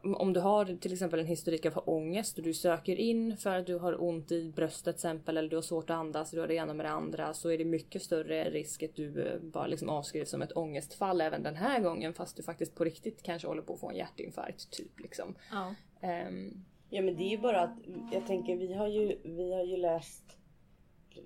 om- 0.04 0.34
du 0.34 0.39
har 0.39 0.65
till 0.78 0.93
exempel 0.93 1.19
en 1.19 1.26
historik 1.26 1.65
av 1.65 1.84
ångest 1.86 2.38
och 2.38 2.43
du 2.43 2.54
söker 2.54 2.95
in 2.95 3.38
för 3.38 3.58
att 3.60 3.65
du 3.67 3.78
har 3.78 4.04
ont 4.04 4.32
i 4.32 4.52
bröstet 4.56 4.84
till 4.84 5.08
exempel 5.08 5.38
eller 5.38 5.50
du 5.50 5.56
har 5.58 5.62
svårt 5.62 5.89
att 5.89 5.95
andas, 5.97 6.32
du 6.32 6.39
har 6.39 6.47
det 6.47 6.56
ena 6.56 6.74
med 6.74 6.86
det 6.86 6.89
andra 6.89 7.34
så 7.34 7.50
är 7.50 7.58
det 7.58 7.65
mycket 7.65 8.02
större 8.04 8.50
risk 8.50 8.84
att 8.84 8.95
du 8.95 9.21
eh, 9.28 9.39
bara 9.39 9.67
liksom 9.67 9.89
avskrivs 9.89 10.30
som 10.30 10.41
ett 10.41 10.58
ångestfall 10.58 11.21
även 11.21 11.43
den 11.43 11.56
här 11.56 11.80
gången 11.82 12.13
fast 12.13 12.38
du 12.38 12.43
faktiskt 12.43 12.76
på 12.76 12.84
riktigt 12.84 13.24
kanske 13.24 13.47
håller 13.47 13.62
på 13.62 13.74
att 13.74 13.80
få 13.80 13.89
en 13.89 13.95
hjärtinfarkt 13.95 14.71
typ 14.71 15.00
liksom. 15.00 15.36
Ja. 15.52 15.76
Ehm, 16.08 16.63
Ja 16.93 17.02
men 17.02 17.15
det 17.17 17.24
är 17.24 17.30
ju 17.30 17.38
bara 17.38 17.62
att 17.62 17.78
jag 18.13 18.28
tänker 18.28 18.56
vi 18.58 18.74
har 18.74 18.88
ju, 18.88 19.17
vi 19.24 19.54
har 19.54 19.63
ju 19.63 19.78
läst 19.78 20.38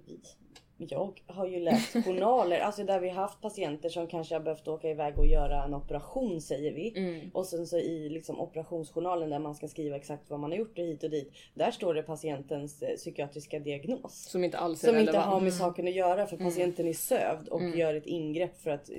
vi, 0.08 0.20
jag 0.78 1.22
har 1.28 1.48
ju 1.48 1.60
läst 1.60 1.94
journaler, 2.06 2.60
alltså 2.60 2.84
där 2.84 3.00
vi 3.00 3.10
haft 3.10 3.42
patienter 3.42 3.90
som 3.90 4.08
kanske 4.08 4.36
har 4.36 4.40
behövt 4.40 4.68
åka 4.68 4.90
iväg 4.90 5.20
och 5.20 5.28
göra 5.28 5.64
en 5.64 5.74
operation 5.74 6.42
säger 6.42 6.74
vi. 6.74 6.94
mm, 6.98 7.30
Och 7.34 7.46
sen 7.46 7.68
så 7.68 7.78
i 7.78 8.10
liksom 8.10 8.40
operationsjournalen 8.40 9.30
där 9.30 9.40
man 9.40 9.56
ska 9.56 9.68
skriva 9.68 9.96
exakt 9.96 10.30
vad 10.30 10.40
man 10.40 10.52
har 10.52 10.58
gjort 10.58 10.80
och 10.80 10.86
hit 10.86 11.04
och 11.04 11.10
dit. 11.10 11.32
Där 11.54 11.72
står 11.72 11.94
det 11.94 12.04
patientens 12.04 12.82
eh, 12.82 12.96
psykiatriska 12.96 13.60
diagnos. 13.60 14.26
som 14.30 14.44
inte 14.44 14.58
alls 14.58 14.84
är 14.84 14.88
Som 14.88 14.98
inte 14.98 15.12
relevant. 15.12 15.32
har 15.34 15.42
med 15.42 15.54
saken 15.54 15.88
att 15.88 15.94
göra 15.96 16.26
för 16.28 16.36
Mm. 16.36 16.48
patienten 16.48 16.88
är 16.88 16.94
sövd 16.94 17.48
och 17.48 17.62
Mm. 17.62 17.80
gör 17.80 17.94
ett 17.96 18.06
ingrepp 18.08 18.58
för 18.62 18.70
att 18.72 18.90
eh, 18.90 18.96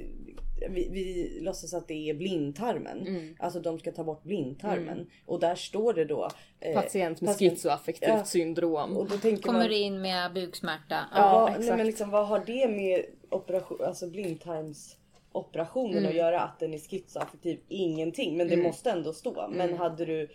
vi, 0.70 0.88
vi 0.92 1.38
låtsas 1.42 1.74
att 1.74 1.88
det 1.88 2.10
är 2.10 2.14
blindtarmen. 2.14 3.06
Mm. 3.06 3.36
Alltså 3.38 3.60
de 3.60 3.78
ska 3.78 3.92
ta 3.92 4.04
bort 4.04 4.22
blindtarmen. 4.22 5.10
Och 5.26 5.40
där 5.40 5.54
står 5.54 5.92
det 5.94 6.04
då... 6.04 6.28
eh, 6.66 6.74
Patient 6.82 7.20
med 7.20 7.30
patient- 7.30 7.38
schizoaffektivt 7.52 8.08
Ja. 8.08 8.24
syndrom. 8.24 8.96
Och 8.96 9.08
då 9.08 9.18
Kommer 9.36 9.58
man... 9.58 9.72
in 9.72 10.00
med 10.00 10.32
buksmärta. 10.32 10.98
Ja, 11.14 11.48
exakt. 11.48 11.66
nej, 11.68 11.76
men 11.76 11.86
liksom, 11.86 12.10
vad 12.10 12.26
har 12.26 12.42
det 12.46 12.68
med 12.68 13.04
operation, 13.30 13.78
alltså 13.84 14.06
blindtarmsoperationen 14.10 15.98
Mm. 15.98 16.08
att 16.10 16.14
göra? 16.16 16.40
Att 16.40 16.58
den 16.60 16.74
är 16.74 16.78
schizoaffektiv? 16.78 17.60
Ingenting. 17.68 18.36
Men 18.36 18.48
det 18.48 18.56
måste 18.56 18.90
ändå 18.90 19.12
stå. 19.12 19.48
Men 19.50 19.60
Mm. 19.68 19.78
hade 19.78 20.04
du 20.04 20.28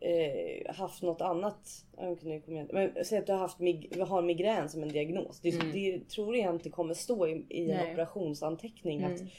eh, 0.00 0.74
haft 0.74 1.02
något 1.02 1.20
annat. 1.20 1.84
ja, 1.96 2.02
nu 2.22 2.40
kommer 2.40 2.56
jag 2.56 2.64
inte- 2.64 2.74
Men 2.74 3.04
säg 3.04 3.18
att 3.18 3.26
du 3.26 3.32
har, 3.32 3.38
haft 3.38 3.58
mig, 3.58 3.90
har 4.08 4.22
migrän 4.22 4.68
som 4.68 4.82
en 4.82 4.88
diagnos. 4.88 5.40
Det, 5.40 5.50
det 5.72 6.08
tror 6.08 6.36
jag 6.36 6.54
inte 6.54 6.70
kommer 6.70 6.94
stå 6.94 7.26
i, 7.28 7.46
i 7.48 7.70
en 7.70 7.78
Mm. 7.80 7.92
Operationsanteckning 7.92 9.04
att 9.04 9.20
Mm. 9.20 9.30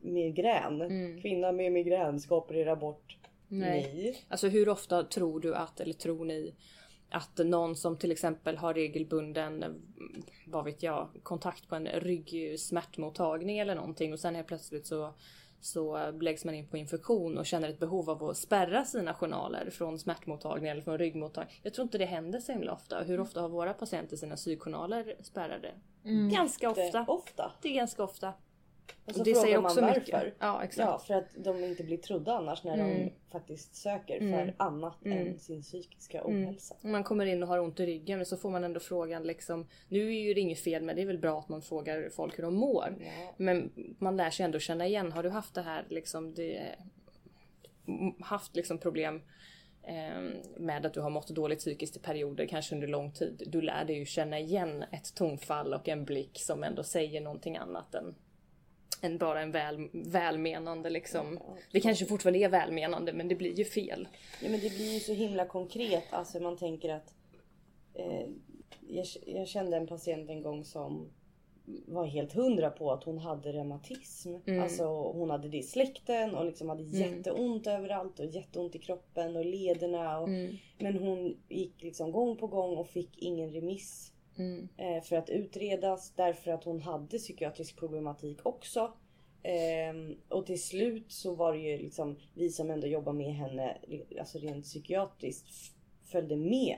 migrän. 0.00 0.82
Mm. 0.82 1.20
Kvinna 1.20 1.52
med 1.52 1.72
migrän 1.72 2.20
ska 2.20 2.36
operera 2.36 2.76
bort. 2.76 3.16
Nej. 3.58 3.92
Nej. 3.94 4.24
Alltså 4.28 4.48
hur 4.48 4.68
ofta 4.68 5.02
tror 5.02 5.40
du 5.40 5.54
att, 5.54 5.80
eller 5.80 5.92
tror 5.92 6.24
ni, 6.24 6.54
att 7.10 7.38
någon 7.38 7.76
som 7.76 7.96
till 7.96 8.12
exempel 8.12 8.56
har 8.56 8.74
regelbunden, 8.74 9.62
mm, 9.62 9.82
vad 10.46 10.64
vet 10.64 10.82
jag, 10.82 11.08
kontakt 11.22 11.68
på 11.68 11.74
en 11.74 11.86
ryggsmärtmottagning 11.86 13.58
eller 13.58 13.74
någonting 13.74 14.12
och 14.12 14.20
sen 14.20 14.34
helt 14.34 14.48
plötsligt 14.48 14.86
så 14.86 15.14
så 15.64 16.10
läggs 16.10 16.44
man 16.44 16.54
in 16.54 16.66
på 16.66 16.76
infektion 16.76 17.38
och 17.38 17.46
känner 17.46 17.68
ett 17.68 17.78
behov 17.78 18.10
av 18.10 18.24
att 18.24 18.36
spärra 18.36 18.84
sina 18.84 19.14
journaler 19.14 19.70
från 19.70 19.98
smärtmottagning 19.98 20.70
eller 20.70 20.82
från 20.82 20.98
ryggmottagning. 20.98 21.60
Jag 21.62 21.74
tror 21.74 21.82
inte 21.82 21.98
det 21.98 22.04
händer 22.04 22.40
så 22.40 22.52
himla 22.52 22.72
ofta. 22.72 23.02
Hur 23.02 23.20
ofta 23.20 23.40
har 23.40 23.48
våra 23.48 23.74
patienter 23.74 24.16
sina 24.16 24.36
psykjournaler 24.36 25.16
spärrade? 25.22 25.74
Ganska 26.32 26.70
ofta. 26.70 27.04
Ofta. 27.08 27.52
Det 27.62 27.68
är 27.68 27.74
ganska 27.74 28.02
ofta. 28.02 28.32
Och 29.06 29.18
Och 29.18 29.24
det 29.24 29.34
säger 29.34 29.56
man 29.56 29.64
också 29.64 29.80
varför. 29.80 30.00
mycket. 30.00 30.34
Ja 30.38 30.62
exakt. 30.64 30.86
Ja, 30.88 30.98
för 30.98 31.14
att 31.14 31.28
de 31.44 31.64
inte 31.64 31.84
blir 31.84 31.96
trodda 31.96 32.32
annars 32.32 32.64
när 32.64 32.74
Mm. 32.78 32.98
de 32.98 33.12
faktiskt 33.32 33.74
söker 33.76 34.16
Mm. 34.20 34.32
för 34.32 34.54
annat 34.64 35.04
Mm. 35.04 35.26
än 35.28 35.38
sin 35.38 35.62
psykiska 35.62 36.20
Mm. 36.20 36.44
ohälsa. 36.44 36.74
Man 36.80 37.04
kommer 37.04 37.26
in 37.26 37.42
och 37.42 37.48
har 37.48 37.58
ont 37.58 37.80
i 37.80 37.86
ryggen 37.86 38.18
men 38.18 38.26
så 38.26 38.36
får 38.36 38.50
man 38.50 38.64
ändå 38.64 38.80
frågan 38.80 39.22
liksom. 39.22 39.66
Nu 39.88 40.06
är 40.08 40.20
ju 40.20 40.34
det 40.34 40.40
inget 40.40 40.60
fel 40.60 40.82
men 40.82 40.96
det 40.96 41.02
är 41.02 41.06
väl 41.06 41.18
bra 41.18 41.38
att 41.38 41.48
man 41.48 41.62
frågar 41.62 42.08
folk 42.10 42.38
hur 42.38 42.42
de 42.44 42.54
mår. 42.54 42.96
Ja. 43.00 43.34
Men 43.36 43.72
man 43.98 44.16
lär 44.16 44.30
sig 44.30 44.44
ändå 44.44 44.58
känna 44.58 44.86
igen. 44.86 45.12
Har 45.12 45.22
du 45.22 45.28
haft 45.28 45.54
det 45.54 45.62
här 45.62 45.86
liksom 45.88 46.34
det, 46.34 46.74
m- 47.88 48.14
haft 48.20 48.56
liksom 48.56 48.78
problem 48.78 49.22
eh, 49.82 50.20
med 50.56 50.86
att 50.86 50.94
du 50.94 51.00
har 51.00 51.10
mått 51.10 51.28
dåligt 51.28 51.58
psykiskt 51.58 51.96
i 51.96 52.00
perioder, 52.00 52.46
kanske 52.46 52.74
under 52.74 52.88
lång 52.88 53.12
tid. 53.12 53.42
Du 53.46 53.60
lär 53.60 53.84
dig 53.84 53.96
ju 53.98 54.04
känna 54.06 54.38
igen 54.38 54.84
ett 54.92 55.14
tonfall 55.14 55.74
och 55.74 55.88
en 55.88 56.04
blick 56.04 56.38
som 56.40 56.64
ändå 56.64 56.82
säger 56.82 57.20
någonting 57.20 57.56
annat 57.56 57.94
än, 57.94 58.14
än 59.04 59.18
bara 59.18 59.42
en 59.42 59.50
väl, 59.50 59.88
välmenande 59.92 60.90
liksom. 60.90 61.38
Det 61.72 61.80
kanske 61.80 62.06
fortfarande 62.06 62.38
är 62.38 62.48
välmenande 62.48 63.12
men 63.12 63.28
det 63.28 63.34
blir 63.34 63.58
ju 63.58 63.64
fel. 63.64 64.08
ja 64.42 64.50
men 64.50 64.60
det 64.60 64.74
blir 64.74 64.94
ju 64.94 65.00
så 65.00 65.12
himla 65.12 65.46
konkret. 65.46 66.04
Alltså 66.10 66.40
man 66.40 66.56
tänker 66.56 66.94
att 66.94 67.14
eh, 67.94 68.26
jag, 68.88 69.06
jag 69.26 69.48
kände 69.48 69.76
en 69.76 69.86
patient 69.86 70.30
en 70.30 70.42
gång 70.42 70.64
som 70.64 71.10
var 71.86 72.04
helt 72.04 72.32
hundra 72.32 72.70
på 72.70 72.92
att 72.92 73.04
hon 73.04 73.18
hade 73.18 73.52
reumatism. 73.52 74.34
Mm. 74.46 74.62
Alltså 74.62 74.84
hon 75.12 75.30
hade 75.30 75.48
det 75.48 75.58
i 75.58 75.62
släkten 75.62 76.34
och 76.34 76.44
liksom 76.44 76.68
hade 76.68 76.82
jätteont 76.82 77.66
överallt 77.66 78.20
och 78.20 78.26
jätteont 78.26 78.74
i 78.74 78.78
kroppen 78.78 79.36
och 79.36 79.44
lederna. 79.44 80.18
Och, 80.18 80.28
Mm. 80.28 80.56
Men 80.78 80.98
hon 80.98 81.36
gick 81.48 81.82
liksom 81.82 82.12
gång 82.12 82.36
på 82.36 82.46
gång 82.46 82.76
och 82.76 82.88
fick 82.88 83.18
ingen 83.18 83.52
remiss 83.52 84.12
Mm. 84.36 84.68
eh, 84.76 85.02
för 85.02 85.16
att 85.16 85.30
utredas 85.30 86.12
därför 86.16 86.50
att 86.50 86.64
hon 86.64 86.80
hade 86.80 87.18
psykiatrisk 87.18 87.76
problematik 87.76 88.38
också. 88.42 88.92
Ehm, 89.42 90.16
och 90.28 90.46
till 90.46 90.62
slut 90.62 91.12
så 91.12 91.34
var 91.34 91.52
det 91.52 91.58
ju 91.58 91.78
liksom 91.78 92.16
vi 92.34 92.50
som 92.50 92.70
ändå 92.70 92.86
jobbar 92.86 93.12
med 93.12 93.34
henne, 93.34 93.78
alltså 94.20 94.38
rent 94.38 94.64
psykiatriskt, 94.64 95.46
följde 96.04 96.36
med 96.36 96.76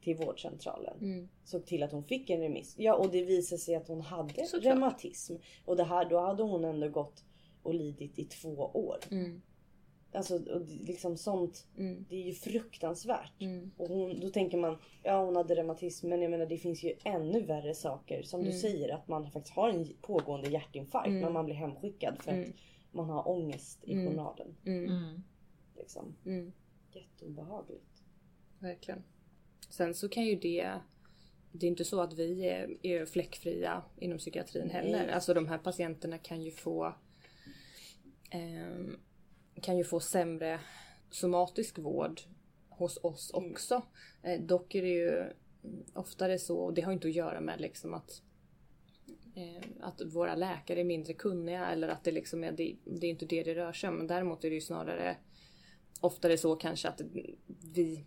till 0.00 0.16
vårdcentralen. 0.16 0.98
Mm. 1.00 1.28
Såg 1.44 1.66
till 1.66 1.82
att 1.82 1.92
hon 1.92 2.04
fick 2.04 2.30
en 2.30 2.40
remiss. 2.40 2.74
Ja 2.78 2.94
och 2.94 3.10
det 3.10 3.24
visade 3.24 3.58
sig 3.58 3.74
att 3.74 3.88
hon 3.88 4.00
hade 4.00 4.46
Såklart. 4.46 4.64
reumatism. 4.64 5.34
Och 5.64 5.76
det 5.76 5.84
här, 5.84 6.10
då 6.10 6.18
hade 6.20 6.42
hon 6.42 6.64
ändå 6.64 6.88
gått 6.88 7.24
och 7.62 7.74
lidit 7.74 8.18
i 8.18 8.24
två 8.24 8.56
år. 8.74 8.98
Mm. 9.10 9.42
Alltså 10.12 10.36
och 10.52 10.66
liksom 10.68 11.16
sånt, 11.16 11.66
Mm. 11.76 12.04
det 12.08 12.16
är 12.16 12.26
ju 12.26 12.34
fruktansvärt. 12.34 13.32
Mm. 13.40 13.70
Och 13.76 13.88
hon, 13.88 14.20
då 14.20 14.30
tänker 14.30 14.58
man, 14.58 14.78
ja 15.02 15.24
hon 15.24 15.36
hade 15.36 15.54
reumatism 15.56 16.08
men 16.08 16.22
jag 16.22 16.30
menar 16.30 16.46
det 16.46 16.58
finns 16.58 16.82
ju 16.82 16.94
ännu 17.04 17.40
värre 17.42 17.74
saker. 17.74 18.22
Som 18.22 18.44
du 18.44 18.52
säger 18.52 18.94
att 18.94 19.08
man 19.08 19.30
faktiskt 19.30 19.54
har 19.56 19.68
en 19.68 19.88
pågående 20.02 20.48
hjärtinfarkt 20.50 21.08
Mm. 21.08 21.20
men 21.20 21.32
man 21.32 21.44
blir 21.44 21.54
hemskickad 21.54 22.18
för 22.22 22.32
Mm. 22.32 22.48
att 22.50 22.54
man 22.94 23.10
har 23.10 23.28
ångest 23.28 23.84
i 23.84 23.92
Mm. 23.92 24.06
journalen. 24.06 24.56
Mm. 24.64 24.84
Mm. 24.84 25.22
Liksom. 25.76 26.14
Mm. 26.26 26.52
Jätteobehagligt. 26.92 28.02
Verkligen. 28.58 29.02
Sen 29.70 29.94
så 29.94 30.08
kan 30.08 30.24
ju 30.24 30.36
det... 30.36 30.72
Det 31.52 31.66
är 31.66 31.70
inte 31.70 31.84
så 31.84 32.00
att 32.00 32.12
vi 32.12 32.48
är, 32.48 32.76
är 32.86 33.06
fläckfria 33.06 33.82
inom 33.98 34.18
psykiatrin 34.18 34.70
heller. 34.70 35.04
Nej. 35.06 35.10
Alltså 35.12 35.34
de 35.34 35.48
här 35.48 35.58
patienterna 35.58 36.18
kan 36.18 36.42
ju 36.42 36.50
få... 36.50 36.94
ehm, 38.30 38.96
kan 39.62 39.78
ju 39.78 39.84
få 39.84 40.00
sämre 40.00 40.60
somatisk 41.10 41.78
vård 41.78 42.20
hos 42.68 42.98
oss 43.02 43.30
också. 43.30 43.82
Eh, 44.22 44.40
dock 44.40 44.74
är 44.74 44.82
det 44.82 44.88
ju 44.88 45.24
oftare 45.94 46.38
så, 46.38 46.58
och 46.58 46.74
det 46.74 46.82
har 46.82 46.92
inte 46.92 47.08
att 47.08 47.14
göra 47.14 47.40
med 47.40 47.60
liksom 47.60 47.94
att 47.94 48.22
eh, 49.34 49.62
att 49.80 50.02
våra 50.14 50.34
läkare 50.34 50.80
är 50.80 50.84
mindre 50.84 51.12
kunniga 51.12 51.66
eller 51.66 51.88
att 51.88 52.04
det 52.04 52.12
liksom 52.12 52.44
är, 52.44 52.52
det, 52.52 52.76
det 52.84 53.06
är 53.06 53.10
inte 53.10 53.26
det 53.26 53.42
det 53.42 53.54
rör 53.54 53.72
sig 53.72 53.88
om. 53.88 53.96
Men 53.96 54.06
däremot 54.06 54.44
är 54.44 54.48
det 54.48 54.54
ju 54.54 54.60
snarare 54.60 55.16
oftare 56.00 56.38
så 56.38 56.56
kanske 56.56 56.88
att 56.88 57.00
vi, 57.74 58.06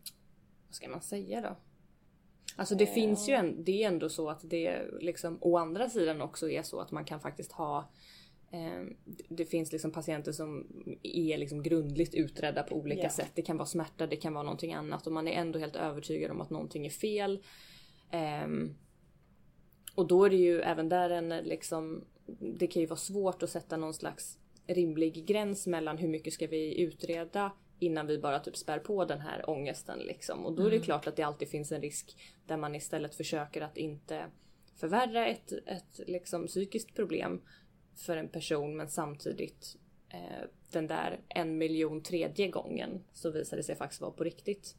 vad 0.67 0.75
ska 0.75 0.89
man 0.89 1.01
säga 1.01 1.41
då? 1.41 1.57
Alltså 2.55 2.75
det 2.75 2.85
finns 2.85 3.29
ju 3.29 3.33
en, 3.33 3.63
det 3.63 3.83
är 3.83 3.87
ändå 3.87 4.09
så 4.09 4.29
att 4.29 4.49
det 4.49 4.85
liksom 5.01 5.37
å 5.41 5.57
andra 5.57 5.89
sidan 5.89 6.21
också 6.21 6.49
är 6.49 6.63
så 6.63 6.79
att 6.79 6.91
man 6.91 7.05
kan 7.05 7.19
faktiskt 7.19 7.51
ha 7.51 7.91
det 9.29 9.45
finns 9.45 9.71
liksom 9.71 9.91
patienter 9.91 10.31
som 10.31 10.67
är 11.03 11.37
liksom 11.37 11.63
grundligt 11.63 12.15
utredda 12.15 12.63
på 12.63 12.75
olika 12.75 13.03
Ja. 13.03 13.09
sätt. 13.09 13.31
Det 13.35 13.41
kan 13.41 13.57
vara 13.57 13.65
smärta, 13.65 14.07
det 14.07 14.15
kan 14.15 14.33
vara 14.33 14.43
någonting 14.43 14.73
annat 14.73 15.07
och 15.07 15.13
man 15.13 15.27
är 15.27 15.31
ändå 15.31 15.59
helt 15.59 15.75
övertygad 15.75 16.31
om 16.31 16.41
att 16.41 16.49
någonting 16.49 16.85
är 16.85 16.89
fel. 16.89 17.43
Ehm, 18.11 18.75
och 19.95 20.07
då 20.07 20.25
är 20.25 20.29
det 20.29 20.35
ju 20.35 20.61
även 20.61 20.89
där 20.89 21.09
en 21.09 21.29
liksom, 21.29 22.05
det 22.39 22.67
kan 22.67 22.81
ju 22.81 22.85
vara 22.87 22.97
svårt 22.97 23.43
att 23.43 23.49
sätta 23.49 23.77
någon 23.77 23.93
slags 23.93 24.37
rimlig 24.67 25.25
gräns 25.25 25.67
mellan 25.67 25.97
hur 25.97 26.07
mycket 26.07 26.33
ska 26.33 26.47
vi 26.47 26.81
utreda 26.81 27.51
innan 27.79 28.07
vi 28.07 28.17
bara 28.17 28.39
typ 28.39 28.57
spär 28.57 28.79
på 28.79 29.05
den 29.05 29.19
här 29.21 29.49
ångesten 29.49 29.99
liksom. 29.99 30.45
Och 30.45 30.55
då 30.55 30.63
är 30.67 30.71
det 30.71 30.79
klart 30.79 31.07
att 31.07 31.15
det 31.15 31.23
alltid 31.23 31.49
finns 31.49 31.71
en 31.71 31.81
risk 31.81 32.17
där 32.47 32.57
man 32.57 32.75
istället 32.75 33.15
försöker 33.15 33.61
att 33.61 33.77
inte 33.77 34.25
förvärra 34.75 35.27
ett, 35.27 35.51
ett 35.51 35.99
liksom 36.07 36.47
psykiskt 36.47 36.95
problem 36.95 37.41
för 38.01 38.17
en 38.17 38.29
person 38.29 38.77
men 38.77 38.89
samtidigt 38.89 39.75
eh, 40.09 40.47
den 40.71 40.87
där 40.87 41.19
en 41.29 41.57
miljon 41.57 42.01
tredje 42.03 42.47
gången 42.47 43.03
så 43.13 43.31
visar 43.31 43.57
det 43.57 43.63
sig 43.63 43.75
faktiskt 43.75 44.01
vara 44.01 44.11
på 44.11 44.23
riktigt. 44.23 44.75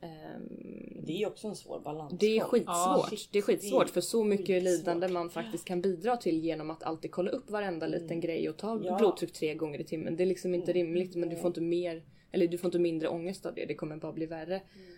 Ehm, 0.00 1.02
Det 1.06 1.22
är 1.22 1.26
också 1.26 1.48
en 1.48 1.56
svår 1.56 1.80
balans. 1.80 2.12
det 2.20 2.36
är 2.38 2.40
skitsvårt. 2.40 3.08
Shit, 3.10 3.28
det 3.32 3.38
är 3.38 3.42
skitsvårt 3.42 3.90
för 3.90 4.00
så 4.00 4.24
mycket 4.24 4.46
skitsvårt. 4.46 4.78
lidande 4.78 5.08
man 5.08 5.30
faktiskt 5.30 5.64
kan 5.64 5.80
bidra 5.80 6.16
till 6.16 6.40
genom 6.44 6.70
att 6.70 6.82
alltid 6.82 7.10
kolla 7.10 7.30
upp 7.30 7.50
varenda 7.50 7.86
liten 7.86 8.20
grej 8.20 8.48
och 8.48 8.56
ta 8.56 8.70
Mm. 8.72 8.84
Ja. 8.84 8.98
blodtryck 8.98 9.32
tre 9.32 9.54
gånger 9.54 9.80
i 9.80 9.84
timmen. 9.84 10.16
Det 10.16 10.24
är 10.24 10.26
liksom 10.26 10.54
inte 10.54 10.72
rimligt 10.72 11.14
men 11.16 11.28
du 11.28 11.36
får 11.36 11.46
inte 11.46 11.60
mer 11.60 12.02
eller 12.30 12.46
du 12.48 12.58
får 12.58 12.68
inte 12.68 12.78
mindre 12.78 13.08
ångest 13.08 13.46
av 13.46 13.54
det. 13.54 13.64
Det 13.66 13.74
kommer 13.74 13.96
bara 13.96 14.12
bli 14.12 14.26
värre. 14.26 14.54
Mm. 14.74 14.88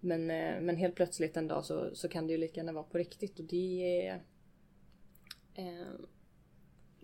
Men, 0.00 0.30
eh, 0.30 0.60
men 0.60 0.76
helt 0.76 0.94
plötsligt 0.94 1.36
en 1.36 1.48
dag 1.48 1.64
så, 1.64 1.90
så 1.94 2.08
kan 2.08 2.26
det 2.26 2.32
ju 2.32 2.38
lika 2.38 2.56
gärna 2.60 2.72
vara 2.72 2.84
på 2.84 2.98
riktigt 2.98 3.38
och 3.38 3.44
det 3.44 4.06
är, 4.06 4.22
eh, 5.54 5.86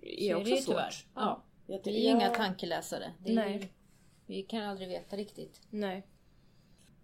är 0.03 0.17
Så 0.19 0.31
är 0.31 0.35
också 0.35 0.51
det 0.55 0.57
svårt. 0.63 0.75
tyvärr. 0.75 0.95
Ja. 1.15 1.43
Jag 1.67 1.81
Vi 1.85 1.91
är 1.97 2.01
ju 2.03 2.11
inga 2.11 2.31
tankeläsare. 2.31 3.13
Det 3.25 3.31
är 3.31 3.35
Nej. 3.35 3.53
Ju, 3.63 3.69
vi 4.27 4.43
kan 4.43 4.63
aldrig 4.63 4.89
veta 4.89 5.17
riktigt. 5.17 5.61
Nej, 5.71 6.07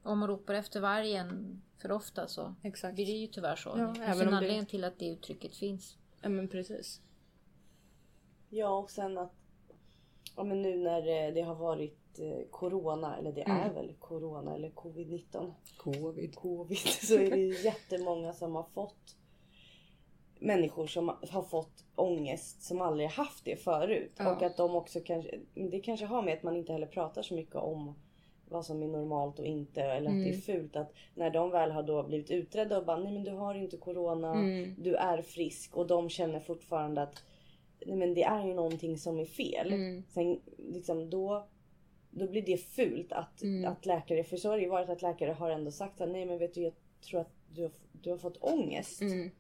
Om 0.03 0.19
man 0.19 0.29
ropar 0.29 0.55
efter 0.55 0.81
vargen 0.81 1.63
för 1.79 1.93
ofta 1.93 2.27
så 2.27 2.55
exakt. 2.63 2.95
blir 2.95 3.07
det 3.07 3.13
ju 3.13 3.27
tyvärr 3.27 3.57
så. 3.57 3.69
Ja, 3.79 3.87
det 3.87 3.95
finns 3.95 4.21
en 4.21 4.27
om 4.27 4.31
det- 4.33 4.37
anledning 4.37 4.67
till 4.67 4.85
att 4.85 4.99
det 4.99 5.07
uttrycket 5.09 5.57
finns. 5.57 5.97
Ja 6.23 6.29
men 6.29 6.49
precis. 6.49 7.01
Ja 8.49 8.79
och 8.79 8.91
sen 8.91 9.19
att 9.19 9.33
ja, 10.37 10.45
men 10.45 10.63
nu 10.63 10.77
när 10.77 11.27
eh, 11.29 11.35
det 11.35 11.43
har 11.43 11.55
varit 11.55 12.19
eh, 12.19 12.49
corona, 12.51 13.17
eller 13.17 13.33
det 13.33 13.43
Mm. 13.43 13.57
är 13.61 13.73
väl 13.75 13.95
corona 13.99 14.55
eller 14.55 14.71
covid-19. 14.71 15.53
Covid. 15.77 16.35
Covid 16.37 16.79
så 17.03 17.15
är 17.15 17.31
det 17.31 17.37
ju 17.41 17.63
jättemånga 17.65 18.33
som 18.33 18.55
har 18.55 18.67
fått 18.75 19.17
människor 20.43 20.87
som 20.87 21.09
har 21.31 21.43
fått 21.43 21.85
ångest 21.95 22.63
som 22.63 22.81
aldrig 22.81 23.09
haft 23.09 23.45
det 23.45 23.57
förut. 23.57 24.13
Ja. 24.17 24.37
Och 24.37 24.43
att 24.43 24.57
de 24.57 24.75
också 24.75 25.01
kanske, 25.01 25.39
det 25.55 25.81
kanske 25.81 26.07
har 26.07 26.23
med 26.23 26.35
att 26.35 26.43
man 26.43 26.57
inte 26.57 26.73
heller 26.73 26.87
pratar 26.87 27.23
så 27.23 27.35
mycket 27.35 27.55
om 27.55 27.95
vad 28.49 28.67
som 28.67 28.83
är 28.83 28.87
normalt 28.87 29.39
och 29.39 29.45
inte 29.47 29.83
eller 29.83 30.11
att 30.11 30.17
det 30.17 30.23
är 30.23 30.27
Mm. 30.29 30.41
fult. 30.41 30.77
Att 30.77 30.93
när 31.15 31.31
de 31.31 31.51
väl 31.51 31.71
har 31.71 31.83
då 31.83 32.03
blivit 32.03 32.31
utredda 32.31 32.79
och 32.79 32.85
bara 32.87 32.97
nej 32.99 33.13
men 33.13 33.25
du 33.25 33.31
har 33.31 33.55
inte 33.55 33.77
corona, 33.77 34.35
Mm. 34.35 34.75
du 34.79 34.95
är 34.95 35.23
frisk 35.23 35.77
och 35.77 35.87
de 35.87 36.09
känner 36.09 36.41
fortfarande 36.41 37.03
att 37.03 37.23
nej 37.87 37.97
men 37.97 38.15
det 38.15 38.23
är 38.23 38.47
ju 38.47 38.55
någonting 38.55 38.99
som 38.99 39.19
är 39.19 39.25
fel. 39.25 39.73
Mm. 39.73 40.03
Sen 40.09 40.41
liksom 40.59 41.11
då, 41.11 41.47
då 42.11 42.27
blir 42.29 42.43
det 42.43 42.57
fult 42.57 43.13
att, 43.13 43.43
Mm. 43.43 43.73
att 43.73 43.87
läkare, 43.87 44.25
för 44.25 44.37
så 44.37 44.49
har 44.49 44.57
det 44.57 44.63
ju 44.63 44.69
varit 44.69 44.89
att 44.89 45.03
läkare 45.03 45.33
har 45.33 45.51
ändå 45.51 45.71
sagt 45.71 46.01
att 46.01 46.09
nej 46.11 46.27
men 46.27 46.39
vet 46.39 46.55
du 46.55 46.61
jag 46.63 46.73
tror 47.11 47.21
att 47.21 47.33
du 47.55 47.63
har, 47.63 47.71
du 47.93 48.11
har 48.11 48.19
fått 48.19 48.37
ångest. 48.41 49.01
Mm. 49.03 49.31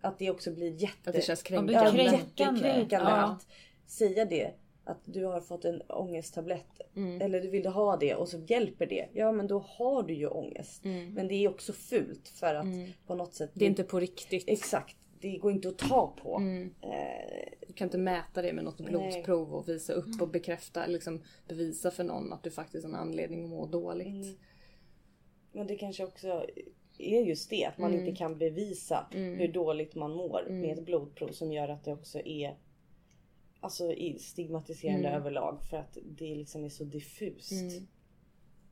Att 0.00 0.18
det 0.18 0.30
också 0.30 0.50
blir 0.54 0.82
jätte... 0.82 1.10
Att 1.10 1.16
det 1.16 1.22
känns 1.22 1.42
kränkande. 1.42 1.72
Ja, 1.72 1.80
kränkande. 1.92 2.16
jättekränkande 2.18 3.10
Ja. 3.10 3.24
att 3.24 3.46
säga 3.86 4.24
det. 4.24 4.52
Att 4.84 5.00
du 5.04 5.24
har 5.24 5.40
fått 5.40 5.64
en 5.64 5.82
ångesttablett. 5.82 6.80
Mm. 6.96 7.20
Eller 7.22 7.40
du 7.40 7.48
vill 7.50 7.66
ha 7.66 7.96
det 7.96 8.14
och 8.14 8.28
så 8.28 8.38
hjälper 8.38 8.86
det. 8.86 9.08
Ja 9.12 9.32
men 9.32 9.46
då 9.46 9.58
har 9.58 10.02
du 10.02 10.14
ju 10.14 10.26
ångest. 10.26 10.84
Mm. 10.84 11.14
Men 11.14 11.28
det 11.28 11.34
är 11.34 11.48
också 11.48 11.72
fult 11.72 12.28
för 12.28 12.54
att 12.54 12.64
Mm. 12.64 12.90
på 13.06 13.14
något 13.14 13.34
sätt. 13.34 13.50
Det 13.54 13.64
är 13.64 13.68
inte 13.68 13.84
på 13.84 14.00
riktigt. 14.00 14.44
Exakt. 14.46 14.96
Det 15.20 15.36
går 15.38 15.52
inte 15.52 15.68
att 15.68 15.78
ta 15.78 16.16
på. 16.22 16.36
Mm. 16.36 16.74
Eh, 16.80 17.48
Du 17.66 17.72
kan 17.74 17.86
inte 17.86 17.98
mäta 17.98 18.42
det 18.42 18.52
med 18.52 18.64
något 18.64 18.80
blodprov 18.80 19.54
och 19.54 19.68
visa 19.68 19.92
upp 19.92 20.20
och 20.22 20.28
bekräfta, 20.28 20.86
liksom 20.86 21.22
bevisa 21.48 21.90
för 21.90 22.04
någon 22.04 22.32
att 22.32 22.42
du 22.42 22.50
faktiskt 22.50 22.84
har 22.84 22.90
en 22.92 22.96
anledning 22.98 23.44
att 23.44 23.50
må 23.50 23.66
dåligt. 23.66 24.06
Mm. 24.08 24.36
men 25.52 25.66
det 25.66 25.76
kanske 25.76 26.04
också 26.04 26.46
är 27.00 27.20
just 27.20 27.50
det. 27.50 27.64
Att 27.64 27.78
man 27.78 27.92
Mm. 27.94 28.06
inte 28.06 28.18
kan 28.18 28.38
bevisa 28.38 29.06
Mm. 29.14 29.38
hur 29.38 29.48
dåligt 29.52 29.94
man 29.94 30.10
mår 30.14 30.46
Mm. 30.48 30.60
med 30.60 30.78
ett 30.78 30.84
blodprov 30.84 31.28
som 31.28 31.52
gör 31.52 31.68
att 31.68 31.84
det 31.84 31.92
också 31.92 32.20
är 32.20 32.56
Alltså 33.62 33.94
stigmatiserande 34.18 35.08
Mm. 35.08 35.20
överlag 35.20 35.62
för 35.70 35.76
att 35.76 35.98
det 36.04 36.34
liksom 36.34 36.64
är 36.64 36.68
så 36.68 36.84
diffust. 36.84 37.52
Mm. 37.52 37.86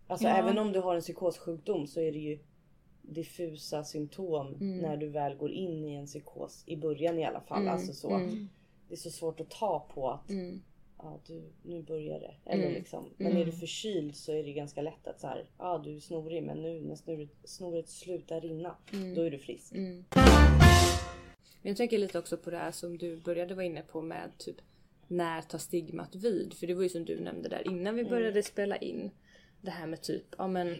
Alltså 0.07 0.26
Ja. 0.26 0.37
även 0.37 0.59
om 0.59 0.72
du 0.72 0.81
har 0.81 0.95
en 0.95 1.01
psykossjukdom 1.01 1.87
så 1.87 2.01
är 2.01 2.12
det 2.12 2.18
ju 2.18 2.39
diffusa 3.03 3.85
symptom 3.85 4.47
Mm. 4.55 4.79
när 4.79 4.97
du 4.97 5.09
väl 5.09 5.37
går 5.37 5.51
in 5.51 5.85
i 5.85 5.95
en 5.95 6.07
psykos. 6.07 6.62
I 6.66 6.76
början 6.76 7.18
i 7.18 7.24
alla 7.24 7.41
fall. 7.41 7.68
Alltså 7.68 7.93
så. 7.93 8.09
Det 8.89 8.95
är 8.95 8.97
så 8.97 9.11
svårt 9.11 9.41
att 9.41 9.51
ta 9.51 9.87
på 9.95 10.11
att. 10.11 10.31
Ja, 10.99 11.21
du, 11.27 11.43
nu 11.63 11.83
börjar 11.83 12.21
det. 12.21 12.35
Eller 12.51 12.63
Mm. 12.65 12.75
liksom. 12.75 13.11
Men 13.17 13.27
Mm. 13.27 13.43
är 13.43 13.47
du 13.47 13.53
förkyld 13.53 14.17
så 14.17 14.33
är 14.33 14.45
det 14.45 14.53
ganska 14.53 14.83
lätt 14.83 15.07
att 15.07 15.21
så 15.21 15.27
här, 15.27 15.45
ja 15.59 15.81
du 15.85 15.97
är 15.97 16.01
snorig 16.01 16.43
men 16.43 16.63
nu 16.63 16.81
när 16.81 16.95
snoret, 16.97 17.29
snoret 17.45 17.89
slutar 17.89 18.41
rinna 18.41 18.77
Mm. 18.93 19.15
då 19.15 19.23
är 19.23 19.31
du 19.31 19.39
frisk. 19.39 19.73
Mm. 19.75 20.05
Men 21.63 21.71
jag 21.71 21.77
tänker 21.77 21.99
lite 21.99 22.19
också 22.19 22.37
på 22.37 22.51
det 22.51 22.59
här 22.59 22.71
som 22.73 22.99
du 22.99 23.17
började 23.17 23.55
vara 23.55 23.65
inne 23.67 23.83
på 23.83 24.03
med 24.03 24.31
typ 24.39 24.57
när 25.09 25.43
tar 25.43 25.59
stigmat 25.59 26.15
vid? 26.15 26.55
För 26.55 26.67
det 26.67 26.75
var 26.75 26.83
ju 26.83 26.89
som 26.89 27.05
du 27.05 27.21
nämnde 27.21 27.49
där 27.49 27.67
innan 27.67 27.95
vi 27.95 28.05
började 28.05 28.43
spela 28.43 28.77
in. 28.77 29.11
Det 29.61 29.71
här 29.71 29.87
med 29.87 30.03
typ, 30.03 30.25
ja 30.39 30.47
men 30.49 30.77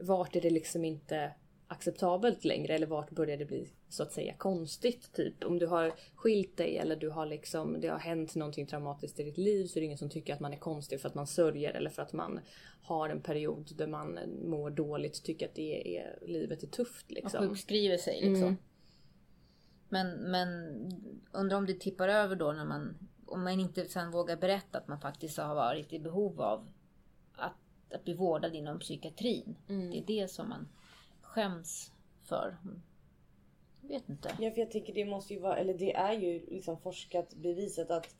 vart 0.00 0.36
är 0.36 0.40
det 0.40 0.50
liksom 0.50 0.84
inte 0.84 1.30
acceptabelt 1.68 2.44
längre 2.44 2.74
eller 2.74 2.86
vart 2.86 3.10
börjar 3.10 3.36
det 3.36 3.44
bli 3.44 3.68
så 3.88 4.02
att 4.02 4.12
säga 4.12 4.34
konstigt? 4.34 5.12
Typ 5.12 5.44
om 5.44 5.58
du 5.58 5.66
har 5.66 5.92
skilt 6.14 6.56
dig 6.56 6.78
eller 6.78 6.96
du 6.96 7.08
har 7.08 7.26
liksom, 7.26 7.80
det 7.80 7.88
har 7.88 7.98
hänt 7.98 8.34
någonting 8.34 8.66
traumatiskt 8.66 9.20
i 9.20 9.24
ditt 9.24 9.38
liv 9.38 9.66
så 9.66 9.78
är 9.78 9.80
det 9.80 9.84
ingen 9.84 9.98
som 9.98 10.10
tycker 10.10 10.34
att 10.34 10.40
man 10.40 10.52
är 10.52 10.58
konstig 10.58 11.00
för 11.00 11.08
att 11.08 11.14
man 11.14 11.26
sörjer 11.26 11.72
eller 11.74 11.90
för 11.90 12.02
att 12.02 12.12
man 12.12 12.40
har 12.82 13.08
en 13.08 13.20
period 13.20 13.70
där 13.76 13.86
man 13.86 14.18
mår 14.44 14.70
dåligt, 14.70 15.22
tycker 15.24 15.46
att 15.48 15.54
det 15.54 15.98
är, 15.98 16.18
livet 16.26 16.62
är 16.62 16.66
tufft 16.66 17.06
Och 17.06 17.12
liksom. 17.12 17.48
sjukskriver 17.48 17.96
sig 17.96 18.14
liksom. 18.14 18.48
Mm. 18.48 18.56
Men, 19.88 20.30
men 20.30 20.48
undrar 21.32 21.56
om 21.56 21.66
det 21.66 21.80
tippar 21.80 22.08
över 22.08 22.36
då 22.36 22.52
när 22.52 22.64
man, 22.64 23.08
om 23.26 23.44
man 23.44 23.60
inte 23.60 23.88
sen 23.88 24.10
vågar 24.10 24.36
berätta 24.36 24.78
att 24.78 24.88
man 24.88 25.00
faktiskt 25.00 25.38
har 25.38 25.54
varit 25.54 25.92
i 25.92 25.98
behov 25.98 26.40
av 26.40 26.68
att, 27.32 27.56
att 27.90 28.04
bli 28.04 28.14
vårdad 28.14 28.54
inom 28.54 28.78
psykiatrin. 28.78 29.56
Mm. 29.68 29.90
Det 29.90 29.98
är 29.98 30.04
det 30.06 30.30
som 30.30 30.48
man 30.48 30.68
skäms 31.36 31.92
för. 32.24 32.56
Jag 33.82 33.88
vet 33.88 34.08
inte. 34.08 34.28
Ja 34.40 34.50
för 34.50 34.58
jag 34.60 34.70
tycker 34.70 34.94
det 34.94 35.04
måste 35.04 35.34
ju 35.34 35.40
vara, 35.40 35.56
eller 35.56 35.74
det 35.74 35.94
är 35.94 36.12
ju 36.12 36.46
liksom 36.48 36.78
forskat 36.78 37.34
bevisat 37.34 37.90
att 37.90 38.14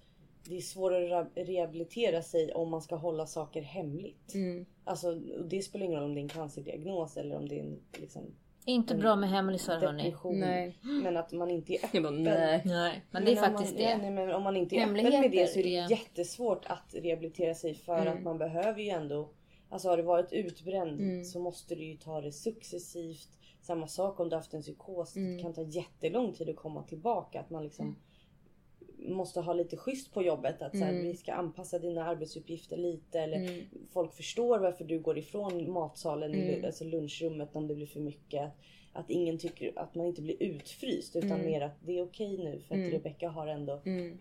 det 0.49 0.57
är 0.57 0.61
svårare 0.61 1.19
att 1.19 1.35
re- 1.35 1.45
rehabilitera 1.45 2.23
sig 2.23 2.53
om 2.53 2.71
man 2.71 2.83
ska 2.83 2.97
hålla 2.97 3.27
saker 3.27 3.63
hemligt. 3.63 4.35
Mm. 4.35 4.67
Alltså 4.85 5.09
och 5.39 5.45
det 5.49 5.63
spelar 5.63 5.87
ingen 5.87 6.01
roll 6.01 6.09
om 6.09 6.15
det 6.15 6.21
är 6.21 6.23
en 6.23 6.29
cancerdiagnos 6.29 7.17
eller 7.17 7.37
om 7.37 7.49
det 7.49 7.59
är 7.59 7.63
en 7.63 7.79
liksom, 7.99 8.23
Inte 8.65 8.95
bra 8.95 9.17
med 9.17 9.31
hemlisar 9.31 9.79
hörni. 9.81 10.15
Nej. 10.25 10.79
Men 10.83 11.17
att 11.17 11.33
man 11.33 11.51
inte 11.51 11.73
är 11.75 11.85
öppen. 11.85 12.03
Bara, 12.03 12.13
nej. 12.13 12.63
Nej, 12.65 13.05
men 13.11 13.25
det 13.25 13.31
är 13.33 13.37
om 13.37 13.45
faktiskt 13.45 13.73
man, 13.75 13.83
det. 13.83 13.97
Nej, 13.97 14.11
men 14.11 14.31
om 14.35 14.43
man 14.43 14.57
inte 14.57 14.77
är 14.77 14.81
öppen 14.81 14.93
med 14.93 15.31
det 15.31 15.47
så 15.51 15.59
är 15.59 15.63
det 15.63 15.71
jättesvårt 15.95 16.67
att 16.67 16.95
rehabilitera 16.95 17.55
sig 17.55 17.75
för 17.75 18.01
Mm. 18.01 18.17
att 18.17 18.23
man 18.23 18.39
behöver 18.39 18.81
ju 18.81 18.89
ändå 18.89 19.29
Alltså 19.69 19.89
har 19.89 19.97
du 19.97 20.03
varit 20.03 20.33
utbränd 20.33 21.01
Mm. 21.01 21.25
så 21.25 21.41
måste 21.41 21.75
du 21.75 21.85
ju 21.85 21.97
ta 21.97 22.21
det 22.21 22.33
successivt. 22.33 23.29
Samma 23.63 23.87
sak 23.89 24.21
om 24.21 24.29
du 24.29 24.37
haft 24.37 24.55
en 24.55 24.63
psykos. 24.63 25.17
Mm. 25.17 25.37
Det 25.37 25.43
kan 25.43 25.53
ta 25.55 25.63
jättelång 25.63 26.33
tid 26.33 26.49
att 26.49 26.57
komma 26.57 26.83
tillbaka. 26.83 27.41
Att 27.41 27.51
man 27.51 27.65
liksom 27.65 27.97
måste 28.99 29.41
ha 29.41 29.53
lite 29.53 29.77
schysst 29.77 30.13
på 30.15 30.23
jobbet. 30.23 30.63
Att 30.63 30.73
så 30.79 30.85
här, 30.85 30.93
Mm. 30.93 31.03
vi 31.05 31.15
ska 31.17 31.33
anpassa 31.33 31.79
dina 31.79 32.05
arbetsuppgifter 32.05 32.77
lite. 32.77 33.21
Eller 33.21 33.37
Mm. 33.37 33.65
folk 33.93 34.13
förstår 34.15 34.59
varför 34.59 34.85
du 34.85 34.99
går 35.01 35.19
ifrån 35.19 35.71
matsalen, 35.73 36.35
Mm. 36.35 36.65
alltså 36.65 36.85
lunchrummet 36.85 37.57
om 37.57 37.69
det 37.69 37.75
blir 37.75 37.87
för 37.87 38.01
mycket. 38.01 38.51
Att 38.93 39.11
ingen 39.11 39.39
tycker 39.39 39.79
att 39.79 39.95
man 39.95 40.07
inte 40.07 40.23
blir 40.23 40.43
utfryst 40.43 41.17
utan 41.17 41.31
Mm. 41.33 41.47
mer 41.47 41.61
att 41.61 41.77
det 41.87 41.99
är 41.99 42.03
okej 42.03 42.39
nu 42.39 42.61
för 42.61 42.75
att 42.75 42.79
Mm. 42.79 42.91
Rebecka 42.91 43.29
har 43.29 43.47
ändå 43.47 43.81
Mm. 43.85 44.19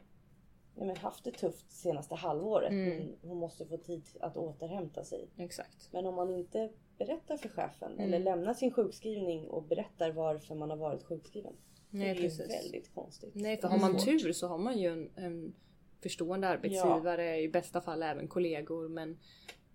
Men 0.75 0.97
haft 0.97 1.23
det 1.23 1.31
tufft 1.31 1.71
senaste 1.71 2.15
halvåret. 2.15 2.71
Mm. 2.71 3.15
Hon 3.21 3.37
måste 3.37 3.65
få 3.65 3.77
tid 3.77 4.03
att 4.19 4.37
återhämta 4.37 5.03
sig. 5.03 5.29
Exakt. 5.37 5.89
Men 5.91 6.05
om 6.05 6.15
man 6.15 6.29
inte 6.29 6.69
berättar 6.97 7.37
för 7.37 7.49
chefen 7.49 7.91
Mm. 7.91 8.05
eller 8.05 8.19
lämnar 8.19 8.53
sin 8.53 8.71
sjukskrivning 8.71 9.47
och 9.47 9.63
berättar 9.63 10.11
varför 10.11 10.55
man 10.55 10.69
har 10.69 10.77
varit 10.77 11.03
sjukskriven. 11.03 11.53
Nej, 11.89 12.03
det 12.05 12.11
är 12.11 12.15
ju 12.15 12.21
precis. 12.21 12.63
väldigt 12.63 12.93
konstigt. 12.93 13.31
Nej, 13.35 13.57
för 13.57 13.67
har 13.67 13.79
man 13.79 13.97
tur 13.97 14.33
så 14.33 14.47
har 14.47 14.57
man 14.57 14.77
ju 14.77 14.89
en, 14.89 15.09
en 15.15 15.55
förstående 16.03 16.47
arbetsgivare, 16.47 17.41
i 17.41 17.49
bästa 17.49 17.81
fall 17.81 18.03
även 18.03 18.27
kollegor. 18.27 18.87
Men, 18.89 19.19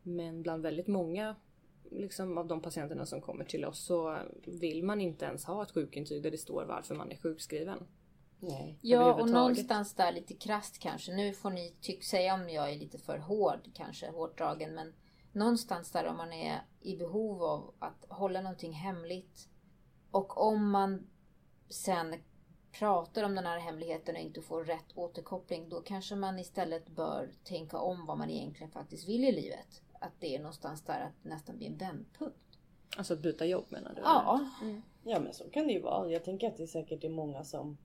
men 0.03 0.43
bland 0.43 0.63
väldigt 0.63 0.87
många 0.87 1.37
liksom, 1.91 2.39
av 2.39 2.47
de 2.47 2.63
patienterna 2.63 3.07
som 3.07 3.21
kommer 3.21 3.45
till 3.45 3.65
oss 3.65 3.79
så 3.79 4.19
vill 4.45 4.85
man 4.85 5.01
inte 5.01 5.25
ens 5.25 5.45
ha 5.45 5.63
ett 5.63 5.71
sjukintyg 5.71 6.23
där 6.23 6.31
det 6.31 6.39
står 6.39 6.65
varför 6.65 6.95
man 6.95 7.13
är 7.13 7.17
sjukskriven. 7.17 7.87
Nej. 8.41 8.79
Ja, 8.83 9.15
och 9.15 9.31
någonstans 9.31 9.95
där 9.95 10.13
lite 10.13 10.35
krasst 10.35 10.79
kanske. 10.79 11.13
Nu 11.13 11.33
får 11.33 11.51
ni 11.51 11.75
tyck 11.81 12.05
säga 12.05 12.35
om 12.35 12.51
jag 12.51 12.73
är 12.73 12.79
lite 12.79 12.99
för 12.99 13.19
hård 13.19 13.71
kanske, 13.75 14.11
hårt 14.11 14.39
dragen. 14.39 14.75
Men 14.75 14.95
någonstans 15.33 15.91
där 15.91 16.07
om 16.07 16.17
man 16.17 16.33
är 16.33 16.61
i 16.81 16.97
behov 16.97 17.43
av 17.43 17.75
att 17.79 18.07
hålla 18.09 18.41
någonting 18.41 18.73
hemligt. 18.73 19.49
Och 20.11 20.47
om 20.47 20.71
man 20.71 21.07
sen 21.69 22.15
pratar 22.73 23.25
om 23.25 23.35
den 23.35 23.47
här 23.47 23.59
hemligheten 23.59 24.15
och 24.15 24.21
inte 24.21 24.43
får 24.43 24.65
rätt 24.65 24.93
återkoppling. 24.95 25.69
Då 25.69 25.81
kanske 25.81 26.15
man 26.15 26.39
istället 26.39 26.89
bör 26.89 27.31
tänka 27.45 27.79
om 27.79 28.07
vad 28.07 28.19
man 28.19 28.31
egentligen 28.31 28.71
faktiskt 28.71 29.09
vill 29.09 29.25
i 29.25 29.33
livet. 29.33 29.83
Att 30.01 30.13
det 30.21 30.35
är 30.35 30.39
någonstans 30.39 30.83
där 30.83 31.01
att 31.01 31.25
nästan 31.25 31.57
bli 31.57 31.67
en 31.67 31.77
vändpunkt. 31.77 32.37
Alltså 32.97 33.17
byta 33.17 33.47
jobb 33.47 33.65
menar 33.69 33.95
du? 33.95 34.01
Ja, 34.01 34.51
Ja 35.03 35.21
men 35.21 35.35
så 35.35 35.51
kan 35.51 35.67
det 35.67 35.73
ju 35.73 35.81
vara. 35.81 36.11
Jag 36.11 36.25
tänker 36.25 36.49
att 36.49 36.57
det 36.57 36.67
säkert 36.67 37.05
är 37.05 37.09
många 37.09 37.45
som 37.45 37.79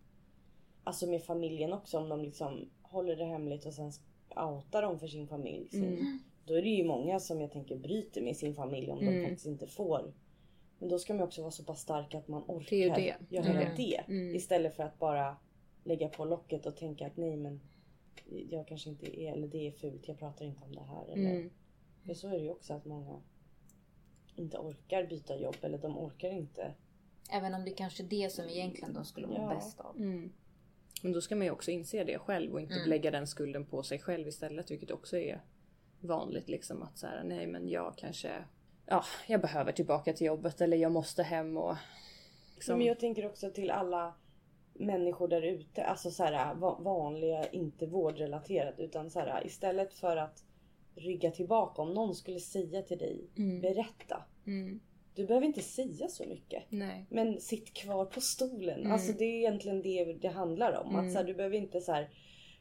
Alltså 0.85 1.07
med 1.07 1.23
familjen 1.23 1.73
också 1.73 1.97
om 1.97 2.09
de 2.09 2.21
liksom 2.21 2.69
håller 2.81 3.15
det 3.15 3.25
hemligt 3.25 3.65
och 3.65 3.73
sen 3.73 3.91
outar 4.35 4.81
dem 4.81 4.99
för 4.99 5.07
sin 5.07 5.27
familj. 5.27 5.69
Mm. 5.73 6.19
Då 6.45 6.53
är 6.53 6.61
det 6.61 6.69
ju 6.69 6.83
många 6.83 7.19
som 7.19 7.41
jag 7.41 7.51
tänker 7.51 7.75
bryter 7.77 8.21
med 8.21 8.37
sin 8.37 8.55
familj 8.55 8.91
om 8.91 8.99
de 8.99 9.07
Mm. 9.07 9.23
faktiskt 9.23 9.45
inte 9.47 9.67
får. 9.67 10.13
Men 10.79 10.89
då 10.89 10.99
ska 10.99 11.13
man 11.13 11.23
också 11.23 11.41
vara 11.41 11.51
så 11.51 11.63
pass 11.63 11.81
stark 11.81 12.15
att 12.15 12.27
man 12.27 12.43
orkar 12.47 12.69
Det 12.69 12.83
är 12.83 12.87
ju 12.87 12.93
det. 12.93 13.15
göra 13.35 13.61
Mm. 13.61 13.75
det. 13.77 13.97
Mm. 14.07 14.35
Istället 14.35 14.75
för 14.75 14.83
att 14.83 14.99
bara 14.99 15.37
lägga 15.83 16.09
på 16.09 16.25
locket 16.25 16.65
och 16.65 16.75
tänka 16.77 17.07
att 17.07 17.17
nej 17.17 17.35
men 17.37 17.61
jag 18.49 18.67
kanske 18.67 18.89
inte 18.89 19.19
är, 19.21 19.33
eller 19.33 19.47
det 19.47 19.67
är 19.67 19.71
fult, 19.71 20.07
jag 20.07 20.19
pratar 20.19 20.45
inte 20.45 20.63
om 20.63 20.75
det 20.75 20.81
här. 20.83 21.05
Eller, 21.05 21.31
Mm. 21.35 21.49
För 22.05 22.13
så 22.13 22.27
är 22.27 22.31
det 22.31 22.43
ju 22.43 22.51
också 22.51 22.73
att 22.73 22.85
många 22.85 23.21
inte 24.35 24.57
orkar 24.57 25.07
byta 25.07 25.35
jobb 25.39 25.55
eller 25.61 25.77
de 25.77 25.97
orkar 25.97 26.29
inte. 26.31 26.73
även 27.31 27.53
om 27.53 27.65
det 27.65 27.71
kanske 27.71 28.03
är 28.03 28.07
det 28.07 28.29
som 28.31 28.49
egentligen 28.49 28.93
de 28.93 29.05
skulle 29.05 29.27
må 29.27 29.33
Ja. 29.35 29.49
bäst 29.55 29.79
av. 29.79 29.95
Mm. 29.97 30.31
Men 31.05 31.13
då 31.13 31.21
ska 31.21 31.35
man 31.35 31.45
ju 31.45 31.51
också 31.51 31.71
inse 31.71 32.03
det 32.03 32.19
själv 32.19 32.53
och 32.53 32.61
inte 32.61 32.73
Mm. 32.75 32.89
lägga 32.89 33.11
den 33.11 33.27
skulden 33.27 33.65
på 33.65 33.83
sig 33.83 33.99
själv 33.99 34.27
istället. 34.27 34.71
Vilket 34.71 34.91
också 34.91 35.17
är 35.17 35.41
vanligt 35.99 36.49
liksom 36.49 36.83
att 36.83 36.97
så 36.97 37.07
här, 37.07 37.23
nej 37.23 37.47
men 37.47 37.67
jag 37.69 37.93
kanske, 37.97 38.31
ja 38.85 39.03
jag 39.27 39.41
behöver 39.41 39.71
tillbaka 39.71 40.13
till 40.13 40.27
jobbet 40.27 40.61
eller 40.61 40.77
jag 40.77 40.91
måste 40.91 41.23
hem 41.23 41.57
och 41.57 41.75
liksom, 42.55 42.77
Men 42.77 42.87
jag 42.87 42.99
tänker 42.99 43.25
också 43.25 43.49
till 43.51 43.71
alla 43.71 44.13
människor 44.73 45.27
där 45.27 45.41
ute, 45.41 45.83
alltså 45.85 46.11
så 46.11 46.23
här, 46.23 46.55
va- 46.55 46.77
vanliga, 46.81 47.47
inte 47.49 47.85
vårdrelaterat 47.85 48.79
utan 48.79 49.09
så 49.09 49.19
här, 49.19 49.45
istället 49.47 49.93
för 49.93 50.17
att 50.17 50.43
rygga 50.95 51.31
tillbaka 51.31 51.81
om 51.81 51.93
någon 51.93 52.15
skulle 52.15 52.39
säga 52.39 52.81
till 52.81 52.97
dig, 52.97 53.27
Mm. 53.37 53.61
berätta. 53.61 54.23
mm, 54.45 54.79
Du 55.15 55.25
behöver 55.25 55.47
inte 55.47 55.61
säga 55.61 56.07
så 56.07 56.25
mycket. 56.25 56.63
nej. 56.69 57.05
Men 57.09 57.41
sitt 57.41 57.73
kvar 57.73 58.05
på 58.05 58.21
stolen. 58.21 58.79
Mm. 58.79 58.91
Alltså 58.91 59.13
det 59.13 59.25
är 59.25 59.37
egentligen 59.37 59.81
det 59.81 60.13
det 60.21 60.27
handlar 60.27 60.81
om. 60.81 60.89
Mm. 60.89 61.05
Att 61.05 61.11
så 61.11 61.17
här, 61.17 61.25
du 61.25 61.33
behöver 61.33 61.57
inte 61.57 61.81
så 61.81 61.91
här. 61.91 62.09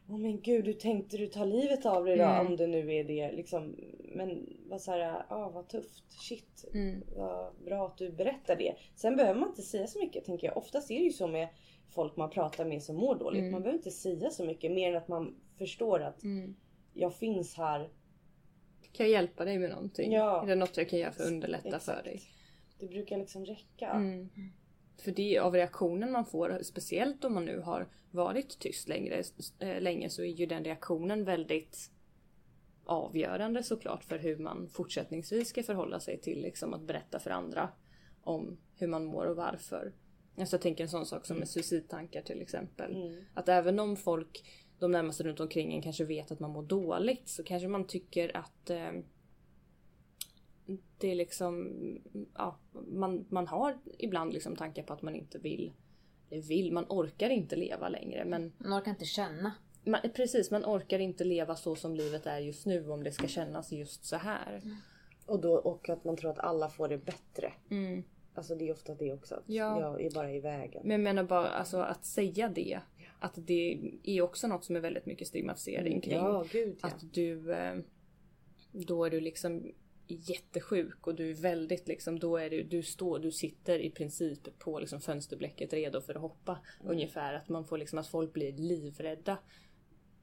Åh 0.09 0.17
men 0.17 0.41
gud, 0.41 0.65
hur 0.65 0.73
tänkte 0.73 1.17
du 1.17 1.27
ta 1.27 1.45
livet 1.45 1.85
av 1.85 2.05
dig 2.05 2.17
då? 2.17 2.23
Mm. 2.23 2.47
Om 2.47 2.55
det 2.57 2.67
nu 2.67 2.93
är 2.93 3.03
det. 3.03 3.31
Liksom. 3.31 3.75
Men 4.15 4.45
vad 4.69 4.81
så 4.81 4.91
här, 4.91 5.25
ah, 5.29 5.49
vad 5.49 5.67
tufft. 5.67 6.03
Shit. 6.21 6.65
Mm. 6.73 7.03
Vad 7.15 7.53
bra 7.65 7.85
att 7.87 7.97
du 7.97 8.09
berättar 8.11 8.55
det. 8.55 8.75
Sen 8.95 9.15
behöver 9.15 9.39
man 9.39 9.49
inte 9.49 9.61
säga 9.61 9.87
så 9.87 9.99
mycket 9.99 10.25
tänker 10.25 10.47
jag. 10.47 10.57
Oftast 10.57 10.91
är 10.91 10.95
det 10.99 11.03
ju 11.05 11.11
så 11.11 11.27
med 11.27 11.47
folk 11.89 12.15
man 12.15 12.29
pratar 12.29 12.65
med 12.65 12.83
som 12.83 12.95
mår 12.95 13.15
dåligt. 13.15 13.39
Mm. 13.39 13.51
Man 13.51 13.61
behöver 13.61 13.77
inte 13.77 13.91
säga 13.91 14.29
så 14.29 14.45
mycket 14.45 14.71
mer 14.71 14.91
än 14.91 14.97
att 14.97 15.07
man 15.07 15.35
förstår 15.57 15.99
att 16.03 16.23
Mm. 16.23 16.55
jag 16.93 17.13
finns 17.15 17.55
här. 17.55 17.89
Kan 18.91 19.05
jag 19.05 19.09
hjälpa 19.13 19.45
dig 19.45 19.59
med 19.59 19.69
någonting? 19.69 20.11
Ja. 20.11 20.43
Är 20.43 20.47
det 20.47 20.55
något 20.55 20.77
jag 20.77 20.89
kan 20.89 20.99
göra 20.99 21.11
för 21.11 21.23
att 21.23 21.29
underlätta 21.29 21.69
för 21.69 21.75
Exakt. 21.77 22.03
dig? 22.03 22.21
Det 22.85 22.89
brukar 22.89 23.17
liksom 23.17 23.45
räcka. 23.45 23.89
Mm. 23.89 24.29
För 24.97 25.11
det 25.11 25.39
av 25.39 25.53
reaktionen 25.53 26.11
man 26.11 26.25
får, 26.25 26.59
speciellt 26.63 27.25
om 27.25 27.33
man 27.33 27.45
nu 27.45 27.59
har 27.59 27.87
varit 28.11 28.59
tyst 28.59 28.87
längre, 28.87 29.23
äh, 29.59 29.81
länge 29.81 30.09
så 30.09 30.21
är 30.21 30.25
ju 30.25 30.45
den 30.45 30.63
reaktionen 30.63 31.23
väldigt 31.23 31.91
avgörande 32.85 33.63
såklart 33.63 34.03
för 34.03 34.17
hur 34.17 34.37
man 34.37 34.69
fortsättningsvis 34.69 35.47
ska 35.49 35.63
förhålla 35.63 35.99
sig 35.99 36.19
till 36.19 36.41
liksom 36.41 36.73
att 36.73 36.81
berätta 36.81 37.19
för 37.19 37.29
andra 37.29 37.69
om 38.21 38.57
hur 38.75 38.87
man 38.87 39.05
mår 39.05 39.25
och 39.25 39.35
varför. 39.35 39.93
Alltså 40.37 40.55
jag 40.55 40.61
tänker 40.61 40.83
en 40.83 40.89
sån 40.89 41.05
sak 41.05 41.25
som 41.25 41.37
med 41.37 41.49
suicidtankar 41.49 42.21
till 42.21 42.41
exempel. 42.41 42.95
Mm. 42.95 43.23
Att 43.33 43.49
även 43.49 43.79
om 43.79 43.95
folk, 43.95 44.45
de 44.79 44.91
närmaste 44.91 45.23
runt 45.23 45.39
omkring 45.39 45.73
en 45.73 45.81
kanske 45.81 46.05
vet 46.05 46.31
att 46.31 46.39
man 46.39 46.51
mår 46.51 46.63
dåligt 46.63 47.29
så 47.29 47.43
kanske 47.43 47.67
man 47.67 47.87
tycker 47.87 48.37
att 48.37 48.69
eh, 48.69 48.91
det 50.97 51.11
är 51.11 51.15
liksom, 51.15 51.71
ja, 52.33 52.57
man, 52.87 53.25
man 53.29 53.47
har 53.47 53.77
ibland 53.97 54.33
liksom 54.33 54.55
tankar 54.55 54.83
på 54.83 54.93
att 54.93 55.01
man 55.01 55.15
inte 55.15 55.39
vill, 55.39 55.73
eller 56.29 56.41
vill, 56.41 56.71
man 56.73 56.85
orkar 56.89 57.29
inte 57.29 57.55
leva 57.55 57.89
längre 57.89 58.25
men 58.25 58.51
Man 58.57 58.79
orkar 58.79 58.91
inte 58.91 59.05
känna. 59.05 59.51
man, 59.85 60.01
precis, 60.15 60.51
man 60.51 60.65
orkar 60.65 60.99
inte 60.99 61.23
leva 61.23 61.55
så 61.55 61.75
som 61.75 61.95
livet 61.95 62.25
är 62.25 62.39
just 62.39 62.65
nu 62.65 62.89
om 62.89 63.03
det 63.03 63.11
ska 63.11 63.27
kännas 63.27 63.71
just 63.71 64.05
så 64.05 64.15
här. 64.15 64.61
Och, 65.25 65.41
då, 65.41 65.53
och 65.53 65.89
att 65.89 66.03
man 66.03 66.17
tror 66.17 66.31
att 66.31 66.39
alla 66.39 66.69
får 66.69 66.87
det 66.87 66.97
bättre. 66.97 67.53
Mm. 67.69 68.03
Alltså 68.33 68.55
det 68.55 68.67
är 68.69 68.73
ofta 68.73 68.95
det 68.95 69.13
också. 69.13 69.35
Att 69.35 69.43
Ja. 69.45 69.79
Jag 69.81 70.01
är 70.01 70.11
bara 70.11 70.31
i 70.33 70.39
vägen. 70.39 70.81
Men 70.83 70.91
jag 70.91 70.99
menar 71.01 71.23
bara 71.23 71.47
alltså, 71.47 71.77
att 71.77 72.05
säga 72.05 72.49
det. 72.49 72.79
Att 73.19 73.33
det 73.35 73.79
är 74.03 74.21
också 74.21 74.47
något 74.47 74.63
som 74.65 74.75
är 74.75 74.79
väldigt 74.79 75.05
mycket 75.05 75.27
stigmatisering 75.27 76.01
kring. 76.01 76.15
Ja, 76.15 76.45
gud 76.51 76.77
ja. 76.81 76.87
Att 76.87 77.13
du... 77.13 77.53
eh, 77.53 77.75
Då 78.71 79.05
är 79.05 79.09
du 79.09 79.19
liksom 79.19 79.71
jättesjuk 80.07 81.07
och 81.07 81.15
du 81.15 81.29
är 81.29 81.33
väldigt 81.33 81.87
liksom, 81.87 82.19
då 82.19 82.37
är 82.37 82.49
du, 82.49 82.63
du 82.63 82.83
står, 82.83 83.19
du 83.19 83.31
sitter 83.31 83.79
i 83.79 83.89
princip 83.89 84.59
på 84.59 84.79
liksom 84.79 85.01
fönsterblecket 85.01 85.73
redo 85.73 86.01
för 86.01 86.15
att 86.15 86.21
hoppa. 86.21 86.59
Ungefär 86.83 87.33
att 87.33 87.49
man 87.49 87.65
får 87.65 87.77
liksom 87.77 87.99
att 87.99 88.07
folk 88.07 88.33
blir 88.33 88.51
livrädda. 88.51 89.37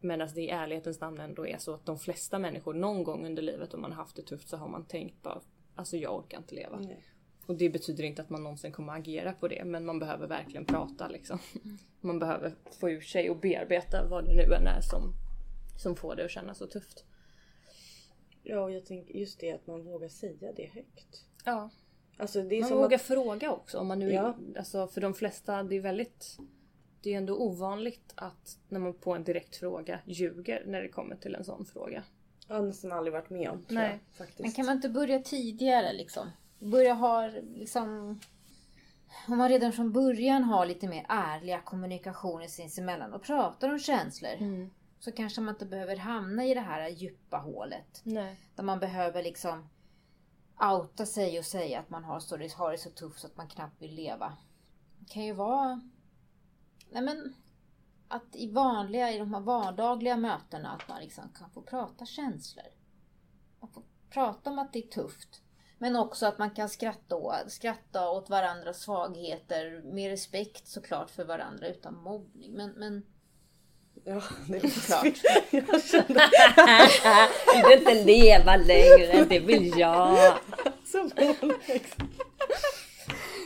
Medan 0.01 0.29
det 0.35 0.43
i 0.43 0.49
ärlighetens 0.49 1.01
namn 1.01 1.21
ändå 1.21 1.47
är 1.47 1.59
så 1.59 1.75
att 1.75 1.87
de 1.87 1.99
flesta 1.99 2.39
människor 2.39 2.75
någon 2.75 3.05
gång 3.05 3.27
under 3.27 3.43
livet 3.43 3.75
om 3.75 3.81
man 3.81 3.93
har 3.93 3.97
haft 3.97 4.17
det 4.17 4.23
tufft 4.23 4.49
så 4.49 4.57
har 4.57 4.69
man 4.69 4.85
tänkt 4.85 5.23
bara 5.23 5.41
Alltså 5.75 5.97
jag 5.97 6.19
orkar 6.19 6.39
inte 6.39 6.55
leva. 6.55 6.79
Nej. 6.79 7.05
Och 7.47 7.57
det 7.57 7.71
betyder 7.71 8.05
inte 8.05 8.23
att 8.23 8.31
man 8.31 8.43
någonsin 8.43 8.73
kommer 8.73 8.93
agera 8.93 9.33
på 9.33 9.49
det 9.49 9.65
men 9.65 9.85
man 9.85 9.99
behöver 9.99 10.27
verkligen 10.27 10.65
prata 10.65 11.09
liksom. 11.09 11.39
Man 12.01 12.19
behöver 12.19 12.55
få 12.81 12.91
ur 12.91 13.01
sig 13.01 13.31
och 13.31 13.37
bearbeta 13.37 14.09
vad 14.09 14.25
det 14.25 14.35
nu 14.35 14.55
än 14.55 14.67
är 14.67 14.81
som, 14.81 15.13
som 15.83 15.97
får 15.97 16.17
det 16.17 16.25
att 16.25 16.31
kännas 16.31 16.59
så 16.59 16.67
tufft. 16.67 17.05
Ja, 18.43 18.61
och 18.61 18.73
jag 18.73 18.87
tänker 18.87 19.15
just 19.15 19.41
det 19.41 19.53
att 19.53 19.67
man 19.67 19.85
vågar 19.85 20.09
säga 20.09 20.53
det 20.57 20.67
högt. 20.67 21.25
Ja. 21.45 21.71
Alltså 22.17 22.43
det 22.43 22.57
är 22.57 22.61
Man 22.61 22.69
som 22.69 22.79
vågar 22.79 22.97
att... 22.97 23.03
fråga 23.03 23.53
också 23.53 23.79
om 23.79 23.87
man 23.87 23.99
nu... 23.99 24.13
Ja. 24.13 24.35
Alltså 24.57 24.87
för 24.87 25.01
de 25.01 25.15
flesta, 25.15 25.63
det 25.63 25.77
är 25.77 25.81
väldigt... 25.81 26.39
Det 27.03 27.15
är 27.15 27.19
ändå 27.19 27.37
ovanligt 27.37 28.13
att 28.15 28.59
när 28.69 28.81
man 28.81 28.95
på 28.95 29.15
en 29.15 29.25
direkt 29.25 29.57
fråga 29.57 30.01
ljuger 30.07 30.65
när 30.67 30.83
det 30.83 30.89
kommer 30.89 31.17
till 31.17 31.35
en 31.35 31.45
sån 31.45 31.65
fråga. 31.65 32.03
Jag 32.49 32.55
har 32.55 32.63
nästan 32.63 32.93
aldrig 32.93 33.13
varit 33.13 33.31
med 33.31 33.51
om. 33.51 33.65
tror 33.65 33.79
Nej. 33.79 33.91
Jag, 33.91 34.17
faktiskt. 34.17 34.41
Men 34.41 34.53
kan 34.53 34.67
man 34.67 34.77
inte 34.77 34.89
börja 34.89 35.23
tidigare 35.23 35.93
liksom? 35.93 36.31
Börja 36.59 36.95
ha 36.95 37.31
liksom... 37.55 38.21
Om 39.29 39.39
man 39.39 39.49
redan 39.49 39.73
från 39.73 39.93
början 39.93 40.45
har 40.45 40.67
lite 40.67 40.89
mer 40.89 41.07
ärliga 41.09 41.61
kommunikationer 41.61 42.47
sinsemellan 42.47 43.13
och 43.13 43.23
pratar 43.23 43.73
om 43.73 43.79
känslor. 43.79 44.37
Så 45.05 45.13
kanske 45.13 45.41
man 45.41 45.55
inte 45.55 45.67
behöver 45.67 45.97
hamna 45.97 46.45
i 46.45 46.55
det 46.55 46.61
här 46.61 46.89
djupa 46.89 47.37
hålet. 47.37 48.01
Nej. 48.05 48.41
Där 48.55 48.63
man 48.63 48.81
behöver 48.81 49.23
liksom 49.23 49.69
outa 50.61 51.07
sig 51.07 51.39
och 51.39 51.45
säga 51.45 51.81
att 51.81 51.91
man 51.91 52.05
har, 52.05 52.21
så, 52.21 52.37
har 52.57 52.73
det 52.73 52.79
så 52.79 52.91
tufft 52.91 53.21
så 53.21 53.27
att 53.27 53.37
man 53.37 53.49
knappt 53.49 53.83
vill 53.83 53.95
leva. 53.95 54.37
Det 54.99 55.13
kan 55.13 55.25
ju 55.25 55.33
vara... 55.33 55.81
Nej 56.91 57.03
men... 57.03 57.35
Att 58.09 58.37
i 58.37 58.51
vanliga, 58.51 59.13
i 59.13 59.19
de 59.19 59.35
här 59.35 59.41
vardagliga 59.41 60.17
mötena 60.17 60.71
att 60.71 60.89
man 60.89 61.01
liksom 61.01 61.25
kan 61.39 61.51
få 61.51 61.63
prata 61.63 62.07
känslor. 62.07 62.67
Man 63.61 63.71
får 63.71 63.83
prata 64.11 64.51
om 64.51 64.59
att 64.59 64.73
det 64.73 64.79
är 64.79 64.89
tufft. 64.89 65.43
Men 65.79 65.97
också 65.97 66.27
att 66.27 66.39
man 66.39 66.51
kan 66.51 66.69
skratta, 66.69 67.49
skratta 67.49 68.11
åt 68.11 68.31
varandras 68.31 68.81
svagheter 68.81 69.83
med 69.83 70.11
respekt 70.11 70.69
såklart 70.69 71.11
för 71.11 71.25
varandra 71.25 71.69
utan 71.69 72.03
mobbning. 72.03 72.53
Men, 72.53 72.71
men 72.71 73.07
Ja, 74.05 74.23
det 74.49 74.57
är 74.65 74.69
Såklart. 74.69 75.19
jag 75.51 75.83
kände 75.83 76.29
vill 77.69 77.79
inte 77.79 78.05
leva 78.05 78.57
längre, 78.57 79.25
det 79.25 79.39
vill 79.39 79.79
jag. 79.79 80.35
som 80.85 81.11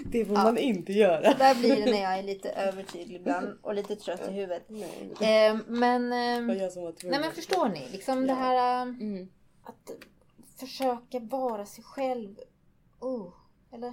Det 0.05 0.25
får 0.25 0.35
man 0.35 0.59
inte 0.59 0.93
göra. 0.93 1.35
där 1.35 1.55
blir 1.55 1.77
det 1.77 1.91
när 1.91 2.03
jag 2.03 2.19
är 2.19 2.23
lite 2.23 2.51
övertydlig 2.51 3.17
ibland 3.17 3.59
och 3.63 3.75
lite 3.75 3.97
trött 3.97 4.29
i 4.29 4.33
huvudet. 4.33 4.65
Nej, 4.69 5.47
Eh, 5.49 5.57
men... 5.67 6.13
Eh. 6.13 6.41
Nej 6.41 7.21
men 7.21 7.33
förstår 7.33 7.69
ni? 7.69 7.89
Liksom 7.93 8.27
det 8.27 8.35
här 8.35 8.77
äh, 8.77 8.83
Mm. 8.83 9.29
att 9.65 9.91
försöka 10.61 11.19
vara 11.21 11.67
sig 11.67 11.85
själv. 11.85 12.37
Oh, 13.01 13.33
eller? 13.73 13.93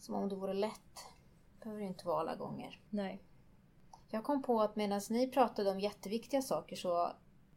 Som 0.00 0.14
om 0.14 0.28
det 0.28 0.36
vore 0.36 0.54
lätt. 0.54 0.98
behöver 1.62 1.80
det 1.82 1.86
inte 1.88 2.06
vara 2.06 2.20
alla 2.20 2.34
gånger. 2.36 2.78
Nej. 2.90 3.22
Jag 4.14 4.24
kom 4.24 4.42
på 4.42 4.60
att 4.60 4.76
medan 4.76 5.00
ni 5.10 5.28
pratade 5.28 5.70
om 5.70 5.80
jätteviktiga 5.80 6.42
saker 6.42 6.76
så 6.76 7.12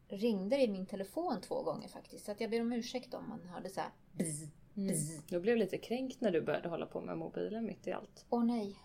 ringde 0.07 0.55
det 0.57 0.63
i 0.63 0.67
min 0.67 0.85
telefon 0.85 1.41
två 1.41 1.63
gånger 1.63 1.87
faktiskt. 1.87 2.25
Så 2.25 2.31
att 2.31 2.41
jag 2.41 2.49
ber 2.49 2.61
om 2.61 2.73
ursäkt 2.73 3.13
om 3.13 3.29
man 3.29 3.41
hörde 3.49 3.69
så 3.69 3.79
här. 3.81 3.89
bzz. 4.11 4.43
Mm. 4.77 4.95
Jag 5.29 5.41
blev 5.41 5.57
lite 5.57 5.77
kränkt 5.77 6.21
när 6.21 6.31
du 6.31 6.41
började 6.41 6.69
hålla 6.69 6.85
på 6.85 7.01
med 7.01 7.17
mobilen 7.17 7.65
mitt 7.65 7.87
i 7.87 7.91
allt. 7.91 8.25
Åh 8.29 8.45
nej. 8.45 8.79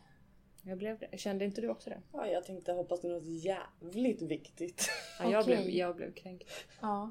Jag 0.62 0.78
blev 0.78 0.98
det. 0.98 1.18
Kände 1.18 1.44
inte 1.44 1.60
du 1.60 1.68
också 1.68 1.90
det? 1.90 2.00
Ja, 2.12 2.26
jag 2.26 2.44
tänkte 2.44 2.72
hoppas 2.72 3.00
det 3.00 3.08
är 3.08 3.12
något 3.12 3.44
jävligt 3.44 4.22
viktigt. 4.22 4.90
Ja, 5.18 5.30
jag, 5.30 5.40
Okej. 5.42 5.56
blev, 5.56 5.70
jag 5.70 5.96
blev 5.96 6.12
kränkt. 6.14 6.50
Ja. 6.80 7.10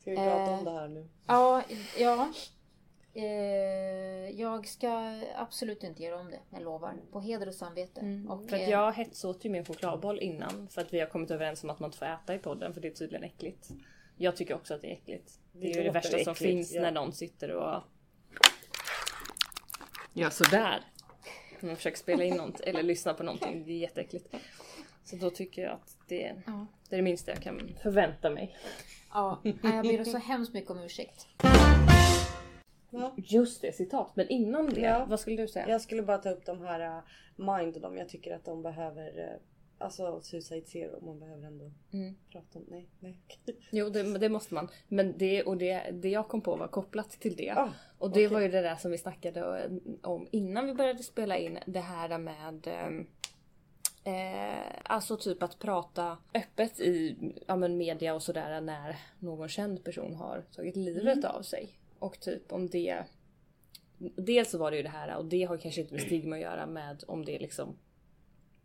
Ska 0.00 0.10
vi 0.10 0.16
prata 0.16 0.42
Eh. 0.52 0.58
om 0.58 0.64
det 0.64 0.70
här 0.70 0.88
nu? 0.88 1.08
Ja, 1.26 1.62
ja. 1.98 2.32
Eh, 3.16 4.30
jag 4.40 4.66
ska 4.68 5.20
absolut 5.36 5.82
inte 5.82 6.02
göra 6.02 6.20
om 6.20 6.30
det. 6.30 6.40
Jag 6.50 6.62
lovar. 6.62 6.94
På 7.12 7.20
heder 7.20 7.48
och 7.48 7.54
samvete. 7.54 8.24
Och, 8.28 8.48
För 8.48 8.56
att 8.56 8.62
eh, 8.62 8.70
jag 8.70 8.92
hetsåt 8.92 9.44
ju 9.44 9.50
min 9.50 9.64
chokladboll 9.64 10.18
innan 10.20 10.68
för 10.68 10.80
att 10.80 10.94
vi 10.94 11.00
har 11.00 11.06
kommit 11.06 11.30
överens 11.30 11.64
om 11.64 11.70
att 11.70 11.80
man 11.80 11.88
inte 11.88 11.98
får 11.98 12.06
äta 12.06 12.34
i 12.34 12.38
podden 12.38 12.74
för 12.74 12.80
det 12.80 12.88
är 12.88 12.92
tydligen 12.92 13.24
äckligt. 13.24 13.68
Jag 14.16 14.36
tycker 14.36 14.54
också 14.54 14.74
att 14.74 14.80
det 14.80 14.88
är 14.88 14.92
äckligt. 14.92 15.38
Det 15.52 15.58
är 15.70 15.72
Det 15.74 15.78
ju 15.78 15.84
det 15.84 15.90
värsta 15.90 16.10
som 16.10 16.18
äckligt, 16.18 16.38
finns 16.38 16.72
ja. 16.74 16.82
när 16.82 16.92
någon 16.92 17.12
sitter 17.12 17.50
och 17.50 17.82
gör 20.12 20.30
sådär. 20.30 20.80
När 21.60 21.66
man 21.66 21.76
försöker 21.76 21.98
spela 21.98 22.24
in 22.24 22.36
något 22.36 22.60
eller 22.60 22.82
lyssna 22.82 23.14
på 23.14 23.22
någonting. 23.22 23.64
Det 23.64 23.72
är 23.72 23.78
jätteäckligt. 23.78 24.34
Så 25.04 25.16
då 25.16 25.30
tycker 25.30 25.62
jag 25.62 25.72
att 25.72 25.96
det 26.08 26.24
är 26.24 26.42
Ja. 26.46 26.66
det, 26.88 26.94
är 26.94 26.96
det 26.96 27.02
minsta 27.02 27.30
jag 27.32 27.42
kan 27.42 27.74
förvänta 27.82 28.30
mig. 28.30 28.56
Ja, 29.12 29.40
jag 29.44 29.82
ber 29.82 30.04
så 30.04 30.18
hemskt 30.18 30.54
mycket 30.54 30.70
om 30.70 30.78
ursäkt. 30.78 31.26
Just 33.16 33.62
det, 33.62 33.72
citat. 33.72 34.16
Men 34.16 34.28
innan 34.28 34.66
det, 34.70 34.80
Ja. 34.80 35.04
vad 35.08 35.20
skulle 35.20 35.42
du 35.42 35.48
säga? 35.48 35.68
Jag 35.68 35.80
skulle 35.80 36.02
bara 36.02 36.18
ta 36.18 36.30
upp 36.30 36.46
de 36.46 36.60
här 36.60 36.96
uh, 36.98 37.02
Mind 37.56 37.76
och 37.76 37.82
dem. 37.82 37.96
Jag 37.96 38.08
tycker 38.08 38.34
att 38.36 38.44
de 38.44 38.62
behöver 38.62 39.18
uh, 39.18 39.40
Alltså 39.78 40.20
Suicide 40.20 40.66
Zero. 40.66 41.04
Man 41.06 41.20
behöver 41.20 41.46
ändå 41.46 41.70
Mm. 41.92 42.14
prata 42.32 42.58
om... 42.58 42.64
Nej, 42.68 42.88
nej. 43.00 43.20
Jo, 43.70 43.88
det, 43.88 44.18
det 44.18 44.28
måste 44.28 44.54
man. 44.54 44.68
Men 44.88 45.18
det, 45.18 45.42
och 45.42 45.56
det, 45.56 45.90
det 45.92 46.08
jag 46.08 46.28
kom 46.28 46.40
på 46.40 46.56
var 46.56 46.68
kopplat 46.68 47.10
till 47.10 47.36
det. 47.36 47.50
Ah, 47.56 47.70
och 47.98 48.08
det 48.10 48.26
okej. 48.26 48.26
var 48.26 48.40
ju 48.40 48.48
det 48.48 48.60
där 48.62 48.76
som 48.76 48.90
vi 48.90 48.98
snackade 48.98 49.70
om 50.02 50.28
innan 50.30 50.66
vi 50.66 50.74
började 50.74 51.02
spela 51.02 51.36
in. 51.38 51.58
Det 51.66 51.80
här 51.80 52.18
med 52.18 52.66
ehm, 52.66 53.06
eh, 54.04 54.80
Alltså 54.84 55.16
typ 55.16 55.42
att 55.42 55.58
prata 55.58 56.18
öppet 56.34 56.80
i 56.80 57.16
ja, 57.46 57.56
men 57.56 57.76
media 57.76 58.14
och 58.14 58.22
sådär 58.22 58.60
när 58.60 58.96
någon 59.18 59.48
känd 59.48 59.84
person 59.84 60.14
har 60.14 60.44
tagit 60.56 60.76
livet 60.76 61.24
av 61.24 61.42
sig. 61.42 61.78
Och 62.04 62.20
typ 62.20 62.52
om 62.52 62.68
det 62.68 63.04
Dels 64.16 64.50
så 64.50 64.58
var 64.58 64.70
det 64.70 64.76
ju 64.76 64.82
det 64.82 64.88
här 64.88 65.16
och 65.16 65.24
det 65.24 65.42
har 65.44 65.56
kanske 65.56 65.80
inte 65.80 65.92
med 65.94 66.02
stigma 66.02 66.36
att 66.36 66.42
göra 66.42 66.66
med 66.66 67.04
om 67.06 67.24
det 67.24 67.36
är 67.36 67.40
liksom 67.40 67.76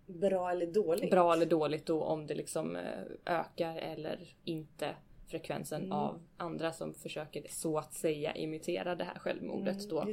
Bra 0.06 0.52
eller 0.52 0.68
dåligt? 0.68 1.12
bra 1.12 1.34
eller 1.34 1.46
dåligt 1.46 1.90
och 1.90 2.12
om 2.12 2.28
det 2.28 2.36
liksom 2.36 2.76
eh, 2.76 2.84
ökar 3.26 3.76
eller 3.76 4.20
inte 4.44 4.96
frekvensen 5.28 5.82
Mm. 5.82 5.92
av 5.94 6.22
andra 6.38 6.72
som 6.74 6.94
försöker 6.94 7.44
så 7.50 7.78
att 7.78 7.94
säga 7.94 8.36
imitera 8.36 8.96
det 8.96 9.04
här 9.04 9.20
självmordet 9.20 9.76
Mm, 9.78 9.90
då. 9.90 10.06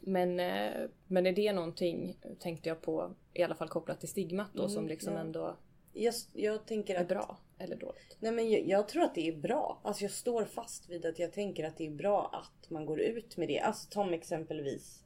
Men, 0.00 0.40
eh, 0.40 0.88
men 1.06 1.26
är 1.26 1.32
det 1.32 1.52
någonting 1.52 2.16
tänkte 2.38 2.68
jag 2.68 2.82
på 2.82 3.10
i 3.34 3.42
alla 3.42 3.54
fall 3.54 3.68
kopplat 3.68 4.00
till 4.00 4.08
stigmat 4.08 4.48
då 4.52 4.62
Mm, 4.62 4.74
som 4.74 4.88
liksom 4.88 5.12
ja. 5.14 5.18
ändå 5.20 5.56
Jag, 5.92 6.14
jag 6.32 6.66
tänker 6.66 6.94
är 6.94 7.00
att... 7.00 7.08
bra 7.08 7.38
eller 7.58 7.76
dåligt? 7.76 8.16
Nej 8.20 8.32
men 8.32 8.50
jag, 8.50 8.66
jag 8.66 8.88
tror 8.88 9.02
att 9.02 9.14
det 9.14 9.28
är 9.28 9.36
bra. 9.36 9.80
Alltså 9.84 10.04
jag 10.04 10.10
står 10.10 10.44
fast 10.44 10.88
vid 10.88 11.06
att 11.06 11.18
jag 11.18 11.32
tänker 11.32 11.64
att 11.64 11.76
det 11.76 11.86
är 11.86 11.90
bra 11.90 12.30
att 12.32 12.70
man 12.70 12.86
går 12.86 13.00
ut 13.00 13.36
med 13.36 13.48
det. 13.48 13.60
Alltså 13.60 13.88
Tom 13.90 14.12
exempelvis 14.12 15.04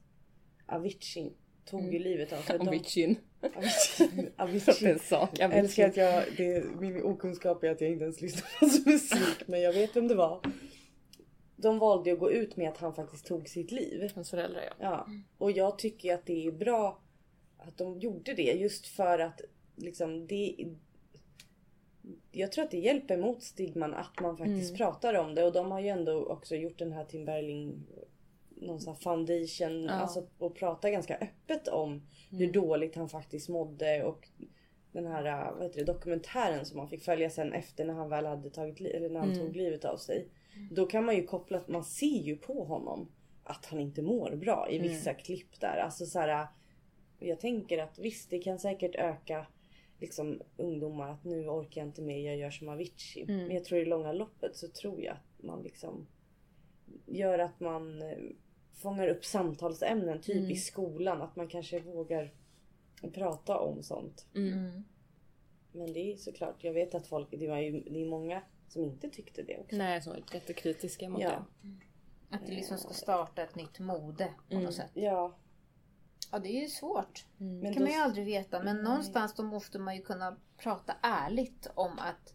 Avicii 0.67 1.33
tog 1.65 1.93
ju 1.95 1.99
livet 1.99 2.33
av 2.33 2.43
sig. 2.43 2.59
Avicii. 2.59 3.17
Avicii. 3.57 4.31
Avicii. 4.37 4.91
en 4.91 4.99
sak. 4.99 5.39
Älskar 5.39 5.89
att 5.89 5.97
jag, 5.97 6.25
det, 6.37 6.65
min 6.81 7.03
okunskap 7.03 7.65
är 7.65 7.71
att 7.71 7.81
jag 7.81 7.91
inte 7.91 8.05
ens 8.05 8.21
lyssnar 8.21 8.43
på 8.43 8.49
hans 8.61 8.87
musik 8.87 9.47
men 9.47 9.61
jag 9.61 9.73
vet 9.73 9.97
vem 9.97 10.09
det 10.09 10.15
var. 10.15 10.41
De 11.57 11.79
valde 11.79 12.13
att 12.13 12.19
gå 12.19 12.31
ut 12.31 12.57
med 12.57 12.69
att 12.69 12.79
han 12.79 12.95
faktiskt 12.95 13.27
tog 13.27 13.49
sitt 13.49 13.73
liv. 13.73 14.11
Hans 14.15 14.31
föräldrar 14.31 14.63
ja. 14.65 14.75
Ja, 14.81 15.07
och 15.39 15.51
jag 15.51 15.79
tycker 15.79 16.15
att 16.15 16.27
det 16.27 16.47
är 16.47 16.53
bra 16.53 17.01
att 17.59 17.79
de 17.79 17.99
gjorde 17.99 18.35
det 18.35 18.53
just 18.53 18.87
för 18.87 19.19
att 19.19 19.41
liksom 19.77 20.27
det. 20.27 20.57
Jag 22.33 22.53
tror 22.53 22.65
att 22.65 22.71
det 22.71 22.79
hjälper 22.79 23.17
mot 23.17 23.43
stigman 23.43 23.95
att 23.95 24.21
man 24.21 24.37
faktiskt 24.37 24.77
pratar 24.77 25.15
om 25.15 25.35
det 25.35 25.45
och 25.45 25.53
de 25.53 25.71
har 25.71 25.81
ju 25.81 25.89
ändå 25.89 26.27
också 26.27 26.57
gjort 26.57 26.79
den 26.79 26.93
här 26.93 27.05
Tim 27.05 27.25
Bergling 27.25 27.87
någon 28.57 28.81
sån 28.81 28.95
här 28.95 29.01
foundation 29.01 29.89
alltså 29.89 30.27
och 30.39 30.55
pratar 30.57 30.91
ganska 30.91 31.17
öppet 31.17 31.69
om 31.69 32.03
hur 32.31 32.53
dåligt 32.53 32.97
han 32.97 33.09
faktiskt 33.09 33.49
mådde 33.49 34.05
och 34.05 34.29
den 34.93 35.07
här 35.07 35.53
vad 35.55 35.63
heter 35.63 35.79
det, 35.79 35.93
dokumentären 35.93 36.67
som 36.67 36.77
man 36.77 36.89
fick 36.89 37.03
följa 37.03 37.31
sen 37.31 37.53
efter 37.53 37.85
när 37.85 37.95
han 37.95 38.09
väl 38.09 38.27
hade 38.27 38.51
tagit 38.51 38.81
eller 38.81 39.09
när 39.09 39.21
han 39.21 39.35
tog 39.35 39.57
livet 39.57 39.85
av 39.85 39.97
sig. 39.97 40.29
Då 40.71 40.87
kan 40.87 41.05
man 41.05 41.17
ju 41.17 41.27
koppla 41.27 41.59
att 41.59 41.69
man 41.69 41.85
ser 41.85 42.23
ju 42.23 42.37
på 42.37 42.65
honom 42.65 43.09
att 43.45 43.67
han 43.67 43.81
inte 43.81 44.03
mår 44.03 44.37
bra 44.37 44.69
i 44.71 44.79
vissa 44.79 45.15
klipp 45.15 45.61
där. 45.61 45.77
Alltså 45.77 46.07
så 46.07 46.19
här, 46.19 46.47
jag 47.19 47.41
tänker 47.41 47.79
att 47.79 47.99
visst 47.99 48.31
det 48.31 48.39
kan 48.39 48.59
säkert 48.59 48.95
öka 48.95 49.47
liksom 49.99 50.41
ungdomar 50.57 51.11
att 51.11 51.25
nu 51.25 51.49
orkar 51.49 51.81
jag 51.81 51.89
inte 51.89 52.03
mer, 52.03 52.27
jag 52.27 52.37
gör 52.37 52.51
som 52.51 52.69
Avicii. 52.69 53.25
Men 53.27 53.51
jag 53.51 53.65
tror 53.65 53.81
i 53.81 53.85
långa 53.85 54.13
loppet 54.13 54.57
så 54.57 54.69
tror 54.69 55.03
jag 55.03 55.13
att 55.15 55.43
man 55.43 55.63
liksom 55.63 56.07
gör 57.07 57.39
att 57.39 57.61
man 57.61 58.03
eh, 58.03 58.19
fångar 58.73 59.09
upp 59.09 59.25
samtalsämnen 59.25 60.21
typ 60.21 60.51
i 60.51 60.57
skolan. 60.57 61.23
Att 61.23 61.37
man 61.37 61.49
kanske 61.49 61.81
vågar 61.81 62.35
prata 63.13 63.59
om 63.59 63.83
sånt. 63.83 64.27
Mm. 64.35 64.85
Men 65.73 65.93
det 65.93 66.13
är 66.13 66.17
såklart, 66.17 66.65
jag 66.65 66.73
vet 66.73 66.95
att 66.95 67.07
folk, 67.07 67.29
det 67.31 67.49
var 67.49 67.59
ju 67.59 67.81
det 67.81 68.03
är 68.03 68.07
många 68.07 68.43
som 68.69 68.85
inte 68.85 69.09
tyckte 69.11 69.43
det 69.43 69.59
också. 69.59 69.77
Nej, 69.77 70.03
som 70.03 70.13
var 70.13 70.23
jättekritiska 70.33 71.09
mot 71.09 71.23
Ja. 71.23 71.47
det. 71.63 72.37
Att 72.37 72.47
det 72.47 72.53
liksom 72.53 72.79
ska 72.79 72.93
starta 72.95 73.43
ett 73.43 73.55
nytt 73.55 73.79
mode 73.79 74.35
på 74.51 74.59
något 74.59 74.75
sätt. 74.75 74.91
Ja, 74.95 75.35
Ja 76.35 76.41
det 76.41 76.49
är 76.49 76.61
ju 76.61 76.69
svårt. 76.69 77.27
men 77.37 77.61
Det 77.61 77.67
kan 77.67 77.75
då, 77.75 77.81
man 77.81 77.91
ju 77.91 77.99
aldrig 77.99 78.27
veta. 78.27 78.63
Men 78.63 78.77
någonstans 78.77 79.35
då 79.35 79.43
måste 79.43 79.79
man 79.79 79.97
ju 79.97 80.03
kunna 80.03 80.37
prata 80.57 80.95
ärligt 81.03 81.71
om 81.75 81.99
att, 81.99 82.35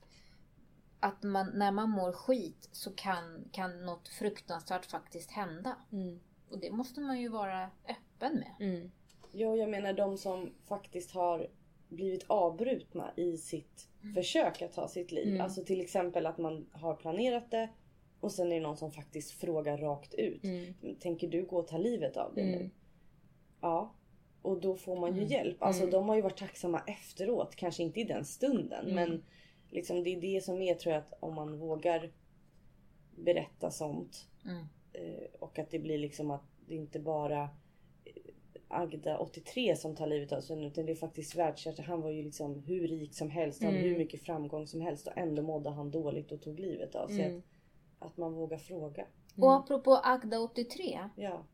att 0.99 1.23
man, 1.23 1.51
när 1.53 1.71
man 1.71 1.89
mår 1.89 2.11
skit 2.11 2.69
så 2.71 2.91
kan, 2.91 3.49
kan 3.51 3.85
något 3.85 4.07
fruktansvärt 4.07 4.85
faktiskt 4.85 5.31
hända. 5.31 5.75
Mm. 5.91 6.19
Och 6.49 6.59
det 6.59 6.71
måste 6.71 7.01
man 7.01 7.19
ju 7.19 7.29
vara 7.29 7.63
öppen 7.63 8.33
med. 8.33 8.55
Mm. 8.59 8.91
ja, 9.31 9.55
jag 9.55 9.69
menar 9.69 9.93
de 9.93 10.17
som 10.17 10.53
faktiskt 10.67 11.11
har 11.11 11.47
blivit 11.89 12.25
avbrutna 12.27 13.11
i 13.15 13.37
sitt 13.37 13.89
försök 14.15 14.61
att 14.61 14.73
ta 14.73 14.87
sitt 14.87 15.11
liv. 15.11 15.41
Alltså 15.41 15.63
till 15.63 15.81
exempel 15.81 16.25
att 16.25 16.37
man 16.37 16.69
har 16.71 16.95
planerat 16.95 17.51
det 17.51 17.69
och 18.19 18.31
sen 18.31 18.51
är 18.51 18.55
det 18.55 18.61
någon 18.61 18.77
som 18.77 18.91
faktiskt 18.91 19.31
frågar 19.31 19.77
rakt 19.77 20.13
ut. 20.13 20.41
Tänker 20.99 21.27
du 21.27 21.45
gå 21.45 21.57
och 21.57 21.67
ta 21.67 21.77
livet 21.77 22.17
av 22.17 22.35
dig 22.35 22.45
nu? 22.45 22.69
Ja. 23.61 23.95
Och 24.41 24.61
då 24.61 24.75
får 24.75 24.99
man 24.99 25.15
ju 25.15 25.23
hjälp. 25.23 25.57
Alltså 25.59 25.85
de 25.85 26.09
har 26.09 26.15
ju 26.15 26.21
varit 26.21 26.37
tacksamma 26.37 26.81
efteråt. 26.87 27.55
Kanske 27.55 27.83
inte 27.83 27.99
i 27.99 28.03
den 28.03 28.25
stunden. 28.25 28.95
Men 28.95 29.23
liksom 29.69 30.03
det 30.03 30.09
är 30.09 30.21
det 30.21 30.43
som 30.43 30.61
är 30.61 30.75
tror 30.75 30.93
jag 30.93 31.01
att 31.01 31.13
om 31.19 31.35
man 31.35 31.59
vågar 31.59 32.11
berätta 33.15 33.71
sånt. 33.71 34.27
Mm. 34.45 34.65
Eh, 34.93 35.29
och 35.39 35.59
att 35.59 35.71
det 35.71 35.79
blir 35.79 35.97
liksom 35.97 36.31
att 36.31 36.43
det 36.67 36.75
inte 36.75 36.99
bara 36.99 37.41
eh, 38.05 38.13
Agda 38.67 39.17
83 39.17 39.75
som 39.75 39.95
tar 39.95 40.07
livet 40.07 40.31
av 40.31 40.41
sig 40.41 40.65
utan 40.65 40.85
det 40.85 40.91
är 40.91 40.95
faktiskt 40.95 41.35
världskärt. 41.35 41.79
Han 41.79 42.01
var 42.01 42.09
ju 42.09 42.23
liksom 42.23 42.63
hur 42.63 42.87
rik 42.87 43.15
som 43.15 43.29
helst, 43.29 43.63
hade 43.63 43.77
hur 43.77 43.97
mycket 43.97 44.21
framgång 44.21 44.67
som 44.67 44.81
helst 44.81 45.07
och 45.07 45.17
ändå 45.17 45.41
mådde 45.41 45.69
han 45.69 45.91
dåligt 45.91 46.31
och 46.31 46.41
tog 46.41 46.59
livet 46.59 46.95
av 46.95 47.07
sig. 47.07 47.37
Att, 47.37 47.43
att 48.07 48.17
man 48.17 48.33
vågar 48.33 48.57
fråga. 48.57 49.05
Och 49.37 49.53
apropå 49.53 50.01
Agda 50.03 50.39
83. 50.39 50.99
Ja. 51.15 51.45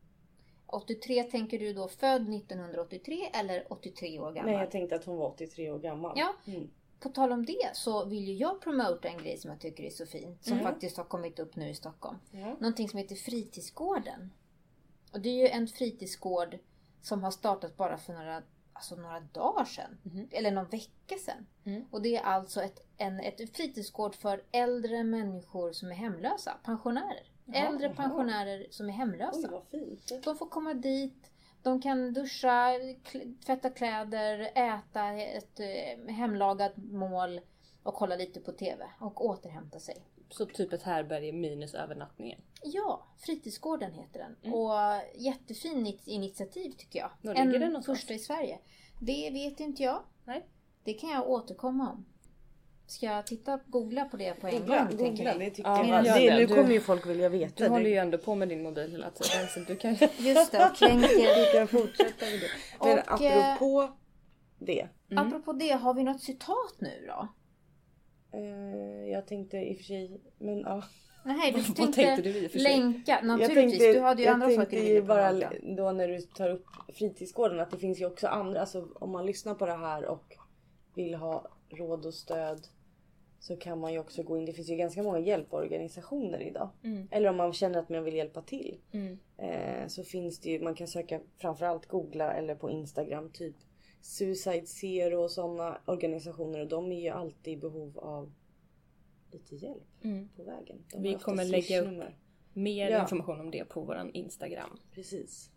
83 0.66 1.22
tänker 1.22 1.58
du 1.58 1.72
då 1.72 1.88
född 1.88 2.34
1983 2.34 3.30
eller 3.34 3.72
83 3.72 4.18
år 4.20 4.32
gammal? 4.32 4.50
Nej 4.52 4.60
jag 4.60 4.70
tänkte 4.70 4.96
att 4.96 5.04
hon 5.04 5.16
var 5.16 5.26
83 5.28 5.70
år 5.70 5.78
gammal. 5.78 6.12
Ja. 6.18 6.34
Mm. 6.46 6.70
På 7.00 7.08
tal 7.08 7.32
om 7.32 7.46
det 7.46 7.70
så 7.72 8.04
vill 8.04 8.24
ju 8.28 8.34
jag 8.34 8.60
promota 8.60 9.08
en 9.08 9.18
grej 9.18 9.36
som 9.38 9.50
jag 9.50 9.60
tycker 9.60 9.84
är 9.84 9.90
så 9.90 10.06
fint. 10.06 10.44
Som 10.44 10.52
Mm. 10.52 10.64
faktiskt 10.64 10.96
har 10.96 11.04
kommit 11.04 11.38
upp 11.38 11.56
nu 11.56 11.68
i 11.68 11.74
Stockholm. 11.74 12.16
Ja. 12.30 12.56
Någonting 12.60 12.88
som 12.88 12.98
heter 12.98 13.14
Fritidsgården. 13.16 14.32
Och 15.12 15.20
det 15.20 15.28
är 15.28 15.34
ju 15.42 15.48
en 15.48 15.68
fritidsgård 15.68 16.58
som 17.02 17.22
har 17.24 17.30
startat 17.30 17.76
bara 17.76 17.98
för 17.98 18.12
några, 18.12 18.42
alltså 18.72 18.96
några 18.96 19.20
dagar 19.20 19.64
sedan. 19.64 19.98
Eller 20.30 20.50
någon 20.50 20.68
vecka 20.68 21.16
sedan. 21.18 21.46
Mm. 21.64 21.84
Och 21.90 22.02
det 22.02 22.16
är 22.16 22.22
alltså 22.22 22.62
ett, 22.62 22.86
en 22.96 23.20
ett 23.20 23.56
fritidsgård 23.56 24.14
för 24.14 24.42
äldre 24.52 25.04
människor 25.04 25.72
som 25.72 25.90
är 25.90 25.94
hemlösa. 25.94 26.56
Pensionärer. 26.64 27.30
Äldre 27.52 27.94
pensionärer 27.94 28.66
som 28.70 28.86
är 28.86 28.92
Oj 28.92 28.96
hemlösa. 28.96 29.50
vad 29.50 29.66
fint. 29.70 30.12
De 30.24 30.36
får 30.36 30.48
komma 30.48 30.74
dit, 30.74 31.30
de 31.62 31.82
kan 31.82 32.12
duscha, 32.12 32.70
tvätta 33.46 33.70
kläder, 33.70 34.38
äta 34.54 35.12
ett 35.12 35.60
eh, 35.60 36.14
hemlagat 36.14 36.76
mål 36.76 37.40
och 37.82 37.94
kolla 37.94 38.16
lite 38.16 38.40
på 38.40 38.52
TV 38.52 38.86
och 39.00 39.24
återhämta 39.26 39.78
sig. 39.78 39.96
Så 40.28 40.46
typ 40.46 40.72
ett 40.72 40.82
härberge 40.82 41.32
minus 41.32 41.74
övernattningen. 41.74 42.40
Ja, 42.62 43.06
Fritidsgården 43.18 43.92
heter 43.92 44.18
den. 44.18 44.36
Mm. 44.42 44.54
Och 44.54 44.74
jättefint 45.14 46.06
initiativ 46.06 46.70
tycker 46.70 46.98
jag. 46.98 47.10
Var 47.22 47.34
ligger 47.34 47.60
en 47.60 47.72
den 47.72 47.82
första 47.82 48.14
i 48.14 48.18
Sverige. 48.18 48.58
Det 49.00 49.30
vet 49.30 49.60
inte 49.60 49.82
jag. 49.82 50.02
Nej. 50.24 50.46
Det 50.84 50.94
kan 50.94 51.10
jag 51.10 51.30
återkomma 51.30 51.90
om. 51.90 52.06
Ska 52.86 53.06
jag 53.06 53.26
titta, 53.26 53.60
googla 53.66 54.04
på 54.04 54.16
det 54.16 54.34
på 54.40 54.46
en 54.46 54.58
Googla, 54.58 54.78
gång? 54.78 54.88
tänker 54.88 55.06
googla 55.24 55.34
ni? 55.34 55.44
det 55.44 55.50
tycker 55.50 55.70
Ja, 55.70 56.04
jag. 56.04 56.04
Det, 56.04 56.34
nu 56.36 56.46
Du- 56.46 56.54
kommer 56.54 56.70
ju 56.72 56.80
folk 56.80 57.06
vilja 57.06 57.28
veta. 57.28 57.64
Du 57.64 57.70
håller 57.70 57.84
det. 57.84 57.90
ju 57.90 57.96
ändå 57.96 58.18
på 58.18 58.34
med 58.34 58.48
din 58.48 58.62
mobil 58.62 58.90
hela 58.90 59.10
tiden 59.10 59.48
så 59.48 59.60
du 59.60 59.76
kan 59.76 59.94
Just 60.18 60.52
det, 60.52 60.66
och 60.70 60.76
kränker. 60.76 61.52
kan 61.58 61.68
fortsätta 61.68 62.24
med 62.24 62.40
det. 62.40 62.48
Men 62.80 62.98
Och, 62.98 63.22
eh, 63.22 63.52
apropå 63.52 63.96
det. 64.58 64.88
Apropå 65.16 65.52
det, 65.52 65.68
har 65.72 65.94
vi 65.94 66.04
något 66.04 66.22
citat 66.22 66.74
nu 66.78 67.06
då? 67.06 67.28
Eh, 68.38 69.10
jag 69.12 69.26
tänkte 69.26 69.56
i 69.56 69.72
och 69.72 69.76
för 69.76 69.84
sig, 69.84 70.20
men 70.38 70.58
ja. 70.60 70.82
Nej, 71.24 71.52
du 71.52 71.62
tänkte, 71.74 71.92
tänkte 72.02 72.22
du 72.22 72.30
i 72.38 72.46
och 72.46 72.50
för 72.50 72.58
sig? 72.58 72.76
länka. 72.78 73.12
Jag 73.12 73.26
Naturligtvis, 73.26 73.78
tänkte, 73.78 73.92
du 73.92 74.00
hade 74.00 74.22
ju 74.22 74.26
jag 74.26 74.34
andra 74.34 74.46
tänkte 74.46 74.64
saker 74.64 74.76
du 74.76 74.82
ju 74.86 74.94
ville 74.94 75.06
bara 75.06 75.32
då 75.76 75.92
när 75.92 76.08
du 76.08 76.20
tar 76.20 76.50
upp 76.50 76.64
fritidsgården 76.94 77.60
att 77.60 77.70
det 77.70 77.78
finns 77.78 78.00
ju 78.00 78.06
också 78.06 78.26
andra, 78.28 78.60
alltså 78.60 78.88
om 78.94 79.10
man 79.10 79.26
lyssnar 79.26 79.54
på 79.54 79.66
det 79.66 79.76
här 79.76 80.04
och 80.04 80.24
vill 80.94 81.14
ha 81.14 81.48
råd 81.70 82.06
och 82.06 82.14
stöd 82.14 82.66
så 83.40 83.56
kan 83.56 83.80
man 83.80 83.92
ju 83.92 83.98
också 83.98 84.22
gå 84.22 84.38
in. 84.38 84.44
Det 84.44 84.52
finns 84.52 84.68
ju 84.70 84.76
ganska 84.76 85.02
många 85.02 85.18
hjälporganisationer 85.18 86.40
idag. 86.42 86.68
Mm. 86.82 87.08
Eller 87.10 87.28
om 87.28 87.36
man 87.36 87.52
känner 87.52 87.78
att 87.78 87.88
man 87.88 88.04
vill 88.04 88.14
hjälpa 88.14 88.42
till. 88.42 88.78
Mm. 88.92 89.18
Eh, 89.36 89.86
så 89.88 90.04
finns 90.04 90.38
det 90.38 90.50
ju, 90.50 90.60
man 90.62 90.74
kan 90.74 90.88
söka 90.88 91.20
framförallt 91.36 91.86
googla 91.86 92.32
eller 92.32 92.54
på 92.54 92.70
Instagram 92.70 93.30
typ 93.30 93.54
Suicide 94.00 94.66
Zero 94.66 95.22
och 95.22 95.30
sådana 95.30 95.80
organisationer 95.86 96.60
och 96.60 96.68
de 96.68 96.92
är 96.92 97.00
ju 97.00 97.08
alltid 97.08 97.52
i 97.52 97.56
behov 97.56 97.98
av 97.98 98.32
lite 99.32 99.56
hjälp 99.56 100.04
Mm. 100.04 100.28
på 100.36 100.42
vägen. 100.42 100.84
De 100.92 101.02
Vi 101.02 101.14
kommer 101.14 101.44
lägga 101.44 101.80
upp- 101.82 102.04
mer 102.52 102.90
Ja. 102.90 103.00
information 103.02 103.40
om 103.40 103.50
det 103.50 103.64
på 103.64 103.80
våran 103.80 104.10
Instagram 104.12 104.78
Precis. 104.94 105.50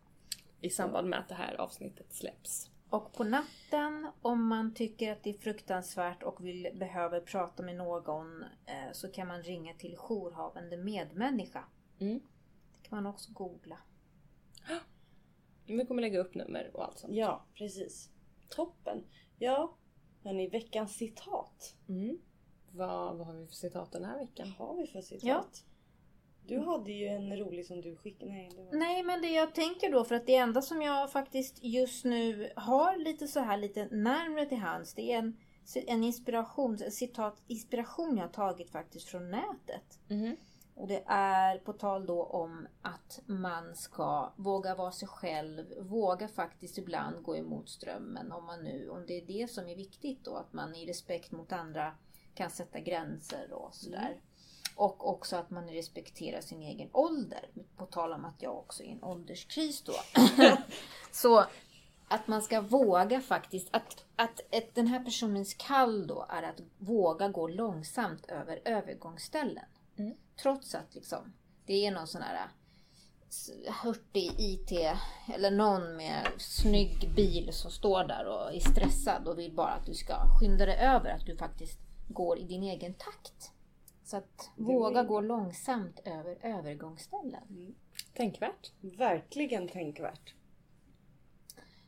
i 0.61 0.69
samband 0.69 1.09
med 1.09 1.19
att 1.19 1.29
det 1.29 1.35
här 1.35 1.61
avsnittet 1.61 2.13
släpps. 2.13 2.69
Och 2.89 3.13
på 3.13 3.23
natten, 3.23 4.07
om 4.21 4.47
man 4.47 4.73
tycker 4.73 5.11
att 5.11 5.23
det 5.23 5.29
är 5.29 5.37
fruktansvärt 5.37 6.23
och 6.23 6.45
vill, 6.45 6.69
behöver 6.73 7.19
prata 7.19 7.63
med 7.63 7.75
någon, 7.75 8.43
eh, 8.43 8.91
så 8.93 9.11
kan 9.11 9.27
man 9.27 9.43
ringa 9.43 9.73
till 9.73 9.95
jourhavande 9.97 10.77
medmänniska. 10.77 11.63
Mm. 11.99 12.19
Det 12.73 12.89
kan 12.89 13.03
man 13.03 13.13
också 13.13 13.31
googla. 13.33 13.77
Vi 15.65 15.85
kommer 15.85 16.01
lägga 16.01 16.19
upp 16.19 16.35
nummer 16.35 16.71
och 16.73 16.85
allt 16.85 16.99
sånt. 16.99 17.13
Ja, 17.13 17.45
precis. 17.53 18.09
Toppen. 18.49 19.03
Ja, 19.37 19.77
hörni, 20.23 20.47
veckans 20.47 20.95
citat. 20.95 21.75
Mm. 21.87 22.17
Vad, 22.71 23.17
vad 23.17 23.27
har 23.27 23.33
vi 23.33 23.47
för 23.47 23.53
citat 23.53 23.91
den 23.91 24.05
här 24.05 24.17
veckan? 24.17 24.53
Vad 24.59 24.67
har 24.67 24.75
vi 24.75 24.87
för 24.87 25.01
citat? 25.01 25.23
Ja. 25.23 25.68
Du 26.47 26.59
hade 26.59 26.91
ju 26.91 27.07
en 27.07 27.37
rolig 27.37 27.65
som 27.65 27.81
du 27.81 27.95
skickade. 27.95 28.31
Nej, 28.31 28.51
var... 28.57 28.79
Nej, 28.79 29.03
men 29.03 29.21
det 29.21 29.29
jag 29.29 29.55
tänker 29.55 29.91
då, 29.91 30.03
för 30.03 30.15
att 30.15 30.25
det 30.25 30.35
enda 30.35 30.61
som 30.61 30.81
jag 30.81 31.11
faktiskt 31.11 31.63
just 31.63 32.05
nu 32.05 32.51
har 32.55 32.97
lite 32.97 33.27
så 33.27 33.39
här 33.39 33.57
lite 33.57 33.85
närmre 33.85 34.45
till 34.45 34.57
hands, 34.57 34.93
det 34.93 35.11
är 35.13 35.17
en, 35.17 35.37
en 35.87 36.03
inspiration, 36.03 36.77
citat, 36.77 37.43
inspiration 37.47 38.17
jag 38.17 38.23
har 38.23 38.33
tagit 38.33 38.69
faktiskt 38.69 39.09
från 39.09 39.31
nätet. 39.31 39.99
Mhm. 40.07 40.35
Och 40.75 40.87
det 40.87 41.03
är 41.05 41.57
på 41.57 41.73
tal 41.73 42.05
då 42.05 42.23
om 42.23 42.67
att 42.81 43.21
man 43.25 43.75
ska 43.75 44.33
våga 44.35 44.75
vara 44.75 44.91
sig 44.91 45.07
själv, 45.07 45.65
våga 45.81 46.27
faktiskt 46.27 46.77
ibland 46.77 47.23
gå 47.23 47.37
emot 47.37 47.69
strömmen 47.69 48.31
om 48.31 48.45
man 48.45 48.63
nu, 48.63 48.89
om 48.89 49.05
det 49.05 49.13
är 49.13 49.25
det 49.25 49.51
som 49.51 49.67
är 49.69 49.75
viktigt 49.75 50.25
då, 50.25 50.35
att 50.35 50.53
man 50.53 50.75
i 50.75 50.85
respekt 50.85 51.31
mot 51.31 51.51
andra 51.51 51.93
kan 52.33 52.49
sätta 52.49 52.79
gränser 52.79 53.53
och 53.53 53.73
sådär. 53.73 54.19
Och 54.79 55.09
också 55.09 55.35
att 55.35 55.49
man 55.49 55.67
respekterar 55.67 56.41
sin 56.41 56.61
egen 56.61 56.89
ålder. 56.93 57.49
På 57.77 57.85
tal 57.85 58.13
om 58.13 58.25
att 58.25 58.41
jag 58.41 58.57
också 58.57 58.83
är 58.83 58.87
i 58.87 58.91
en 58.91 59.03
ålderskris 59.03 59.81
då. 59.81 59.93
Så 61.11 61.45
att 62.07 62.27
man 62.27 62.41
ska 62.41 62.61
våga 62.61 63.21
faktiskt. 63.21 63.67
Att, 63.71 64.05
att 64.15 64.39
ett, 64.51 64.75
den 64.75 64.87
här 64.87 65.03
personens 65.03 65.53
kall 65.53 66.07
då 66.07 66.25
är 66.29 66.43
att 66.43 66.61
våga 66.77 67.27
gå 67.27 67.47
långsamt 67.47 68.25
över 68.25 68.61
övergångsställen. 68.65 69.65
Mm. 69.97 70.15
Trots 70.41 70.75
att 70.75 70.95
liksom, 70.95 71.33
det 71.65 71.85
är 71.85 71.91
någon 71.91 72.07
sån 72.07 72.21
här 72.21 72.47
s- 73.29 73.51
hurtig 73.83 74.31
IT 74.37 74.71
eller 75.35 75.51
någon 75.51 75.95
med 75.97 76.27
snygg 76.37 77.13
bil 77.15 77.49
som 77.53 77.71
står 77.71 78.03
där 78.03 78.25
och 78.27 78.55
är 78.55 78.59
stressad 78.59 79.27
och 79.27 79.39
vill 79.39 79.55
bara 79.55 79.71
att 79.71 79.85
du 79.85 79.93
ska 79.93 80.13
skynda 80.39 80.65
dig 80.65 80.77
över. 80.77 81.09
Att 81.09 81.25
du 81.25 81.37
faktiskt 81.37 81.79
går 82.07 82.39
i 82.39 82.43
din 82.43 82.63
egen 82.63 82.93
takt. 82.93 83.51
Så 84.09 84.17
att 84.17 84.49
våga 84.55 85.03
gå 85.03 85.21
långsamt 85.21 85.99
över 86.05 86.37
övergångsställen. 86.41 87.75
Tänkvärt. 88.13 88.71
Verkligen 88.81 89.67
tänkvärt. 89.67 90.33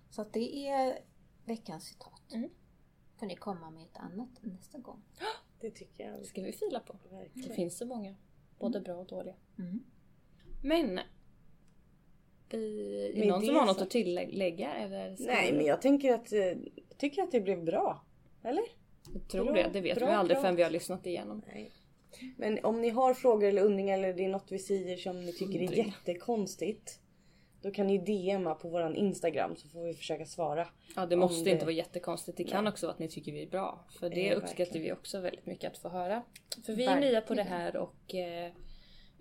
Så 0.10 0.22
att 0.22 0.34
det 0.34 0.68
är 0.68 1.00
veckans 1.46 1.84
citat. 1.86 2.34
Mm. 2.34 2.50
Får 3.20 3.26
ni 3.26 3.36
komma 3.36 3.70
med 3.72 3.84
ett 3.84 3.98
annat 3.98 4.30
nästa 4.42 4.78
gång. 4.78 5.02
Det 5.60 5.72
tycker 5.72 6.10
jag. 6.10 6.20
Det 6.20 6.26
ska 6.26 6.42
vi 6.42 6.52
fila 6.52 6.80
på. 6.80 6.94
Det 7.10 7.16
Verkligen. 7.16 7.56
finns 7.56 7.78
så 7.78 7.86
många. 7.86 8.16
Både 8.60 8.80
bra 8.80 8.96
och 8.96 9.08
dåliga. 9.08 9.36
Mm. 9.60 9.84
Men. 10.64 11.00
Vi, 12.50 13.12
är 13.16 13.22
det 13.22 13.28
någon 13.30 13.40
det 13.42 13.46
som 13.48 13.56
har 13.56 13.66
något 13.66 13.78
så- 13.78 13.84
att 13.84 13.90
tillägga? 13.90 14.74
Eller 14.74 15.16
Nej 15.20 15.54
men 15.54 15.66
jag 15.66 15.82
tänker 15.82 16.14
att, 16.14 16.34
eh, 16.34 16.58
tycker 16.98 17.24
att 17.24 17.32
det 17.32 17.42
blev 17.42 17.64
bra. 17.64 18.06
Eller? 18.44 18.64
Jag 19.14 19.28
tror 19.30 19.44
Bra- 19.46 19.54
det. 19.54 19.70
Det 19.74 19.82
vet 19.82 19.98
bra 19.98 20.08
vi 20.08 20.14
aldrig 20.14 20.36
prat. 20.36 20.42
förrän 20.44 20.56
vi 20.56 20.64
har 20.64 20.70
lyssnat 20.70 21.06
igenom. 21.06 21.42
Nej. 21.48 21.72
Men 22.38 22.66
om 22.66 22.82
ni 22.82 22.90
har 22.90 23.14
frågor 23.14 23.48
eller 23.50 23.62
undringar 23.62 23.98
eller 23.98 24.14
det 24.14 24.26
är 24.26 24.30
något 24.30 24.48
vi 24.52 24.60
säger 24.60 24.98
som 24.98 25.26
ni 25.26 25.32
tycker 25.34 25.60
är 25.62 25.72
jättekonstigt. 25.78 26.98
Då 27.62 27.72
kan 27.72 27.88
ni 27.88 27.98
DMa 27.98 28.56
på 28.56 28.70
våran 28.70 28.96
Instagram 28.96 29.56
så 29.56 29.68
får 29.68 29.84
vi 29.84 29.94
försöka 29.94 30.26
svara. 30.26 30.68
Ja 30.96 31.06
det 31.06 31.16
måste 31.16 31.44
det- 31.44 31.50
inte 31.52 31.66
vara 31.66 31.74
jättekonstigt. 31.76 32.38
Det 32.38 32.44
kan 32.44 32.68
också 32.68 32.86
vara 32.86 32.94
att 32.94 33.00
ni 33.00 33.08
tycker 33.10 33.32
vi 33.32 33.44
är 33.44 33.48
bra. 33.50 33.86
För 34.00 34.10
det 34.10 34.22
Ja, 34.22 34.34
uppskattar 34.36 34.58
verkligen. 34.66 34.84
vi 34.86 34.92
också 34.94 35.20
väldigt 35.20 35.46
mycket 35.46 35.72
att 35.72 35.78
få 35.78 35.90
höra. 35.90 36.24
För 36.66 36.74
vi 36.76 36.84
är 36.84 36.88
Verkligen. 36.90 37.12
nya 37.14 37.22
på 37.22 37.34
det 37.34 37.44
här 37.44 37.76
och 37.78 38.16
eh, 38.16 38.52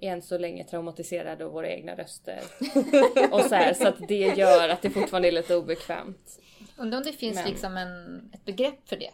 är 0.03 0.13
än 0.13 0.23
så 0.23 0.39
länge 0.39 0.65
traumatiserade 0.65 1.45
av 1.45 1.53
våra 1.53 1.69
egna 1.71 1.95
röster. 1.97 2.41
och 3.33 3.41
så, 3.41 3.55
här, 3.55 3.75
så 3.75 3.89
att 3.89 4.09
det 4.09 4.19
gör 4.37 4.69
att 4.69 4.83
det 4.83 4.91
fortfarande 4.91 5.29
är 5.29 5.33
lite 5.33 5.57
obekvämt. 5.57 6.41
Undrar 6.79 6.99
om 6.99 7.05
det 7.05 7.13
finns 7.13 7.35
Men- 7.37 7.49
liksom 7.51 7.77
en, 7.77 8.31
ett 8.35 8.45
begrepp 8.45 8.89
för 8.89 8.97
det. 8.97 9.11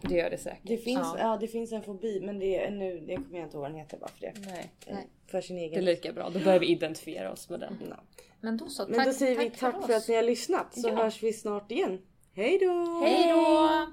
Det 0.00 0.14
gör 0.14 0.30
det 0.30 0.38
säkert. 0.38 0.60
Det 0.62 0.76
finns, 0.76 0.98
Ja. 1.00 1.16
ja. 1.18 1.36
det 1.40 1.48
finns 1.48 1.72
en 1.72 1.82
fobi 1.82 2.20
men 2.20 2.38
det 2.38 2.56
är 2.64 2.70
nu, 2.70 3.00
det 3.06 3.14
kommer 3.16 3.38
jag 3.38 3.46
inte 3.46 3.56
ihåg 3.56 3.62
vad 3.62 3.70
den 3.70 3.78
heter 3.78 3.96
bara 3.98 4.08
för 4.10 4.20
det. 4.20 4.32
Nej, 4.46 4.70
Nej. 4.86 5.06
För 5.26 5.40
sin 5.40 5.56
det 5.56 5.62
är 5.62 5.68
egen. 5.68 5.84
lika 5.84 6.12
bra. 6.12 6.30
Då 6.30 6.38
börjar 6.38 6.58
vi 6.58 6.66
identifiera 6.66 7.32
oss 7.32 7.48
med 7.48 7.60
den. 7.60 7.78
Ja. 7.90 7.96
Men 8.40 8.56
då 8.56 8.66
så. 8.68 8.86
Men 8.88 9.06
då 9.06 9.12
säger 9.12 9.38
vi 9.38 9.50
tack 9.50 9.86
för 9.86 9.96
oss. 9.96 10.02
att 10.02 10.08
ni 10.08 10.14
har 10.14 10.22
lyssnat 10.22 10.78
så 10.80 10.88
Ja. 10.88 10.94
hörs 10.94 11.22
vi 11.22 11.32
snart 11.32 11.70
igen. 11.70 11.98
Hej 12.34 12.58
då! 12.58 13.00
Hej 13.04 13.32
då! 13.32 13.86